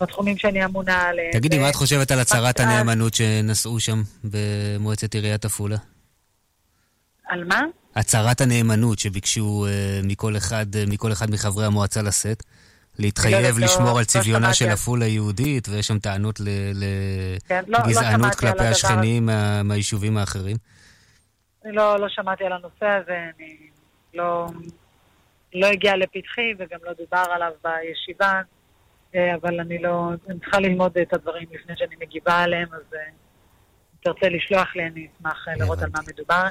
בתחומים 0.00 0.36
שאני 0.36 0.64
אמונה 0.64 1.02
עליהם. 1.02 1.32
תגידי, 1.32 1.58
מה 1.58 1.68
את 1.68 1.74
חושבת 1.74 2.10
על 2.10 2.18
הצהרת 2.20 2.60
אה, 2.60 2.64
הנאמנות 2.64 3.14
שנשאו 3.14 3.80
שם 3.80 4.02
במועצת 4.24 5.14
עיריית 5.14 5.44
עפולה? 5.44 5.76
על 7.28 7.44
מה? 7.44 7.60
הצהרת 7.96 8.40
הנאמנות 8.40 8.98
שביקשו 8.98 9.66
אה, 9.68 10.00
מכל 10.02 10.36
אחד, 10.36 10.66
אה, 10.76 10.84
מכל 10.88 11.12
אחד 11.12 11.30
מחברי 11.30 11.66
המועצה 11.66 12.02
לשאת, 12.02 12.42
לא 12.98 13.04
להתחייב 13.04 13.36
יודעת, 13.44 13.54
לא- 13.58 13.64
לשמור 13.64 13.90
על 13.90 13.98
לא 13.98 14.04
צביונה 14.04 14.40
שמעתי 14.40 14.54
של 14.58 14.64
על- 14.66 14.72
עפולה 14.72 15.06
יהודית, 15.06 15.68
ויש 15.68 15.86
שם 15.86 15.98
טענות 15.98 16.40
כן, 17.48 17.64
לא- 17.66 17.78
לא 17.78 17.84
לגזענות 17.86 18.24
על 18.32 18.38
כלפי 18.38 18.64
השכנים 18.66 19.26
מה- 19.26 19.62
מהיישובים 19.62 20.16
האחרים. 20.16 20.56
אני 21.64 21.72
לא, 21.72 22.00
לא 22.00 22.06
שמעתי 22.08 22.44
על 22.44 22.52
הנושא 22.52 22.86
הזה, 22.86 23.16
אני 23.36 23.56
לא, 24.14 24.46
לא 25.54 25.66
הגיע 25.66 25.96
לפתחי 25.96 26.52
וגם 26.58 26.78
לא 26.84 26.92
דובר 26.92 27.24
עליו 27.34 27.50
בישיבה, 27.64 28.40
אה, 29.14 29.34
אבל 29.42 29.60
אני 29.60 29.82
לא, 29.82 30.08
אני 30.28 30.38
צריכה 30.40 30.60
ללמוד 30.60 30.98
את 30.98 31.12
הדברים 31.14 31.46
לפני 31.52 31.74
שאני 31.76 31.94
מגיבה 32.00 32.34
עליהם, 32.42 32.68
אז 32.72 32.94
אם 32.94 33.14
תרצה 34.04 34.28
לשלוח 34.28 34.76
לי, 34.76 34.86
אני 34.86 35.06
אשמח 35.18 35.46
לראות 35.56 35.78
על 35.82 35.90
מה 35.94 36.00
מדובר. 36.08 36.42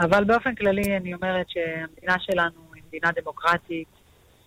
אבל 0.00 0.24
באופן 0.24 0.54
כללי 0.54 0.96
אני 0.96 1.14
אומרת 1.14 1.46
שהמדינה 1.48 2.14
שלנו 2.18 2.60
היא 2.74 2.82
מדינה 2.88 3.10
דמוקרטית, 3.22 3.88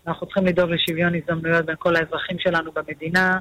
אנחנו 0.08 0.26
צריכים 0.26 0.45
לדאוג 0.45 0.70
לשוויון 0.70 1.16
הזדמנויות 1.16 1.66
בין 1.66 1.76
כל 1.80 1.95
האזרחים 1.95 2.39
שלנו 2.39 2.72
במדינה, 2.72 3.39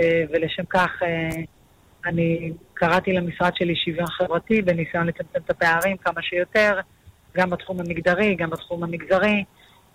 אה, 0.00 0.24
ולשם 0.30 0.64
כך 0.64 0.90
אה, 1.02 1.28
אני 2.06 2.52
קראתי 2.74 3.12
למשרד 3.12 3.52
שלי 3.54 3.76
שוויון 3.76 4.06
חברתי 4.06 4.62
בניסיון 4.62 5.06
לצמצם 5.06 5.38
את 5.44 5.50
הפערים 5.50 5.96
כמה 5.96 6.22
שיותר, 6.22 6.80
גם 7.36 7.50
בתחום 7.50 7.80
המגדרי, 7.80 8.34
גם 8.34 8.50
בתחום 8.50 8.84
המגזרי, 8.84 9.44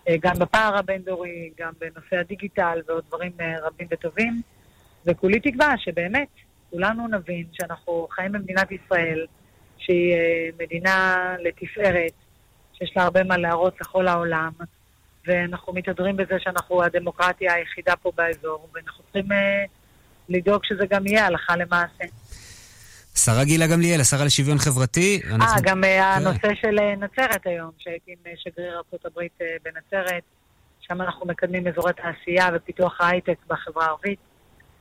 אה, 0.09 0.15
גם 0.21 0.33
בפער 0.39 0.77
הבין-דורי, 0.77 1.51
גם 1.59 1.73
בנושא 1.79 2.15
הדיגיטל 2.19 2.81
ועוד 2.87 3.03
דברים 3.07 3.31
רבים 3.63 3.87
וטובים. 3.91 4.41
וכולי 5.05 5.39
תקווה 5.39 5.73
שבאמת 5.77 6.27
כולנו 6.69 7.07
נבין 7.07 7.45
שאנחנו 7.51 8.07
חיים 8.11 8.31
במדינת 8.31 8.71
ישראל, 8.71 9.25
שהיא 9.79 10.13
אה, 10.13 10.49
מדינה 10.65 11.15
לתפארת, 11.43 12.11
שיש 12.73 12.93
לה 12.95 13.03
הרבה 13.03 13.23
מה 13.23 13.37
להראות 13.37 13.81
לכל 13.81 14.07
העולם, 14.07 14.51
ואנחנו 15.27 15.73
מתהדרים 15.73 16.17
בזה 16.17 16.35
שאנחנו 16.39 16.83
הדמוקרטיה 16.83 17.53
היחידה 17.53 17.95
פה 17.95 18.11
באזור, 18.17 18.69
ואנחנו 18.73 19.03
צריכים 19.03 19.31
אה, 19.31 19.63
לדאוג 20.29 20.61
שזה 20.65 20.85
גם 20.89 21.07
יהיה 21.07 21.25
הלכה 21.25 21.55
למעשה. 21.55 22.03
השרה 23.15 23.43
גילה 23.43 23.67
גמליאל, 23.67 24.01
השרה 24.01 24.25
לשוויון 24.25 24.57
חברתי. 24.57 25.21
אה, 25.29 25.35
אנחנו- 25.35 25.61
גם 25.63 25.83
אה, 25.83 25.89
כן. 26.19 26.25
הנושא 26.27 26.47
של 26.61 26.79
נצרת 26.97 27.47
היום, 27.47 27.71
שהייתי 27.77 28.11
עם 28.11 28.31
שגריר 28.35 28.73
ארה"ב 28.73 29.19
בנצרת, 29.65 30.23
שם 30.81 31.01
אנחנו 31.01 31.25
מקדמים 31.25 31.67
אזורי 31.67 31.93
תעשייה 31.93 32.49
ופיתוח 32.55 33.01
ההייטק 33.01 33.37
בחברה 33.47 33.85
הערבית. 33.85 34.19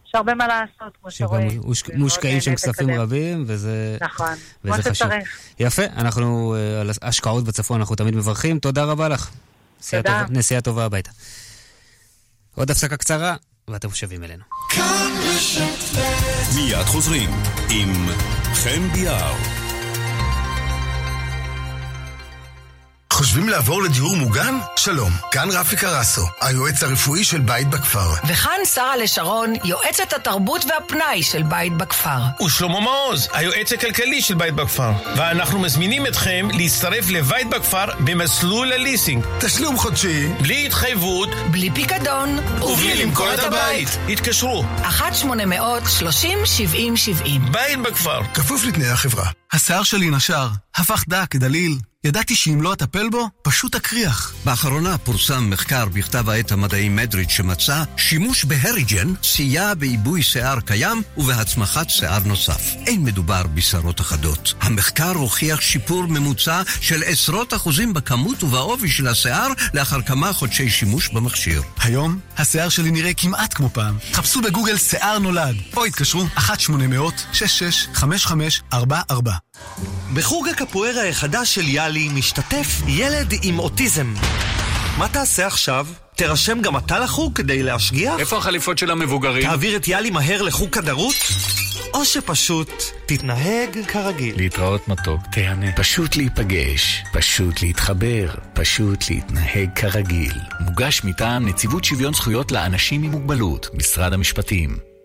יש 0.09 0.15
הרבה 0.15 0.35
מה 0.35 0.47
לעשות, 0.47 0.97
כמו 1.03 1.11
שרואים. 1.11 1.61
מוש- 1.65 1.83
ומאוד 1.89 2.01
מושקעים 2.01 2.41
שם 2.41 2.55
כספים 2.55 2.89
לקדם. 2.89 3.01
רבים, 3.01 3.45
וזה 3.47 3.97
נכון, 4.01 4.27
וזה 4.65 4.73
כמו 4.83 4.93
חשוב. 4.93 4.93
שצריך. 4.95 5.29
יפה, 5.61 5.83
אנחנו 5.97 6.55
אה, 6.57 6.81
על 6.81 6.91
השקעות 7.03 7.45
בצפון, 7.45 7.81
אנחנו 7.81 7.97
תמיד 7.97 8.15
מברכים. 8.17 8.59
תודה 8.59 8.85
רבה 8.85 9.09
לך. 9.09 9.31
נסיעה 9.81 10.03
תודה. 10.03 10.23
טובה- 10.25 10.39
נסיעה 10.39 10.61
טובה 10.61 10.85
הביתה. 10.85 11.11
עוד 12.55 12.71
הפסקה 12.71 12.97
קצרה, 12.97 13.37
ואתם 13.69 13.91
שבים 13.91 14.25
אלינו. 14.25 14.43
מיד 16.55 16.85
חוזרים 16.87 17.31
עם 17.71 18.07
חן 18.55 18.89
ביאר. 18.93 19.35
חושבים 23.17 23.49
לעבור 23.49 23.83
לדיור 23.83 24.17
מוגן? 24.17 24.55
שלום, 24.77 25.13
כאן 25.31 25.49
רפי 25.51 25.77
קרסו, 25.77 26.27
היועץ 26.41 26.83
הרפואי 26.83 27.25
של 27.25 27.41
בית 27.41 27.69
בכפר. 27.69 28.11
וכאן 28.29 28.59
שרה 28.75 28.97
לשרון, 28.97 29.53
יועצת 29.65 30.13
התרבות 30.13 30.65
והפנאי 30.65 31.23
של 31.23 31.43
בית 31.43 31.73
בכפר. 31.73 32.19
ושלמה 32.47 32.81
מעוז, 32.81 33.29
היועץ 33.33 33.73
הכלכלי 33.73 34.23
של 34.23 34.35
בית 34.35 34.55
בכפר. 34.55 34.93
ואנחנו 35.17 35.59
מזמינים 35.59 36.07
אתכם 36.07 36.49
להצטרף 36.53 37.11
לבית 37.11 37.51
בכפר 37.51 37.85
במסלול 38.01 38.73
הליסינג. 38.73 39.25
תשלום 39.41 39.79
חודשי. 39.79 40.29
בלי 40.41 40.67
התחייבות. 40.67 41.29
בלי 41.51 41.71
פיקדון. 41.71 42.39
ובלי 42.63 43.05
למכור 43.05 43.35
את 43.35 43.39
הבית. 43.39 43.89
התקשרו. 44.09 44.65
1-800-30-70-70. 44.83 45.25
בית 47.51 47.79
בכפר. 47.83 48.21
כפוף 48.35 48.65
לתנאי 48.65 48.89
החברה. 48.89 49.31
השיער 49.53 49.83
שלי 49.83 50.11
נשר, 50.11 50.49
הפך 50.77 51.05
דק, 51.09 51.37
דליל. 51.37 51.79
ידעתי 52.07 52.37
שאם 52.37 52.63
לא 52.63 52.73
אטפל 52.73 53.09
בו, 53.09 53.29
פשוט 53.43 53.75
אקריח. 53.75 54.35
באחרונה 54.45 54.99
פורסם 54.99 55.51
מחקר 55.51 55.87
בכתב 55.87 56.29
העת 56.29 56.53
המדעי 56.53 56.89
מדריד 56.89 57.31
שמצא 57.31 57.83
שימוש 57.97 58.45
בהריג'ן 58.45 59.15
סייע 59.23 59.75
בעיבוי 59.75 60.23
שיער 60.23 60.61
קיים 60.61 61.03
ובהצמחת 61.17 61.91
שיער 61.91 62.23
נוסף. 62.25 62.75
אין 62.87 63.05
מדובר 63.05 63.43
בשערות 63.55 64.01
אחדות. 64.01 64.55
המחקר 64.61 65.11
הוכיח 65.11 65.61
שיפור 65.61 66.07
ממוצע 66.07 66.63
של 66.81 67.03
עשרות 67.07 67.55
אחוזים 67.55 67.95
בכמות 67.95 68.43
ובעובי 68.43 68.89
של 68.89 69.09
השיער 69.09 69.49
לאחר 69.75 70.03
כמה 70.03 70.33
חודשי 70.33 70.71
שימוש 70.71 71.09
במכשיר. 71.09 71.63
היום, 71.81 72.19
השיער 72.39 72.69
שלי 72.69 72.91
נראה 72.91 73.15
כמעט 73.15 73.55
כמו 73.55 73.71
פעם. 73.73 73.99
חפשו 74.13 74.41
בגוגל 74.41 74.77
שיער 74.77 75.19
נולד, 75.19 75.57
או 75.77 75.85
התקשרו 75.85 76.25
1-800-665544. 78.73 79.31
בחוג 80.15 80.49
הקפוארה 80.49 81.09
החדש 81.09 81.55
של 81.55 81.69
יאלי 81.69 81.96
משתתף 81.97 82.83
ילד 82.89 83.35
עם 83.43 83.59
אוטיזם. 83.59 84.15
מה 84.99 85.09
תעשה 85.09 85.47
עכשיו? 85.47 85.87
תירשם 86.17 86.61
גם 86.61 86.77
אתה 86.77 86.99
לחוג 86.99 87.33
כדי 87.37 87.63
להשגיח? 87.63 88.19
איפה 88.19 88.37
החליפות 88.37 88.79
של 88.79 88.91
המבוגרים? 88.91 89.43
תעביר 89.43 89.77
את 89.77 89.89
יאלי 89.89 90.11
מהר 90.11 90.43
לחוג 90.43 90.71
כדרות? 90.71 91.15
או 91.95 92.05
שפשוט 92.05 92.83
תתנהג 93.07 93.79
כרגיל. 93.89 94.35
להתראות 94.37 94.89
מתוק, 94.89 95.21
תהנה. 95.33 95.73
פשוט 95.73 96.17
להיפגש, 96.17 97.05
פשוט 97.13 97.63
להתחבר, 97.63 98.35
פשוט 98.53 99.11
להתנהג 99.11 99.71
כרגיל. 99.75 100.33
מוגש 100.61 101.05
מטעם 101.05 101.49
נציבות 101.49 101.85
שוויון 101.85 102.15
זכויות 102.15 102.53
לאנשים 102.53 103.03
עם 103.03 103.11
מוגבלות, 103.11 103.69
משרד 103.75 104.13
המשפטים. 104.13 104.96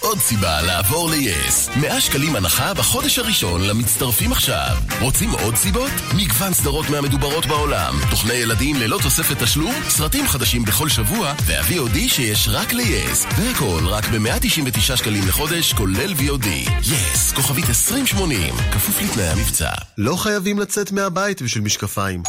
עוד 0.00 0.18
סיבה 0.18 0.62
לעבור 0.62 1.10
ל-yes. 1.10 1.78
100 1.80 2.00
שקלים 2.00 2.36
הנחה 2.36 2.74
בחודש 2.74 3.18
הראשון 3.18 3.60
למצטרפים 3.60 4.32
עכשיו. 4.32 4.76
רוצים 5.00 5.30
עוד 5.30 5.56
סיבות? 5.56 5.90
מגוון 6.16 6.54
סדרות 6.54 6.90
מהמדוברות 6.90 7.46
בעולם. 7.46 7.94
תוכני 8.10 8.34
ילדים 8.34 8.76
ללא 8.76 8.98
תוספת 9.02 9.42
תשלום, 9.42 9.74
סרטים 9.88 10.28
חדשים 10.28 10.64
בכל 10.64 10.88
שבוע, 10.88 11.34
וה-VOD 11.46 11.98
שיש 12.08 12.48
רק 12.52 12.72
ל-yes. 12.72 13.34
והכל 13.36 13.80
רק 13.86 14.04
ב-199 14.08 14.96
שקלים 14.96 15.28
לחודש, 15.28 15.72
כולל 15.72 16.12
VOD. 16.12 16.68
yes, 16.82 17.34
כוכבית 17.36 17.68
2080, 17.68 18.54
כפוף 18.72 19.02
לתנאי 19.02 19.28
המבצע. 19.28 19.70
לא 19.98 20.16
חייבים 20.16 20.58
לצאת 20.58 20.92
מהבית 20.92 21.42
בשביל 21.42 21.64
משקפיים. 21.64 22.22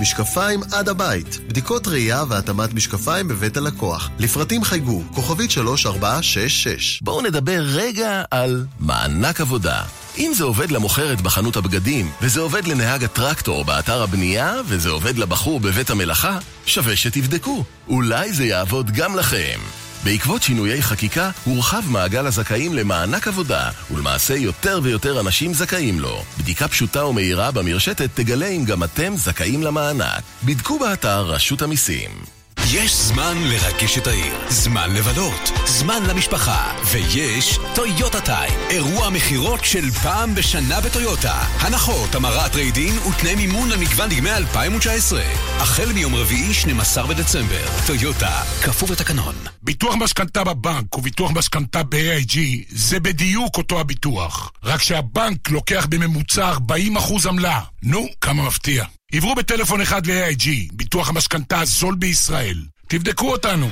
משקפיים 0.00 0.60
עד 0.72 0.88
הבית. 0.88 1.38
בדיקות 1.48 1.88
ראייה 1.88 2.24
והתאמת 2.28 2.74
משקפיים 2.74 3.28
בבית 3.28 3.56
הלקוח. 3.56 4.10
לפרטים 4.18 4.64
חייגו, 4.64 5.02
כוכבית 5.14 5.50
3466. 5.50 6.91
בואו 7.02 7.22
נדבר 7.22 7.62
רגע 7.66 8.22
על 8.30 8.66
מענק 8.80 9.40
עבודה. 9.40 9.82
אם 10.18 10.32
זה 10.34 10.44
עובד 10.44 10.70
למוכרת 10.70 11.20
בחנות 11.20 11.56
הבגדים, 11.56 12.10
וזה 12.22 12.40
עובד 12.40 12.66
לנהג 12.66 13.04
הטרקטור 13.04 13.64
באתר 13.64 14.02
הבנייה, 14.02 14.54
וזה 14.66 14.90
עובד 14.90 15.18
לבחור 15.18 15.60
בבית 15.60 15.90
המלאכה, 15.90 16.38
שווה 16.66 16.96
שתבדקו. 16.96 17.64
אולי 17.88 18.32
זה 18.32 18.44
יעבוד 18.44 18.90
גם 18.90 19.16
לכם. 19.16 19.58
בעקבות 20.04 20.42
שינויי 20.42 20.82
חקיקה, 20.82 21.30
הורחב 21.44 21.82
מעגל 21.88 22.26
הזכאים 22.26 22.74
למענק 22.74 23.28
עבודה, 23.28 23.70
ולמעשה 23.90 24.34
יותר 24.34 24.80
ויותר 24.82 25.20
אנשים 25.20 25.54
זכאים 25.54 26.00
לו. 26.00 26.22
בדיקה 26.38 26.68
פשוטה 26.68 27.04
ומהירה 27.04 27.50
במרשתת 27.50 28.10
תגלה 28.14 28.46
אם 28.46 28.64
גם 28.64 28.84
אתם 28.84 29.16
זכאים 29.16 29.62
למענק. 29.62 30.22
בדקו 30.44 30.78
באתר 30.78 31.20
רשות 31.20 31.62
המיסים. 31.62 32.41
יש 32.70 32.94
זמן 32.94 33.36
לרגש 33.38 33.98
את 33.98 34.06
העיר, 34.06 34.34
זמן 34.48 34.94
לבלות, 34.94 35.50
זמן 35.66 36.02
למשפחה, 36.08 36.72
ויש 36.92 37.58
טויוטה 37.74 38.20
טיים, 38.20 38.52
אירוע 38.70 39.10
מכירות 39.10 39.64
של 39.64 39.90
פעם 39.90 40.34
בשנה 40.34 40.80
בטויוטה. 40.80 41.34
הנחות, 41.58 42.14
המרת 42.14 42.54
ריידין 42.54 42.98
ותנאי 42.98 43.34
מימון 43.34 43.68
למגוון 43.68 44.08
דגמי 44.10 44.30
2019. 44.30 45.22
החל 45.58 45.92
מיום 45.92 46.14
רביעי, 46.14 46.54
12 46.54 47.06
בדצמבר. 47.06 47.66
טויוטה, 47.86 48.42
כפוף 48.62 48.90
לתקנון. 48.90 49.34
ביטוח 49.62 49.94
משכנתה 49.94 50.44
בבנק 50.44 50.98
וביטוח 50.98 51.30
משכנתה 51.30 51.82
ב-AIG 51.82 52.38
זה 52.68 53.00
בדיוק 53.00 53.56
אותו 53.56 53.80
הביטוח. 53.80 54.52
רק 54.64 54.82
שהבנק 54.82 55.50
לוקח 55.50 55.86
בממוצע 55.90 56.52
40% 56.52 57.28
עמלה. 57.28 57.60
נו, 57.82 58.06
כמה 58.20 58.42
מפתיע. 58.42 58.84
עברו 59.14 59.34
בטלפון 59.34 59.80
אחד 59.80 60.06
ל-AIG, 60.06 60.48
ביטוח 60.72 61.08
המשכנתה 61.08 61.60
הזול 61.60 61.94
בישראל. 61.94 62.64
תבדקו 62.88 63.32
אותנו. 63.32 63.68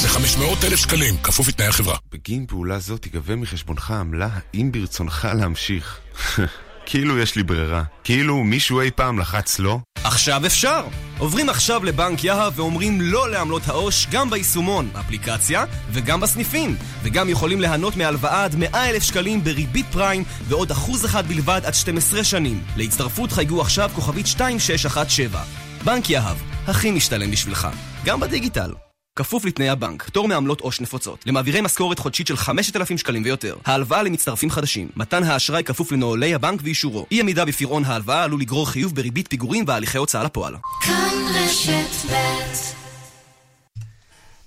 זה 0.00 0.08
500 0.08 0.64
אלף 0.64 0.76
שקלים, 0.76 1.14
כפוף 1.22 1.48
לתנאי 1.48 1.68
החברה. 1.68 1.96
בגין 2.12 2.46
פעולה 2.46 2.78
זו 2.78 2.98
תיגבה 2.98 3.36
מחשבונך 3.36 3.90
עמלה 3.90 4.28
האם 4.54 4.72
ברצונך 4.72 5.28
להמשיך. 5.34 5.98
כאילו 6.86 7.18
יש 7.18 7.36
לי 7.36 7.42
ברירה. 7.42 7.82
כאילו 8.04 8.44
מישהו 8.44 8.80
אי 8.80 8.90
פעם 8.90 9.18
לחץ 9.18 9.58
לא? 9.58 9.78
עכשיו 10.04 10.46
אפשר! 10.46 10.84
עוברים 11.18 11.48
עכשיו 11.48 11.84
לבנק 11.84 12.24
יהב 12.24 12.58
ואומרים 12.58 13.00
לא 13.00 13.30
לעמלות 13.30 13.68
העו"ש 13.68 14.06
גם 14.10 14.30
ביישומון, 14.30 14.88
באפליקציה 14.92 15.64
וגם 15.90 16.20
בסניפים 16.20 16.76
וגם 17.02 17.28
יכולים 17.28 17.60
ליהנות 17.60 17.96
מהלוואה 17.96 18.44
עד 18.44 18.56
100 18.56 18.90
אלף 18.90 19.02
שקלים 19.02 19.44
בריבית 19.44 19.86
פריים 19.92 20.24
ועוד 20.48 20.70
אחוז 20.70 21.04
אחד 21.04 21.26
בלבד 21.26 21.60
עד 21.64 21.74
12 21.74 22.24
שנים. 22.24 22.62
להצטרפות 22.76 23.32
חייגו 23.32 23.60
עכשיו 23.60 23.90
כוכבית 23.94 24.26
2617 24.26 25.42
בנק 25.84 26.10
יהב, 26.10 26.36
הכי 26.66 26.90
משתלם 26.90 27.30
בשבילך, 27.30 27.68
גם 28.04 28.20
בדיגיטל. 28.20 28.85
כפוף 29.16 29.44
לתנאי 29.44 29.68
הבנק, 29.68 30.02
פטור 30.02 30.28
מעמלות 30.28 30.60
עו"ש 30.60 30.80
נפוצות, 30.80 31.26
למעבירי 31.26 31.60
משכורת 31.60 31.98
חודשית 31.98 32.26
של 32.26 32.36
5,000 32.36 32.98
שקלים 32.98 33.22
ויותר, 33.24 33.56
ההלוואה 33.64 34.02
למצטרפים 34.02 34.50
חדשים, 34.50 34.88
מתן 34.96 35.22
האשראי 35.22 35.64
כפוף 35.64 35.92
לנוהלי 35.92 36.34
הבנק 36.34 36.60
ואישורו, 36.62 37.06
אי 37.10 37.20
עמידה 37.20 37.44
בפירעון 37.44 37.84
ההלוואה 37.84 38.24
עלול 38.24 38.40
לגרור 38.40 38.70
חיוב 38.70 38.94
בריבית 38.94 39.28
פיגורים 39.28 39.64
והליכי 39.66 39.98
הוצאה 39.98 40.24
לפועל. 40.24 40.54
כאן 40.82 41.14
רשת 41.34 42.10
ב' 42.10 42.16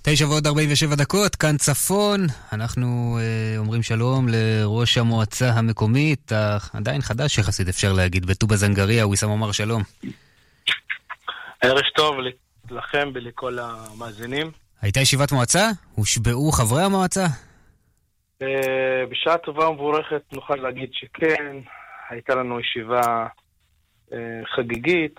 תשע 0.02 0.26
ועוד 0.26 0.46
47 0.46 0.94
דקות, 0.94 1.36
כאן 1.36 1.56
צפון. 1.56 2.26
אנחנו 2.52 3.18
אה, 3.20 3.58
אומרים 3.58 3.82
שלום 3.82 4.26
לראש 4.28 4.98
המועצה 4.98 5.50
המקומית, 5.50 6.32
עדיין 6.72 7.00
חדש 7.00 7.38
יחסית 7.38 7.68
אפשר 7.68 7.92
להגיד, 7.92 8.26
בטובא 8.26 8.56
זנגריה, 8.56 9.06
ויסאם 9.06 9.30
עמר 9.30 9.52
שלום. 9.52 9.82
ערב 11.62 11.80
טוב 11.96 12.16
לכם 12.72 13.10
ולכל 13.14 13.58
המאזינים. 13.58 14.50
הייתה 14.82 15.00
ישיבת 15.00 15.32
מועצה? 15.32 15.70
הושבעו 15.94 16.52
חברי 16.52 16.82
המועצה? 16.82 17.26
אה, 18.42 19.06
בשעה 19.10 19.38
טובה 19.38 19.68
ומבורכת 19.68 20.22
נוכל 20.32 20.56
להגיד 20.56 20.90
שכן, 20.92 21.56
הייתה 22.10 22.34
לנו 22.34 22.60
ישיבה 22.60 23.26
אה, 24.12 24.18
חגיגית, 24.56 25.16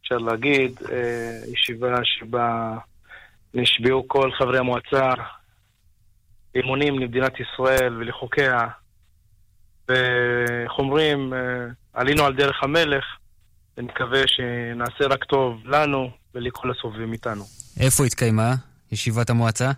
אפשר 0.00 0.18
להגיד, 0.18 0.78
אה, 0.92 1.52
ישיבה 1.52 1.96
שבה 2.04 2.78
נשבעו 3.54 4.08
כל 4.08 4.30
חברי 4.38 4.58
המועצה 4.58 5.10
אמונים 6.56 6.98
למדינת 6.98 7.32
ישראל 7.40 7.96
ולחוקיה, 7.96 8.66
ואיך 9.88 10.72
אומרים, 10.78 11.32
עלינו 11.92 12.24
על 12.24 12.34
דרך 12.34 12.62
המלך, 12.62 13.04
ונקווה 13.76 14.22
שנעשה 14.26 15.06
רק 15.06 15.24
טוב 15.24 15.66
לנו 15.66 16.10
ולכל 16.34 16.70
הסובבים 16.70 17.12
איתנו. 17.12 17.44
איפה 17.80 18.04
התקיימה 18.04 18.54
ישיבת 18.92 19.30
המועצה? 19.30 19.70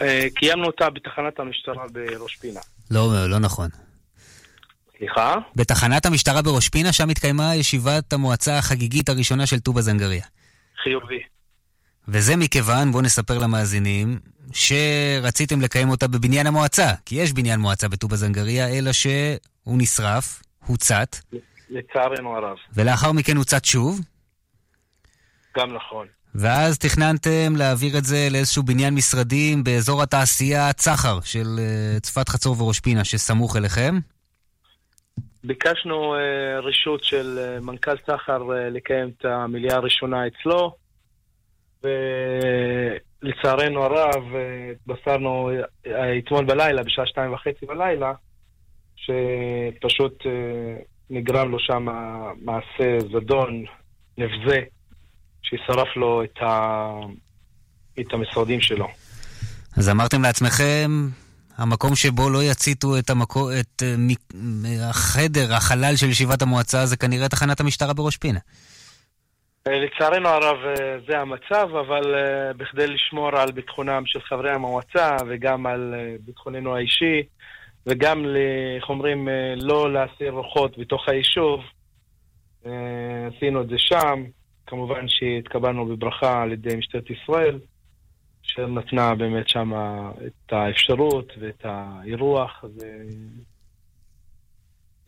אה, 0.00 0.26
קיימנו 0.34 0.66
אותה 0.66 0.90
בתחנת 0.90 1.40
המשטרה 1.40 1.84
בראש 1.92 2.36
פינה. 2.36 2.60
לא, 2.90 3.28
לא 3.28 3.38
נכון. 3.38 3.68
סליחה? 4.98 5.34
בתחנת 5.56 6.06
המשטרה 6.06 6.42
בראש 6.42 6.68
פינה, 6.68 6.92
שם 6.92 7.08
התקיימה 7.08 7.54
ישיבת 7.54 8.12
המועצה 8.12 8.58
החגיגית 8.58 9.08
הראשונה 9.08 9.46
של 9.46 9.58
טובא 9.60 9.80
זנגריה. 9.80 10.24
חיובי. 10.82 11.20
וזה 12.08 12.36
מכיוון, 12.36 12.92
בואו 12.92 13.02
נספר 13.02 13.38
למאזינים, 13.38 14.18
שרציתם 14.52 15.60
לקיים 15.60 15.90
אותה 15.90 16.08
בבניין 16.08 16.46
המועצה, 16.46 16.92
כי 17.04 17.14
יש 17.14 17.32
בניין 17.32 17.60
מועצה 17.60 17.88
בטובא 17.88 18.16
זנגריה, 18.16 18.68
אלא 18.78 18.92
שהוא 18.92 19.38
נשרף, 19.78 20.42
הוצת. 20.66 21.16
לצערנו 21.70 22.36
הרב. 22.36 22.56
ולאחר 22.74 23.12
מכן 23.12 23.36
הוצת 23.36 23.64
שוב. 23.64 24.00
גם 25.56 25.74
נכון. 25.74 26.06
ואז 26.34 26.78
תכננתם 26.78 27.56
להעביר 27.56 27.98
את 27.98 28.04
זה 28.04 28.28
לאיזשהו 28.30 28.62
בניין 28.62 28.94
משרדים 28.94 29.64
באזור 29.64 30.02
התעשייה 30.02 30.72
צחר 30.72 31.20
של 31.24 31.46
uh, 31.56 32.00
צפת 32.00 32.28
חצור 32.28 32.62
וראש 32.62 32.80
פינה, 32.80 33.04
שסמוך 33.04 33.56
אליכם? 33.56 33.94
ביקשנו 35.44 36.14
uh, 36.14 36.18
רשות 36.62 37.04
של 37.04 37.38
uh, 37.38 37.64
מנכ"ל 37.64 37.96
צחר 37.96 38.40
uh, 38.42 38.70
לקיים 38.70 39.08
את 39.08 39.24
המליאה 39.24 39.76
הראשונה 39.76 40.26
אצלו, 40.26 40.76
ולצערנו 43.22 43.82
הרב 43.82 44.24
התבשרנו 44.72 45.50
אתמול 46.18 46.44
בלילה, 46.44 46.82
בשעה 46.82 47.06
שתיים 47.06 47.32
וחצי 47.32 47.66
בלילה, 47.66 48.12
שפשוט 48.96 50.26
נגרם 51.10 51.50
לו 51.50 51.58
שם 51.58 51.86
מעשה 52.42 52.98
זדון, 53.12 53.64
נבזה. 54.18 54.60
ששרף 55.42 55.96
לו 55.96 56.24
את, 56.24 56.42
ה... 56.42 56.88
את 58.00 58.12
המשרדים 58.12 58.60
שלו. 58.60 58.88
אז 59.76 59.88
אמרתם 59.88 60.22
לעצמכם, 60.22 60.90
המקום 61.58 61.94
שבו 61.94 62.30
לא 62.30 62.42
יציתו 62.42 62.98
את, 62.98 63.10
המקו... 63.10 63.50
את 63.60 63.82
uh, 63.82 64.34
החדר, 64.90 65.54
החלל 65.54 65.96
של 65.96 66.08
ישיבת 66.08 66.42
המועצה, 66.42 66.86
זה 66.86 66.96
כנראה 66.96 67.28
תחנת 67.28 67.60
המשטרה 67.60 67.92
בראש 67.92 68.16
פינה. 68.16 68.38
אה, 69.66 69.78
לצערנו 69.78 70.28
הרב 70.28 70.56
אה, 70.66 70.96
זה 71.08 71.18
המצב, 71.18 71.68
אבל 71.80 72.14
בכדי 72.56 72.86
לשמור 72.86 73.36
על 73.36 73.52
ביטחונם 73.52 74.02
של 74.06 74.20
חברי 74.20 74.50
המועצה 74.50 75.16
וגם 75.28 75.66
על 75.66 75.94
ביטחוננו 76.20 76.76
האישי, 76.76 77.22
וגם, 77.86 78.24
איך 78.76 78.88
אומרים, 78.88 79.28
לא 79.56 79.92
להסיר 79.92 80.30
רוחות 80.30 80.78
בתוך 80.78 81.08
היישוב, 81.08 81.60
עשינו 83.36 83.62
את 83.62 83.68
זה 83.68 83.76
שם. 83.78 84.24
כמובן 84.68 85.08
שהתקבלנו 85.08 85.86
בברכה 85.86 86.42
על 86.42 86.52
ידי 86.52 86.76
משטרת 86.76 87.10
ישראל, 87.10 87.58
שנתנה 88.42 89.14
באמת 89.14 89.48
שם 89.48 89.72
את 90.26 90.52
האפשרות 90.52 91.32
ואת 91.40 91.64
האירוח, 91.64 92.64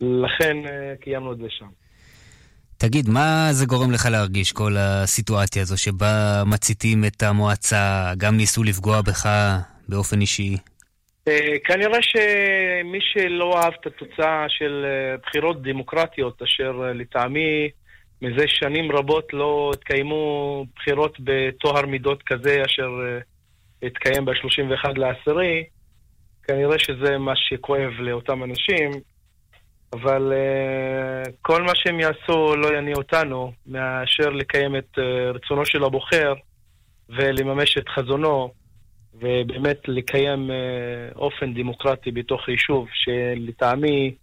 ולכן 0.01 0.57
אה, 0.65 0.93
קיימנו 1.01 1.33
את 1.33 1.37
זה 1.37 1.47
שם. 1.49 1.67
תגיד, 2.77 3.09
מה 3.09 3.47
זה 3.51 3.65
גורם 3.65 3.91
לך 3.91 4.07
להרגיש, 4.11 4.51
כל 4.51 4.75
הסיטואציה 4.77 5.61
הזו, 5.61 5.77
שבה 5.77 6.43
מציתים 6.45 7.05
את 7.05 7.23
המועצה, 7.23 8.13
גם 8.17 8.37
ניסו 8.37 8.63
לפגוע 8.63 9.01
בך, 9.01 9.29
באופן 9.89 10.21
אישי? 10.21 10.57
אה, 11.27 11.55
כנראה 11.63 12.01
שמי 12.01 12.99
שלא 13.01 13.57
אהב 13.57 13.73
את 13.81 13.87
התוצאה 13.87 14.45
של 14.49 14.85
אה, 14.85 15.17
בחירות 15.17 15.61
דמוקרטיות, 15.61 16.41
אשר 16.41 16.81
אה, 16.83 16.93
לטעמי 16.93 17.69
מזה 18.21 18.43
שנים 18.47 18.91
רבות 18.91 19.33
לא 19.33 19.71
התקיימו 19.73 20.65
בחירות 20.75 21.17
בטוהר 21.19 21.85
מידות 21.85 22.23
כזה, 22.23 22.63
אשר 22.65 22.89
התקיים 23.83 24.25
ב-31 24.25 24.89
לעשירי, 24.95 25.63
כנראה 26.43 26.79
שזה 26.79 27.17
מה 27.17 27.33
שכואב 27.35 27.91
לאותם 27.99 28.43
אנשים, 28.43 28.91
אבל 29.93 30.33
כל 31.41 31.61
מה 31.61 31.71
שהם 31.75 31.99
יעשו 31.99 32.55
לא 32.55 32.77
יניע 32.77 32.95
אותנו 32.95 33.51
מאשר 33.67 34.29
לקיים 34.29 34.75
את 34.75 34.97
רצונו 35.33 35.65
של 35.65 35.83
הבוחר 35.83 36.33
ולממש 37.09 37.77
את 37.77 37.89
חזונו. 37.89 38.51
ובאמת 39.13 39.87
לקיים 39.87 40.51
אה, 40.51 40.55
אופן 41.15 41.53
דמוקרטי 41.53 42.11
בתוך 42.11 42.49
יישוב, 42.49 42.87
שלטעמי 42.93 44.15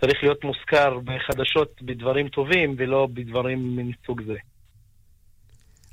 צריך 0.00 0.22
להיות 0.22 0.44
מוזכר 0.44 0.98
בחדשות 1.04 1.82
בדברים 1.82 2.28
טובים 2.28 2.74
ולא 2.78 3.08
בדברים 3.14 3.76
מסוג 3.76 4.22
זה. 4.26 4.36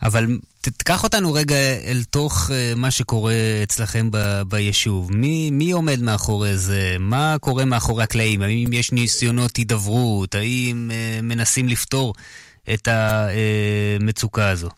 אבל 0.04 0.26
תקח 0.62 1.04
אותנו 1.04 1.34
רגע 1.34 1.56
אל 1.88 2.04
תוך 2.10 2.50
uh, 2.50 2.80
מה 2.80 2.92
שקורה 2.92 3.34
אצלכם 3.64 4.12
ב- 4.12 4.42
ביישוב. 4.50 5.12
מי, 5.16 5.50
מי 5.52 5.72
עומד 5.72 6.02
מאחורי 6.02 6.54
זה? 6.54 6.96
מה 7.00 7.36
קורה 7.40 7.66
מאחורי 7.66 8.04
הקלעים? 8.04 8.42
האם 8.42 8.74
יש 8.74 8.92
ניסיונות 8.92 9.56
הידברות? 9.58 10.36
האם 10.36 10.90
uh, 10.90 11.22
מנסים 11.22 11.68
לפתור 11.68 12.14
את 12.74 12.88
המצוקה 12.88 14.50
הזו? 14.50 14.70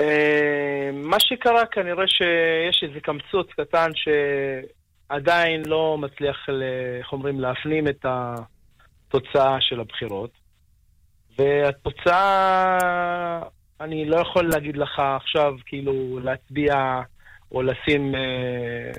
אה, 0.00 0.90
מה 0.92 1.20
שקרה 1.20 1.66
כנראה 1.66 2.04
שיש 2.06 2.82
איזה 2.82 3.00
קמצוץ 3.00 3.46
קטן 3.56 3.90
שעדיין 5.08 5.62
לא 5.66 5.98
מצליח, 5.98 6.36
איך 6.98 7.12
אומרים, 7.12 7.40
להפנים 7.40 7.88
את 7.88 8.04
התוצאה 8.04 9.56
של 9.60 9.80
הבחירות. 9.80 10.30
והתוצאה, 11.38 12.78
אני 13.80 14.04
לא 14.04 14.16
יכול 14.16 14.48
להגיד 14.48 14.76
לך 14.76 15.02
עכשיו, 15.16 15.54
כאילו, 15.66 16.18
להצביע 16.22 17.00
או 17.52 17.62
לשים 17.62 18.14
אה, 18.14 18.90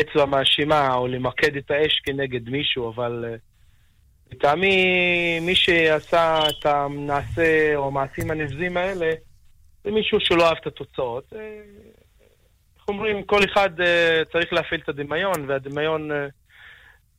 אצבע 0.00 0.24
מאשימה 0.24 0.94
או 0.94 1.08
למקד 1.08 1.56
את 1.56 1.70
האש 1.70 2.00
כנגד 2.04 2.48
מישהו, 2.48 2.90
אבל 2.90 3.24
אה, 3.28 3.36
לטעמי, 4.32 5.40
מי 5.40 5.54
שעשה 5.54 6.38
את 6.48 6.66
המעשה 6.66 7.76
או 7.76 7.86
המעשים 7.86 8.30
הנבזים 8.30 8.76
האלה, 8.76 9.10
זה 9.84 9.90
מישהו 9.90 10.20
שלא 10.20 10.48
אהב 10.48 10.56
את 10.60 10.66
התוצאות. 10.66 11.32
אה, 11.36 11.60
אומרים, 12.88 13.22
כל 13.22 13.40
אחד 13.52 13.80
אה, 13.80 14.22
צריך 14.32 14.52
להפעיל 14.52 14.80
את 14.84 14.88
הדמיון, 14.88 15.50
והדמיון 15.50 16.12
אה, 16.12 16.26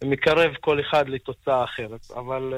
מקרב 0.03 0.51
כל 0.59 0.80
אחד 0.80 1.09
לתוצאה 1.09 1.63
אחרת. 1.63 2.11
אבל 2.15 2.53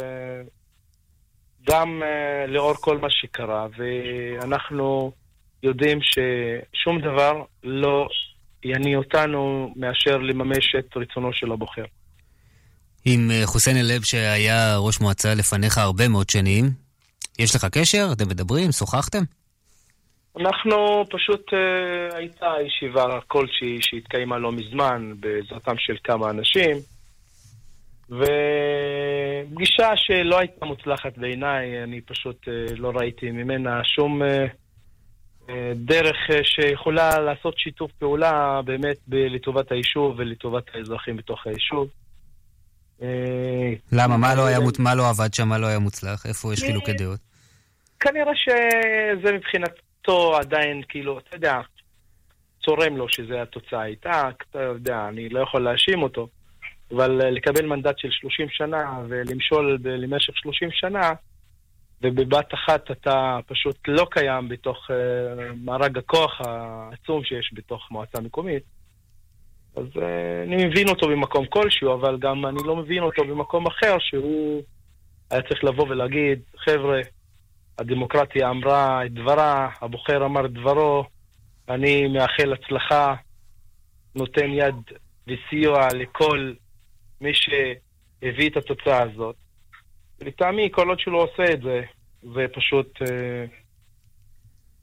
גם 1.67 2.01
לאור 2.47 2.73
כל 2.73 2.97
מה 2.97 3.07
שקרה, 3.09 3.67
ואנחנו 3.77 5.11
יודעים 5.63 5.99
ששום 6.01 7.01
דבר 7.01 7.43
לא 7.63 8.07
יניע 8.63 8.97
אותנו 8.97 9.73
מאשר 9.75 10.17
לממש 10.17 10.75
את 10.79 10.97
רצונו 10.97 11.33
של 11.33 11.51
הבוחר. 11.51 11.85
עם 13.05 13.31
חוסיין 13.45 13.77
אל-לב 13.77 14.03
שהיה 14.03 14.77
ראש 14.77 14.99
מועצה 14.99 15.35
לפניך 15.35 15.77
הרבה 15.77 16.07
מאוד 16.07 16.29
שנים, 16.29 16.65
יש 17.39 17.55
לך 17.55 17.65
קשר? 17.65 18.09
אתם 18.11 18.27
מדברים? 18.29 18.71
שוחחתם? 18.71 19.23
אנחנו 20.39 21.05
פשוט, 21.09 21.49
uh, 21.49 22.15
הייתה 22.15 22.53
ישיבה 22.65 23.19
כלשהי 23.27 23.77
שהתקיימה 23.81 24.37
לא 24.37 24.51
מזמן 24.51 25.13
בעזרתם 25.19 25.75
של 25.77 25.95
כמה 26.03 26.29
אנשים, 26.29 26.77
ופגישה 28.09 29.89
שלא 29.95 30.39
הייתה 30.39 30.65
מוצלחת 30.65 31.17
בעיניי, 31.17 31.83
אני 31.83 32.01
פשוט 32.01 32.47
uh, 32.47 32.75
לא 32.77 32.91
ראיתי 32.95 33.31
ממנה 33.31 33.81
שום 33.83 34.21
uh, 34.21 34.25
uh, 35.47 35.51
דרך 35.75 36.17
uh, 36.29 36.33
שיכולה 36.43 37.19
לעשות 37.19 37.57
שיתוף 37.57 37.91
פעולה 37.91 38.61
באמת 38.65 38.97
ב- 39.07 39.15
לטובת 39.15 39.71
היישוב 39.71 40.15
ולטובת 40.17 40.63
האזרחים 40.73 41.17
בתוך 41.17 41.47
היישוב. 41.47 41.87
למה? 43.91 44.17
מה 44.17 44.35
לא, 44.35 44.45
היה, 44.45 44.59
מה 44.79 44.95
לא 44.95 45.09
עבד 45.09 45.33
שם? 45.33 45.47
מה 45.47 45.57
לא 45.57 45.67
היה 45.67 45.79
מוצלח? 45.79 46.25
איפה 46.25 46.53
יש 46.53 46.63
חילוקי 46.63 46.93
דעות? 46.93 47.19
כנראה 47.99 48.31
שזה 48.35 49.33
מבחינת 49.33 49.71
אותו 50.01 50.35
עדיין, 50.37 50.81
כאילו, 50.89 51.19
אתה 51.19 51.35
יודע, 51.35 51.61
צורם 52.65 52.97
לו 52.97 53.09
שזו 53.09 53.33
התוצאה 53.33 53.81
הייתה, 53.81 54.29
אתה 54.49 54.61
יודע, 54.61 55.07
אני 55.09 55.29
לא 55.29 55.39
יכול 55.39 55.63
להאשים 55.63 56.03
אותו, 56.03 56.27
אבל 56.91 57.21
אה, 57.21 57.29
לקבל 57.29 57.65
מנדט 57.65 57.97
של 57.97 58.07
30 58.11 58.47
שנה 58.49 58.99
ולמשול 59.07 59.77
למשך 59.83 60.33
30 60.37 60.69
שנה, 60.71 61.11
ובבת 62.01 62.53
אחת 62.53 62.91
אתה 62.91 63.39
פשוט 63.47 63.77
לא 63.87 64.07
קיים 64.11 64.49
בתוך 64.49 64.89
uh, 64.89 64.93
מארג 65.63 65.97
הכוח 65.97 66.41
העצום 66.41 67.23
שיש 67.23 67.51
בתוך 67.53 67.87
מועצה 67.91 68.21
מקומית. 68.21 68.63
אז 69.75 69.85
uh, 69.95 69.99
אני 70.47 70.65
מבין 70.65 70.89
אותו 70.89 71.07
במקום 71.07 71.45
כלשהו, 71.45 71.93
אבל 71.93 72.17
גם 72.17 72.45
אני 72.45 72.57
לא 72.65 72.75
מבין 72.75 73.03
אותו 73.03 73.23
במקום 73.25 73.67
אחר 73.67 73.95
שהוא 73.99 74.63
היה 75.31 75.41
צריך 75.41 75.63
לבוא 75.63 75.85
ולהגיד, 75.89 76.39
חבר'ה, 76.57 77.01
הדמוקרטיה 77.79 78.49
אמרה 78.49 79.05
את 79.05 79.13
דברה, 79.13 79.69
הבוחר 79.81 80.25
אמר 80.25 80.45
את 80.45 80.53
דברו, 80.53 81.03
אני 81.69 82.07
מאחל 82.07 82.53
הצלחה, 82.53 83.15
נותן 84.15 84.49
יד 84.49 84.75
וסיוע 85.27 85.87
לכל 85.93 86.53
מי 87.21 87.31
שהביא 87.33 88.49
את 88.49 88.57
התוצאה 88.57 89.03
הזאת. 89.03 89.35
לטעמי, 90.21 90.69
כל 90.71 90.89
עוד 90.89 90.99
שהוא 90.99 91.13
לא 91.13 91.23
עושה 91.23 91.53
את 91.53 91.61
זה, 91.61 91.81
זה 92.21 92.45
פשוט 92.53 93.01
אה, 93.01 93.45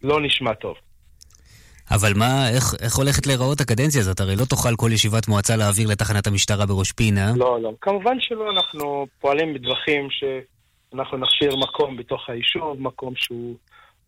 לא 0.02 0.20
נשמע 0.22 0.54
טוב. 0.54 0.74
אבל 1.90 2.12
מה, 2.16 2.50
איך, 2.50 2.74
איך 2.80 2.96
הולכת 2.96 3.26
להיראות 3.26 3.60
הקדנציה 3.60 4.00
הזאת? 4.00 4.20
הרי 4.20 4.36
לא 4.36 4.44
תוכל 4.44 4.76
כל 4.76 4.90
ישיבת 4.92 5.28
מועצה 5.28 5.56
להעביר 5.56 5.88
לתחנת 5.88 6.26
המשטרה 6.26 6.66
בראש 6.66 6.92
פינה. 6.92 7.32
לא, 7.36 7.62
לא. 7.62 7.72
כמובן 7.80 8.20
שלא, 8.20 8.50
אנחנו 8.50 9.06
פועלים 9.20 9.54
בדרכים 9.54 10.10
ש... 10.10 10.24
אנחנו 10.94 11.18
נכשיר 11.18 11.56
מקום 11.56 11.96
בתוך 11.96 12.30
היישוב, 12.30 12.80
מקום 12.80 13.12
שהוא 13.16 13.56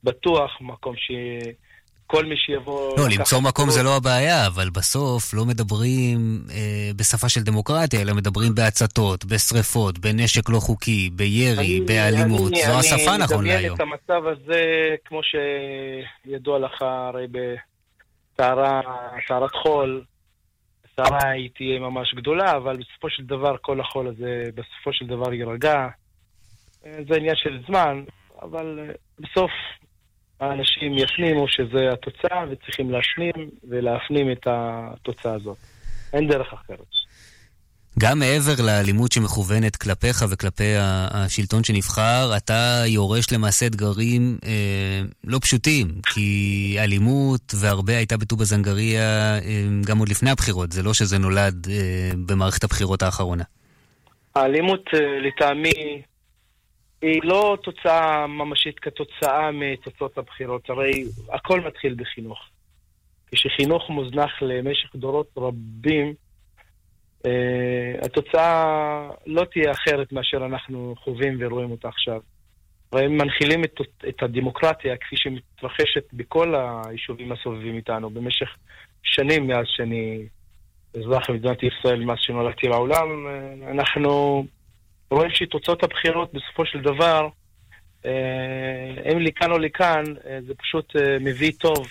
בטוח, 0.05 0.51
מקום 0.61 0.95
שכל 0.97 2.24
מי 2.24 2.37
שיבוא... 2.37 2.99
לא, 2.99 3.05
למצוא 3.09 3.41
מקום 3.41 3.64
אותו... 3.64 3.76
זה 3.76 3.83
לא 3.83 3.97
הבעיה, 3.97 4.47
אבל 4.47 4.70
בסוף 4.70 5.35
לא 5.35 5.45
מדברים 5.45 6.18
אה, 6.51 6.91
בשפה 6.97 7.28
של 7.28 7.41
דמוקרטיה, 7.43 8.01
אלא 8.01 8.14
מדברים 8.14 8.55
בהצתות, 8.55 9.24
בשריפות, 9.24 9.99
בנשק 9.99 10.49
לא 10.49 10.59
חוקי, 10.59 11.11
בירי, 11.12 11.59
אני, 11.59 11.81
באלימות. 11.81 12.53
אני, 12.53 12.62
זו 12.62 12.70
אני 12.70 12.78
השפה 12.78 13.16
נכון 13.16 13.45
להיום. 13.45 13.59
אני 13.59 13.68
מדמיין 13.68 13.74
את 13.74 13.81
המצב 13.81 14.26
הזה, 14.26 14.62
כמו 15.05 15.20
שידוע 15.22 16.59
לך, 16.59 16.83
הרי 16.83 17.26
בטהרת 18.37 19.55
חול, 19.62 20.05
הסערה 20.85 21.31
היא 21.31 21.51
תהיה 21.55 21.78
ממש 21.78 22.14
גדולה, 22.14 22.57
אבל 22.57 22.76
בסופו 22.76 23.11
של 23.11 23.22
דבר 23.22 23.57
כל 23.61 23.81
החול 23.81 24.09
הזה 24.09 24.45
בסופו 24.55 24.93
של 24.93 25.07
דבר 25.07 25.33
יירגע. 25.33 25.89
זה 26.83 27.16
עניין 27.16 27.37
של 27.37 27.62
זמן, 27.68 28.05
אבל 28.43 28.78
אה, 28.78 28.93
בסוף 29.18 29.51
האנשים 30.41 30.99
יפנימו 30.99 31.49
שזה 31.49 31.93
התוצאה 31.93 32.45
וצריכים 32.51 32.91
להשנים 32.91 33.51
ולהפנים 33.68 34.33
את 34.33 34.47
התוצאה 34.47 35.35
הזאת. 35.35 35.57
אין 36.12 36.28
דרך 36.28 36.53
אחרת. 36.53 37.01
גם 37.99 38.18
מעבר 38.18 38.66
לאלימות 38.66 39.12
שמכוונת 39.12 39.76
כלפיך 39.76 40.24
וכלפי 40.31 40.74
השלטון 40.78 41.64
שנבחר, 41.64 42.37
אתה 42.37 42.83
יורש 42.87 43.33
למעשה 43.33 43.66
אתגרים 43.66 44.39
אה, 44.45 45.03
לא 45.24 45.39
פשוטים, 45.39 45.89
כי 46.14 46.76
אלימות 46.78 47.55
והרבה 47.61 47.97
הייתה 47.97 48.16
בטובא 48.16 48.45
זנגריה 48.45 49.39
אה, 49.39 49.41
גם 49.87 49.99
עוד 49.99 50.09
לפני 50.09 50.31
הבחירות, 50.31 50.72
זה 50.72 50.83
לא 50.83 50.95
שזה 50.95 51.18
נולד 51.18 51.66
אה, 51.70 52.11
במערכת 52.26 52.64
הבחירות 52.64 53.03
האחרונה. 53.03 53.45
האלימות, 54.35 54.85
אה, 54.95 55.01
לטעמי, 55.18 56.03
היא 57.03 57.21
לא 57.25 57.57
תוצאה 57.63 58.27
ממשית 58.27 58.79
כתוצאה 58.79 59.51
מתוצאות 59.53 60.19
הבחירות, 60.19 60.71
הרי 60.71 61.05
הכל 61.33 61.61
מתחיל 61.61 61.95
בחינוך. 61.95 62.39
כשחינוך 63.33 63.91
מוזנח 63.91 64.43
למשך 64.43 64.97
דורות 64.97 65.29
רבים, 65.37 66.15
uh, 67.27 67.27
התוצאה 68.05 69.09
לא 69.27 69.45
תהיה 69.45 69.71
אחרת 69.73 70.13
מאשר 70.13 70.47
אנחנו 70.47 70.95
חווים 70.99 71.37
ורואים 71.41 71.71
אותה 71.71 71.89
עכשיו. 71.89 72.21
והם 72.93 73.19
מנחילים 73.19 73.65
את, 73.65 73.75
את 74.09 74.23
הדמוקרטיה 74.23 74.97
כפי 74.97 75.17
שמתרחשת 75.17 76.05
בכל 76.13 76.55
היישובים 76.55 77.33
הסובבים 77.33 77.77
איתנו 77.77 78.11
במשך 78.11 78.49
שנים 79.03 79.47
מאז 79.47 79.65
שאני 79.67 80.27
אזרח 80.97 81.31
במדינת 81.31 81.59
ישראל, 81.63 82.05
מאז 82.05 82.19
שנולדתי 82.21 82.69
לעולם. 82.69 83.27
אה, 83.27 83.71
אנחנו 83.71 84.45
רואים 85.11 85.31
שתוצאות 85.31 85.83
הבחירות 85.83 86.33
בסופו 86.33 86.67
של 86.67 86.81
דבר, 86.81 87.29
אם 88.05 88.11
אה, 89.17 89.19
לכאן 89.21 89.53
או 89.53 89.59
לכאן, 89.59 90.05
אה, 90.27 90.39
זה 90.47 90.55
פשוט 90.55 90.97
אה, 90.97 91.17
מביא 91.21 91.53
טוב 91.59 91.89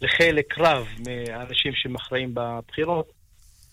לחלק 0.00 0.58
רב 0.58 0.86
מהאנשים 1.06 1.72
שמכריעים 1.74 2.30
בבחירות, 2.34 3.12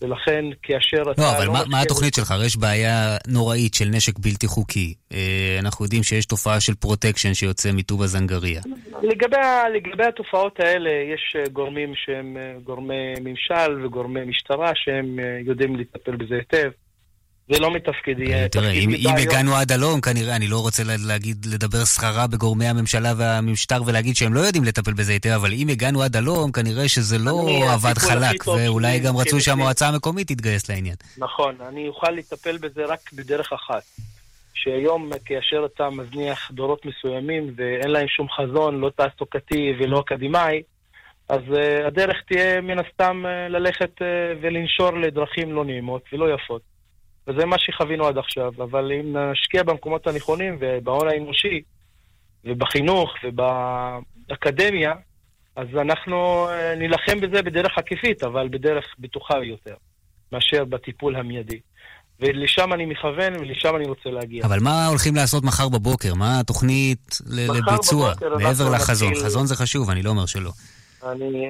ולכן 0.02 0.44
כאשר 0.62 1.02
אתה... 1.10 1.22
לא, 1.22 1.36
אבל 1.36 1.48
מה, 1.48 1.62
מה 1.66 1.80
התוכנית 1.80 2.14
שלך? 2.14 2.30
הרי 2.30 2.46
יש 2.46 2.56
בעיה 2.56 3.16
נוראית 3.28 3.74
של 3.74 3.84
נשק 3.84 4.18
בלתי 4.18 4.46
חוקי. 4.46 4.94
אנחנו 5.58 5.84
יודעים 5.84 6.02
שיש 6.02 6.26
תופעה 6.26 6.60
של 6.60 6.74
פרוטקשן 6.74 7.34
שיוצא 7.34 7.72
מטובא 7.72 8.06
זנגריה. 8.06 8.60
לגבי, 9.02 9.36
לגבי 9.74 10.04
התופעות 10.04 10.60
האלה, 10.60 10.90
יש 10.90 11.36
גורמים 11.52 11.92
שהם 11.94 12.36
גורמי 12.64 13.14
ממשל 13.20 13.84
וגורמי 13.84 14.24
משטרה 14.24 14.72
שהם 14.74 15.18
יודעים 15.46 15.76
לטפל 15.76 16.16
בזה 16.16 16.34
היטב. 16.34 16.70
זה 17.50 17.58
לא 17.58 17.70
מתפקידי. 17.70 18.34
אה, 18.34 18.48
תראה, 18.48 18.70
אם, 18.70 18.90
אם 18.90 19.14
הגענו 19.18 19.56
עד 19.56 19.72
הלום, 19.72 20.00
כנראה, 20.00 20.36
אני 20.36 20.48
לא 20.48 20.58
רוצה 20.58 20.82
להגיד, 21.06 21.46
לדבר 21.52 21.84
סחרה 21.84 22.26
בגורמי 22.26 22.66
הממשלה 22.66 23.12
והמשטר 23.16 23.82
ולהגיד 23.86 24.16
שהם 24.16 24.34
לא 24.34 24.40
יודעים 24.40 24.64
לטפל 24.64 24.92
בזה 24.92 25.12
היטב, 25.12 25.30
אבל 25.30 25.52
אם 25.52 25.68
הגענו 25.68 26.02
עד 26.02 26.16
הלום, 26.16 26.52
כנראה 26.52 26.88
שזה 26.88 27.18
לא 27.18 27.64
עבד 27.72 27.98
חלק, 27.98 28.46
ואולי 28.46 28.98
גם 28.98 29.16
רצו 29.16 29.40
שהמועצה 29.40 29.88
המקומית 29.88 30.28
תתגייס 30.28 30.70
לעניין. 30.70 30.94
נכון, 31.18 31.54
אני 31.68 31.88
אוכל 31.88 32.10
לטפל 32.10 32.58
בזה 32.58 32.84
רק 32.84 33.12
בדרך 33.12 33.52
אחת. 33.52 33.82
שהיום, 34.54 35.10
כאשר 35.24 35.66
אתה 35.74 35.90
מזניח 35.90 36.50
דורות 36.52 36.86
מסוימים 36.86 37.54
ואין 37.56 37.90
להם 37.90 38.08
שום 38.08 38.26
חזון, 38.30 38.80
לא 38.80 38.90
תעסוקתי 38.96 39.72
ולא 39.78 40.00
אקדמאי, 40.00 40.62
אז 41.28 41.40
uh, 41.48 41.86
הדרך 41.86 42.16
תהיה 42.28 42.60
מן 42.60 42.78
הסתם 42.78 43.22
uh, 43.24 43.52
ללכת 43.52 43.90
uh, 43.98 44.04
ולנשור 44.42 44.90
לדרכים 44.98 45.52
לא 45.52 45.64
נעימות 45.64 46.02
ולא 46.12 46.34
יפות. 46.34 46.62
וזה 47.30 47.46
מה 47.46 47.56
שחווינו 47.58 48.06
עד 48.06 48.18
עכשיו. 48.18 48.52
אבל 48.58 48.92
אם 48.92 49.16
נשקיע 49.32 49.62
במקומות 49.62 50.06
הנכונים 50.06 50.56
ובהון 50.60 51.08
האנושי 51.08 51.62
ובחינוך 52.44 53.14
ובאקדמיה, 53.24 54.92
אז 55.56 55.66
אנחנו 55.80 56.48
אה, 56.48 56.74
נילחם 56.74 57.20
בזה 57.20 57.42
בדרך 57.42 57.78
עקיפית, 57.78 58.22
אבל 58.22 58.48
בדרך 58.48 58.84
בטוחה 58.98 59.34
יותר, 59.44 59.74
מאשר 60.32 60.64
בטיפול 60.64 61.16
המיידי. 61.16 61.60
ולשם 62.20 62.72
אני 62.72 62.86
מכוון 62.86 63.36
ולשם 63.40 63.76
אני 63.76 63.86
רוצה 63.86 64.10
להגיע. 64.10 64.44
אבל 64.44 64.60
מה 64.60 64.86
הולכים 64.86 65.16
לעשות 65.16 65.44
מחר 65.44 65.68
בבוקר? 65.68 66.14
מה 66.14 66.40
התוכנית 66.40 67.18
לביצוע, 67.26 68.12
מעבר 68.38 68.70
לחזון? 68.70 69.10
נתחיל... 69.10 69.24
חזון 69.24 69.46
זה 69.46 69.56
חשוב, 69.56 69.90
אני 69.90 70.02
לא 70.02 70.10
אומר 70.10 70.26
שלא. 70.26 70.50
אני, 71.04 71.48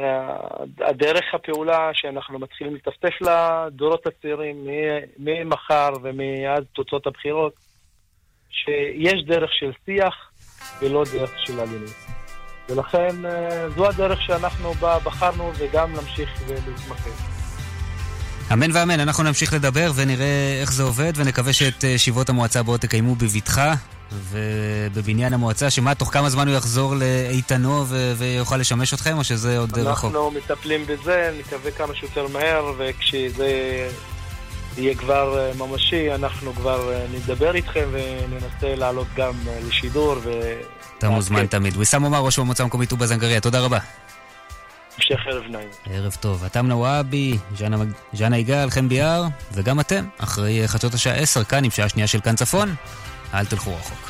הדרך 0.80 1.24
הפעולה 1.34 1.90
שאנחנו 1.92 2.38
מתחילים 2.38 2.74
לטפטף 2.74 3.14
לדורות 3.20 4.06
הצעירים 4.06 4.66
ממחר 5.18 5.88
ומעד 6.02 6.64
תוצאות 6.72 7.06
הבחירות, 7.06 7.52
שיש 8.50 9.24
דרך 9.26 9.50
של 9.52 9.72
שיח 9.86 10.14
ולא 10.82 11.04
דרך 11.12 11.30
של 11.38 11.60
אלימות. 11.60 11.90
ולכן 12.68 13.26
אה, 13.26 13.68
זו 13.68 13.88
הדרך 13.88 14.22
שאנחנו 14.22 14.72
בחרנו 14.80 15.50
וגם 15.58 15.92
נמשיך 15.92 16.30
ולהתמקד. 16.46 17.40
אמן 18.52 18.70
ואמן, 18.72 19.00
אנחנו 19.00 19.24
נמשיך 19.24 19.54
לדבר 19.54 19.90
ונראה 19.96 20.58
איך 20.60 20.72
זה 20.72 20.82
עובד 20.82 21.12
ונקווה 21.16 21.52
שאת 21.52 21.84
ישיבות 21.84 22.28
המועצה 22.28 22.60
הבאות 22.60 22.80
תקיימו 22.80 23.14
בבטחה 23.14 23.74
ובבניין 24.12 25.32
המועצה, 25.32 25.70
שמה, 25.70 25.94
תוך 25.94 26.12
כמה 26.12 26.30
זמן 26.30 26.48
הוא 26.48 26.56
יחזור 26.56 26.94
לאיתנו 26.94 27.84
ו- 27.86 28.12
ויוכל 28.16 28.56
לשמש 28.56 28.94
אתכם, 28.94 29.18
או 29.18 29.24
שזה 29.24 29.58
עוד 29.58 29.78
אנחנו 29.78 29.90
רחוק? 29.90 30.10
אנחנו 30.14 30.30
מטפלים 30.30 30.86
בזה, 30.86 31.34
נקווה 31.38 31.70
כמה 31.70 31.94
שיותר 31.94 32.26
מהר, 32.28 32.72
וכשזה 32.78 33.88
יהיה 34.76 34.94
כבר 34.94 35.38
אה, 35.38 35.52
ממשי, 35.54 36.14
אנחנו 36.14 36.54
כבר 36.54 36.92
אה, 36.92 37.06
נדבר 37.14 37.54
איתכם 37.54 37.88
וננסה 37.92 38.74
לעלות 38.74 39.06
גם 39.16 39.34
אה, 39.48 39.58
לשידור. 39.68 40.16
ו... 40.22 40.30
אתה 40.98 41.08
מוזמן 41.08 41.46
תמיד. 41.46 41.76
ויסאם 41.76 42.02
עומר, 42.02 42.18
ראש 42.18 42.38
המועצה 42.38 42.62
המקומית 42.62 42.88
טובא 42.88 43.06
זנגריה, 43.06 43.40
תודה 43.40 43.60
רבה. 43.60 43.78
המשך 44.96 45.26
ערב 45.26 45.42
נעים. 45.48 45.68
ערב 45.86 46.16
טוב. 46.20 46.44
אתם 46.44 46.66
נוואבי, 46.66 47.38
ז'אנה 48.12 48.38
יגאל, 48.38 48.70
חן 48.70 48.88
ביאר, 48.88 49.24
וגם 49.52 49.80
אתם, 49.80 50.04
אחרי 50.18 50.68
חצות 50.68 50.94
השעה 50.94 51.14
10, 51.14 51.44
כאן 51.44 51.64
עם 51.64 51.70
שעה 51.70 51.88
שנייה 51.88 52.06
של 52.06 52.20
כאן 52.20 52.36
צפון. 52.36 52.74
אל 53.34 53.46
תלכו 53.46 53.70
רחוק. 53.76 54.09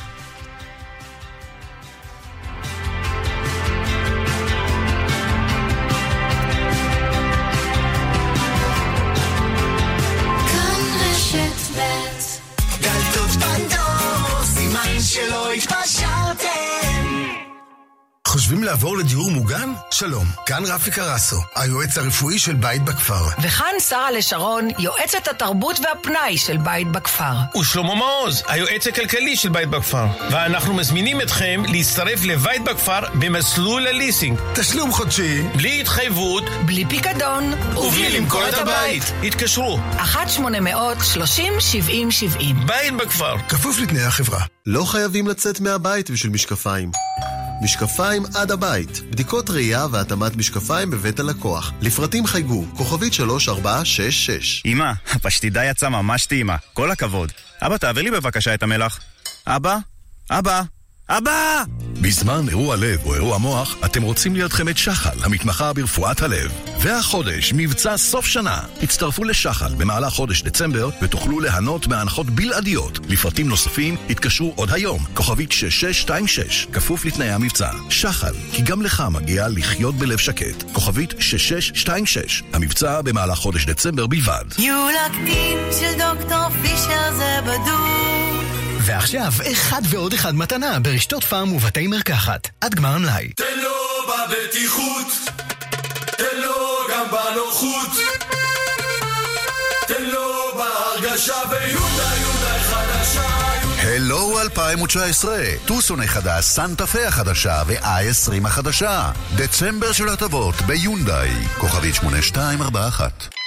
חושבים 18.51 18.65
לעבור 18.65 18.97
לדיור 18.97 19.31
מוגן? 19.31 19.73
שלום, 19.91 20.25
כאן 20.45 20.63
רפי 20.65 20.91
קרסו, 20.91 21.35
היועץ 21.55 21.97
הרפואי 21.97 22.39
של 22.39 22.55
בית 22.55 22.81
בכפר. 22.81 23.25
וכאן 23.41 23.73
שרה 23.89 24.11
לשרון, 24.11 24.67
יועצת 24.79 25.27
התרבות 25.27 25.79
והפנאי 25.79 26.37
של 26.37 26.57
בית 26.57 26.87
בכפר. 26.87 27.33
ושלמה 27.59 27.95
מעוז, 27.95 28.43
היועץ 28.47 28.87
הכלכלי 28.87 29.35
של 29.35 29.49
בית 29.49 29.69
בכפר. 29.69 30.05
ואנחנו 30.31 30.73
מזמינים 30.73 31.21
אתכם 31.21 31.63
להצטרף 31.67 32.23
לבית 32.23 32.63
בכפר 32.63 32.99
במסלול 33.13 33.87
הליסינג. 33.87 34.39
תשלום 34.55 34.91
חודשי. 34.91 35.41
בלי 35.55 35.81
התחייבות. 35.81 36.43
בלי 36.65 36.85
פיקדון. 36.85 37.53
ובלי 37.77 38.19
למכור 38.19 38.49
את 38.49 38.53
הבית. 38.53 39.03
התקשרו. 39.23 39.79
1-800-30-70-70. 39.97 40.39
בית 42.65 42.93
בכפר. 42.97 43.35
כפוף 43.49 43.79
לתנאי 43.79 44.03
החברה. 44.03 44.43
לא 44.65 44.83
חייבים 44.83 45.27
לצאת 45.27 45.59
מהבית 45.59 46.11
בשביל 46.11 46.31
משקפיים. 46.31 46.91
משקפיים 47.61 48.23
עד 48.35 48.51
הבית, 48.51 49.01
בדיקות 49.11 49.49
ראייה 49.49 49.85
והתאמת 49.91 50.35
משקפיים 50.35 50.91
בבית 50.91 51.19
הלקוח. 51.19 51.71
לפרטים 51.81 52.27
חייגו, 52.27 52.65
כוכבית 52.77 53.13
3466. 53.13 54.63
אמא, 54.65 54.91
הפשטידה 55.11 55.65
יצאה 55.65 55.89
ממש 55.89 56.25
טעימה, 56.25 56.55
כל 56.73 56.91
הכבוד. 56.91 57.31
אבא, 57.61 57.77
תעביר 57.77 58.03
לי 58.03 58.11
בבקשה 58.11 58.53
את 58.53 58.63
המלח. 58.63 58.99
אבא? 59.47 59.77
אבא? 60.31 60.61
אבא! 61.17 61.63
בזמן 62.01 62.49
אירוע 62.49 62.75
לב 62.75 62.99
או 63.05 63.15
אירוע 63.15 63.37
מוח, 63.37 63.75
אתם 63.85 64.01
רוצים 64.01 64.35
לידכם 64.35 64.69
את 64.69 64.77
שחל, 64.77 65.23
המתמחה 65.23 65.73
ברפואת 65.73 66.21
הלב. 66.21 66.51
והחודש, 66.79 67.53
מבצע 67.55 67.97
סוף 67.97 68.25
שנה. 68.25 68.59
הצטרפו 68.83 69.23
לשחל 69.23 69.75
במהלך 69.77 70.13
חודש 70.13 70.41
דצמבר 70.41 70.89
ותוכלו 71.01 71.39
ליהנות 71.39 71.87
מהנחות 71.87 72.29
בלעדיות. 72.29 72.99
לפרטים 73.09 73.47
נוספים, 73.47 73.95
התקשרו 74.09 74.53
עוד 74.55 74.71
היום, 74.71 74.99
כוכבית 75.13 75.51
6626, 75.51 76.67
כפוף 76.73 77.05
לתנאי 77.05 77.29
המבצע. 77.29 77.71
שחל, 77.89 78.33
כי 78.51 78.61
גם 78.61 78.81
לך 78.81 79.03
מגיע 79.11 79.47
לחיות 79.47 79.95
בלב 79.95 80.17
שקט. 80.17 80.63
כוכבית 80.73 81.13
6626, 81.19 82.43
המבצע 82.53 83.01
במהלך 83.01 83.37
חודש 83.37 83.65
דצמבר 83.65 84.07
בלבד. 84.07 84.45
יולקטין 84.57 85.57
של 85.79 85.91
דוקטור 85.97 86.49
פישר 86.61 87.15
זה 87.15 87.39
בדוק 87.43 88.10
ועכשיו, 88.83 89.33
אחד 89.51 89.81
ועוד 89.89 90.13
אחד 90.13 90.35
מתנה 90.35 90.79
ברשתות 90.79 91.23
פארם 91.23 91.53
ובתי 91.53 91.87
מרקחת. 91.87 92.47
עד 92.61 92.75
גמר 92.75 92.89
המלאי. 92.89 93.29
תן 93.33 93.59
לו 93.63 93.69
בבטיחות, 94.07 95.07
תן 96.17 96.41
לו 96.41 96.77
גם 96.91 97.05
בנוחות, 97.11 97.91
תן 99.87 100.03
לו 100.03 100.51
בהרגשה 100.57 101.35
ויונדה 101.49 102.11
יונדה 102.21 102.59
חדשה. 102.59 103.27
הלו 103.77 104.41
2019, 104.41 105.37
טוסון 105.65 106.01
החדש, 106.01 106.45
סנטה 106.45 106.87
פה 106.87 107.07
החדשה 107.07 107.63
ו-i20 107.67 108.47
החדשה. 108.47 109.11
דצמבר 109.35 109.91
של 109.91 110.09
הטבות 110.09 110.55
ביונדאי, 110.61 111.31
כוכבית 111.57 111.95
8241 111.95 113.40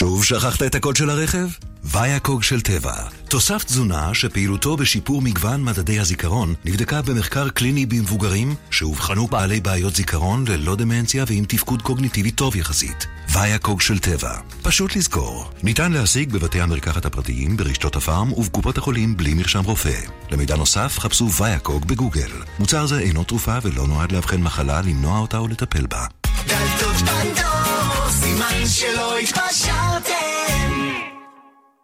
שוב 0.00 0.24
שכחת 0.24 0.62
את 0.62 0.74
הקוד 0.74 0.96
של 0.96 1.10
הרכב? 1.10 1.48
ויאקוג 1.84 2.42
של 2.42 2.60
טבע. 2.60 2.94
תוסף 3.28 3.64
תזונה 3.64 4.14
שפעילותו 4.14 4.76
בשיפור 4.76 5.22
מגוון 5.22 5.64
מדדי 5.64 6.00
הזיכרון 6.00 6.54
נבדקה 6.64 7.02
במחקר 7.02 7.48
קליני 7.48 7.86
במבוגרים 7.86 8.54
שאובחנו 8.70 9.26
בעלי 9.26 9.60
בעיות 9.60 9.96
זיכרון 9.96 10.44
ללא 10.48 10.76
דמנציה 10.76 11.24
ועם 11.26 11.44
תפקוד 11.44 11.82
קוגניטיבי 11.82 12.30
טוב 12.30 12.56
יחסית. 12.56 13.06
ויאקוג 13.32 13.80
של 13.80 13.98
טבע. 13.98 14.34
פשוט 14.62 14.96
לזכור. 14.96 15.50
ניתן 15.62 15.92
להשיג 15.92 16.32
בבתי 16.32 16.60
המרקחת 16.60 17.04
הפרטיים, 17.04 17.56
ברשתות 17.56 17.96
הפארם 17.96 18.32
ובקופות 18.32 18.78
החולים 18.78 19.16
בלי 19.16 19.34
מרשם 19.34 19.64
רופא. 19.64 20.00
למידע 20.30 20.56
נוסף 20.56 20.98
חפשו 20.98 21.30
ויאקוג 21.32 21.84
בגוגל. 21.84 22.30
מוצר 22.58 22.86
זה 22.86 22.98
אינו 22.98 23.24
תרופה 23.24 23.58
ולא 23.62 23.86
נועד 23.86 24.12
לאבחן 24.12 24.42
מחלה, 24.42 24.80
למנוע 24.80 25.18
אותה 25.18 25.38
או 25.38 25.48
לטפל 25.48 25.86
בה. 25.86 26.19
דלתות 26.46 26.96
פנדור, 26.96 28.10
סימן 28.10 28.66
שלא 28.66 29.18
התפשרתם. 29.18 30.10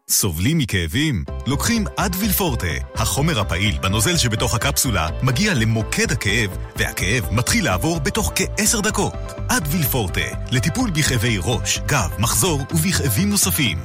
סובלים 0.09 0.59
מכאבים? 0.59 1.25
לוקחים 1.47 1.85
אדוויל 1.97 2.33
פורטה. 2.33 2.67
החומר 2.95 3.41
הפעיל 3.41 3.79
בנוזל 3.79 4.17
שבתוך 4.17 4.55
הקפסולה 4.55 5.09
מגיע 5.23 5.55
למוקד 5.55 6.13
הכאב, 6.13 6.51
והכאב 6.77 7.29
מתחיל 7.33 7.65
לעבור 7.65 8.01
בתוך 8.01 8.33
כעשר 8.35 8.81
דקות. 8.81 9.15
אדוויל 9.49 9.83
פורטה, 9.83 10.21
לטיפול 10.51 10.91
בכאבי 10.91 11.39
ראש, 11.43 11.79
גב, 11.87 12.11
מחזור 12.19 12.61
ובכאבים 12.71 13.31
נוספים. 13.31 13.79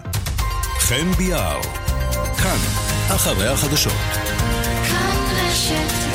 חן 0.79 1.11
ביאר, 1.17 1.61
כאן, 2.43 2.57
אחרי 3.15 3.47
החדשות. 3.47 3.93
כאן 4.87 5.17
רשת 5.31 6.10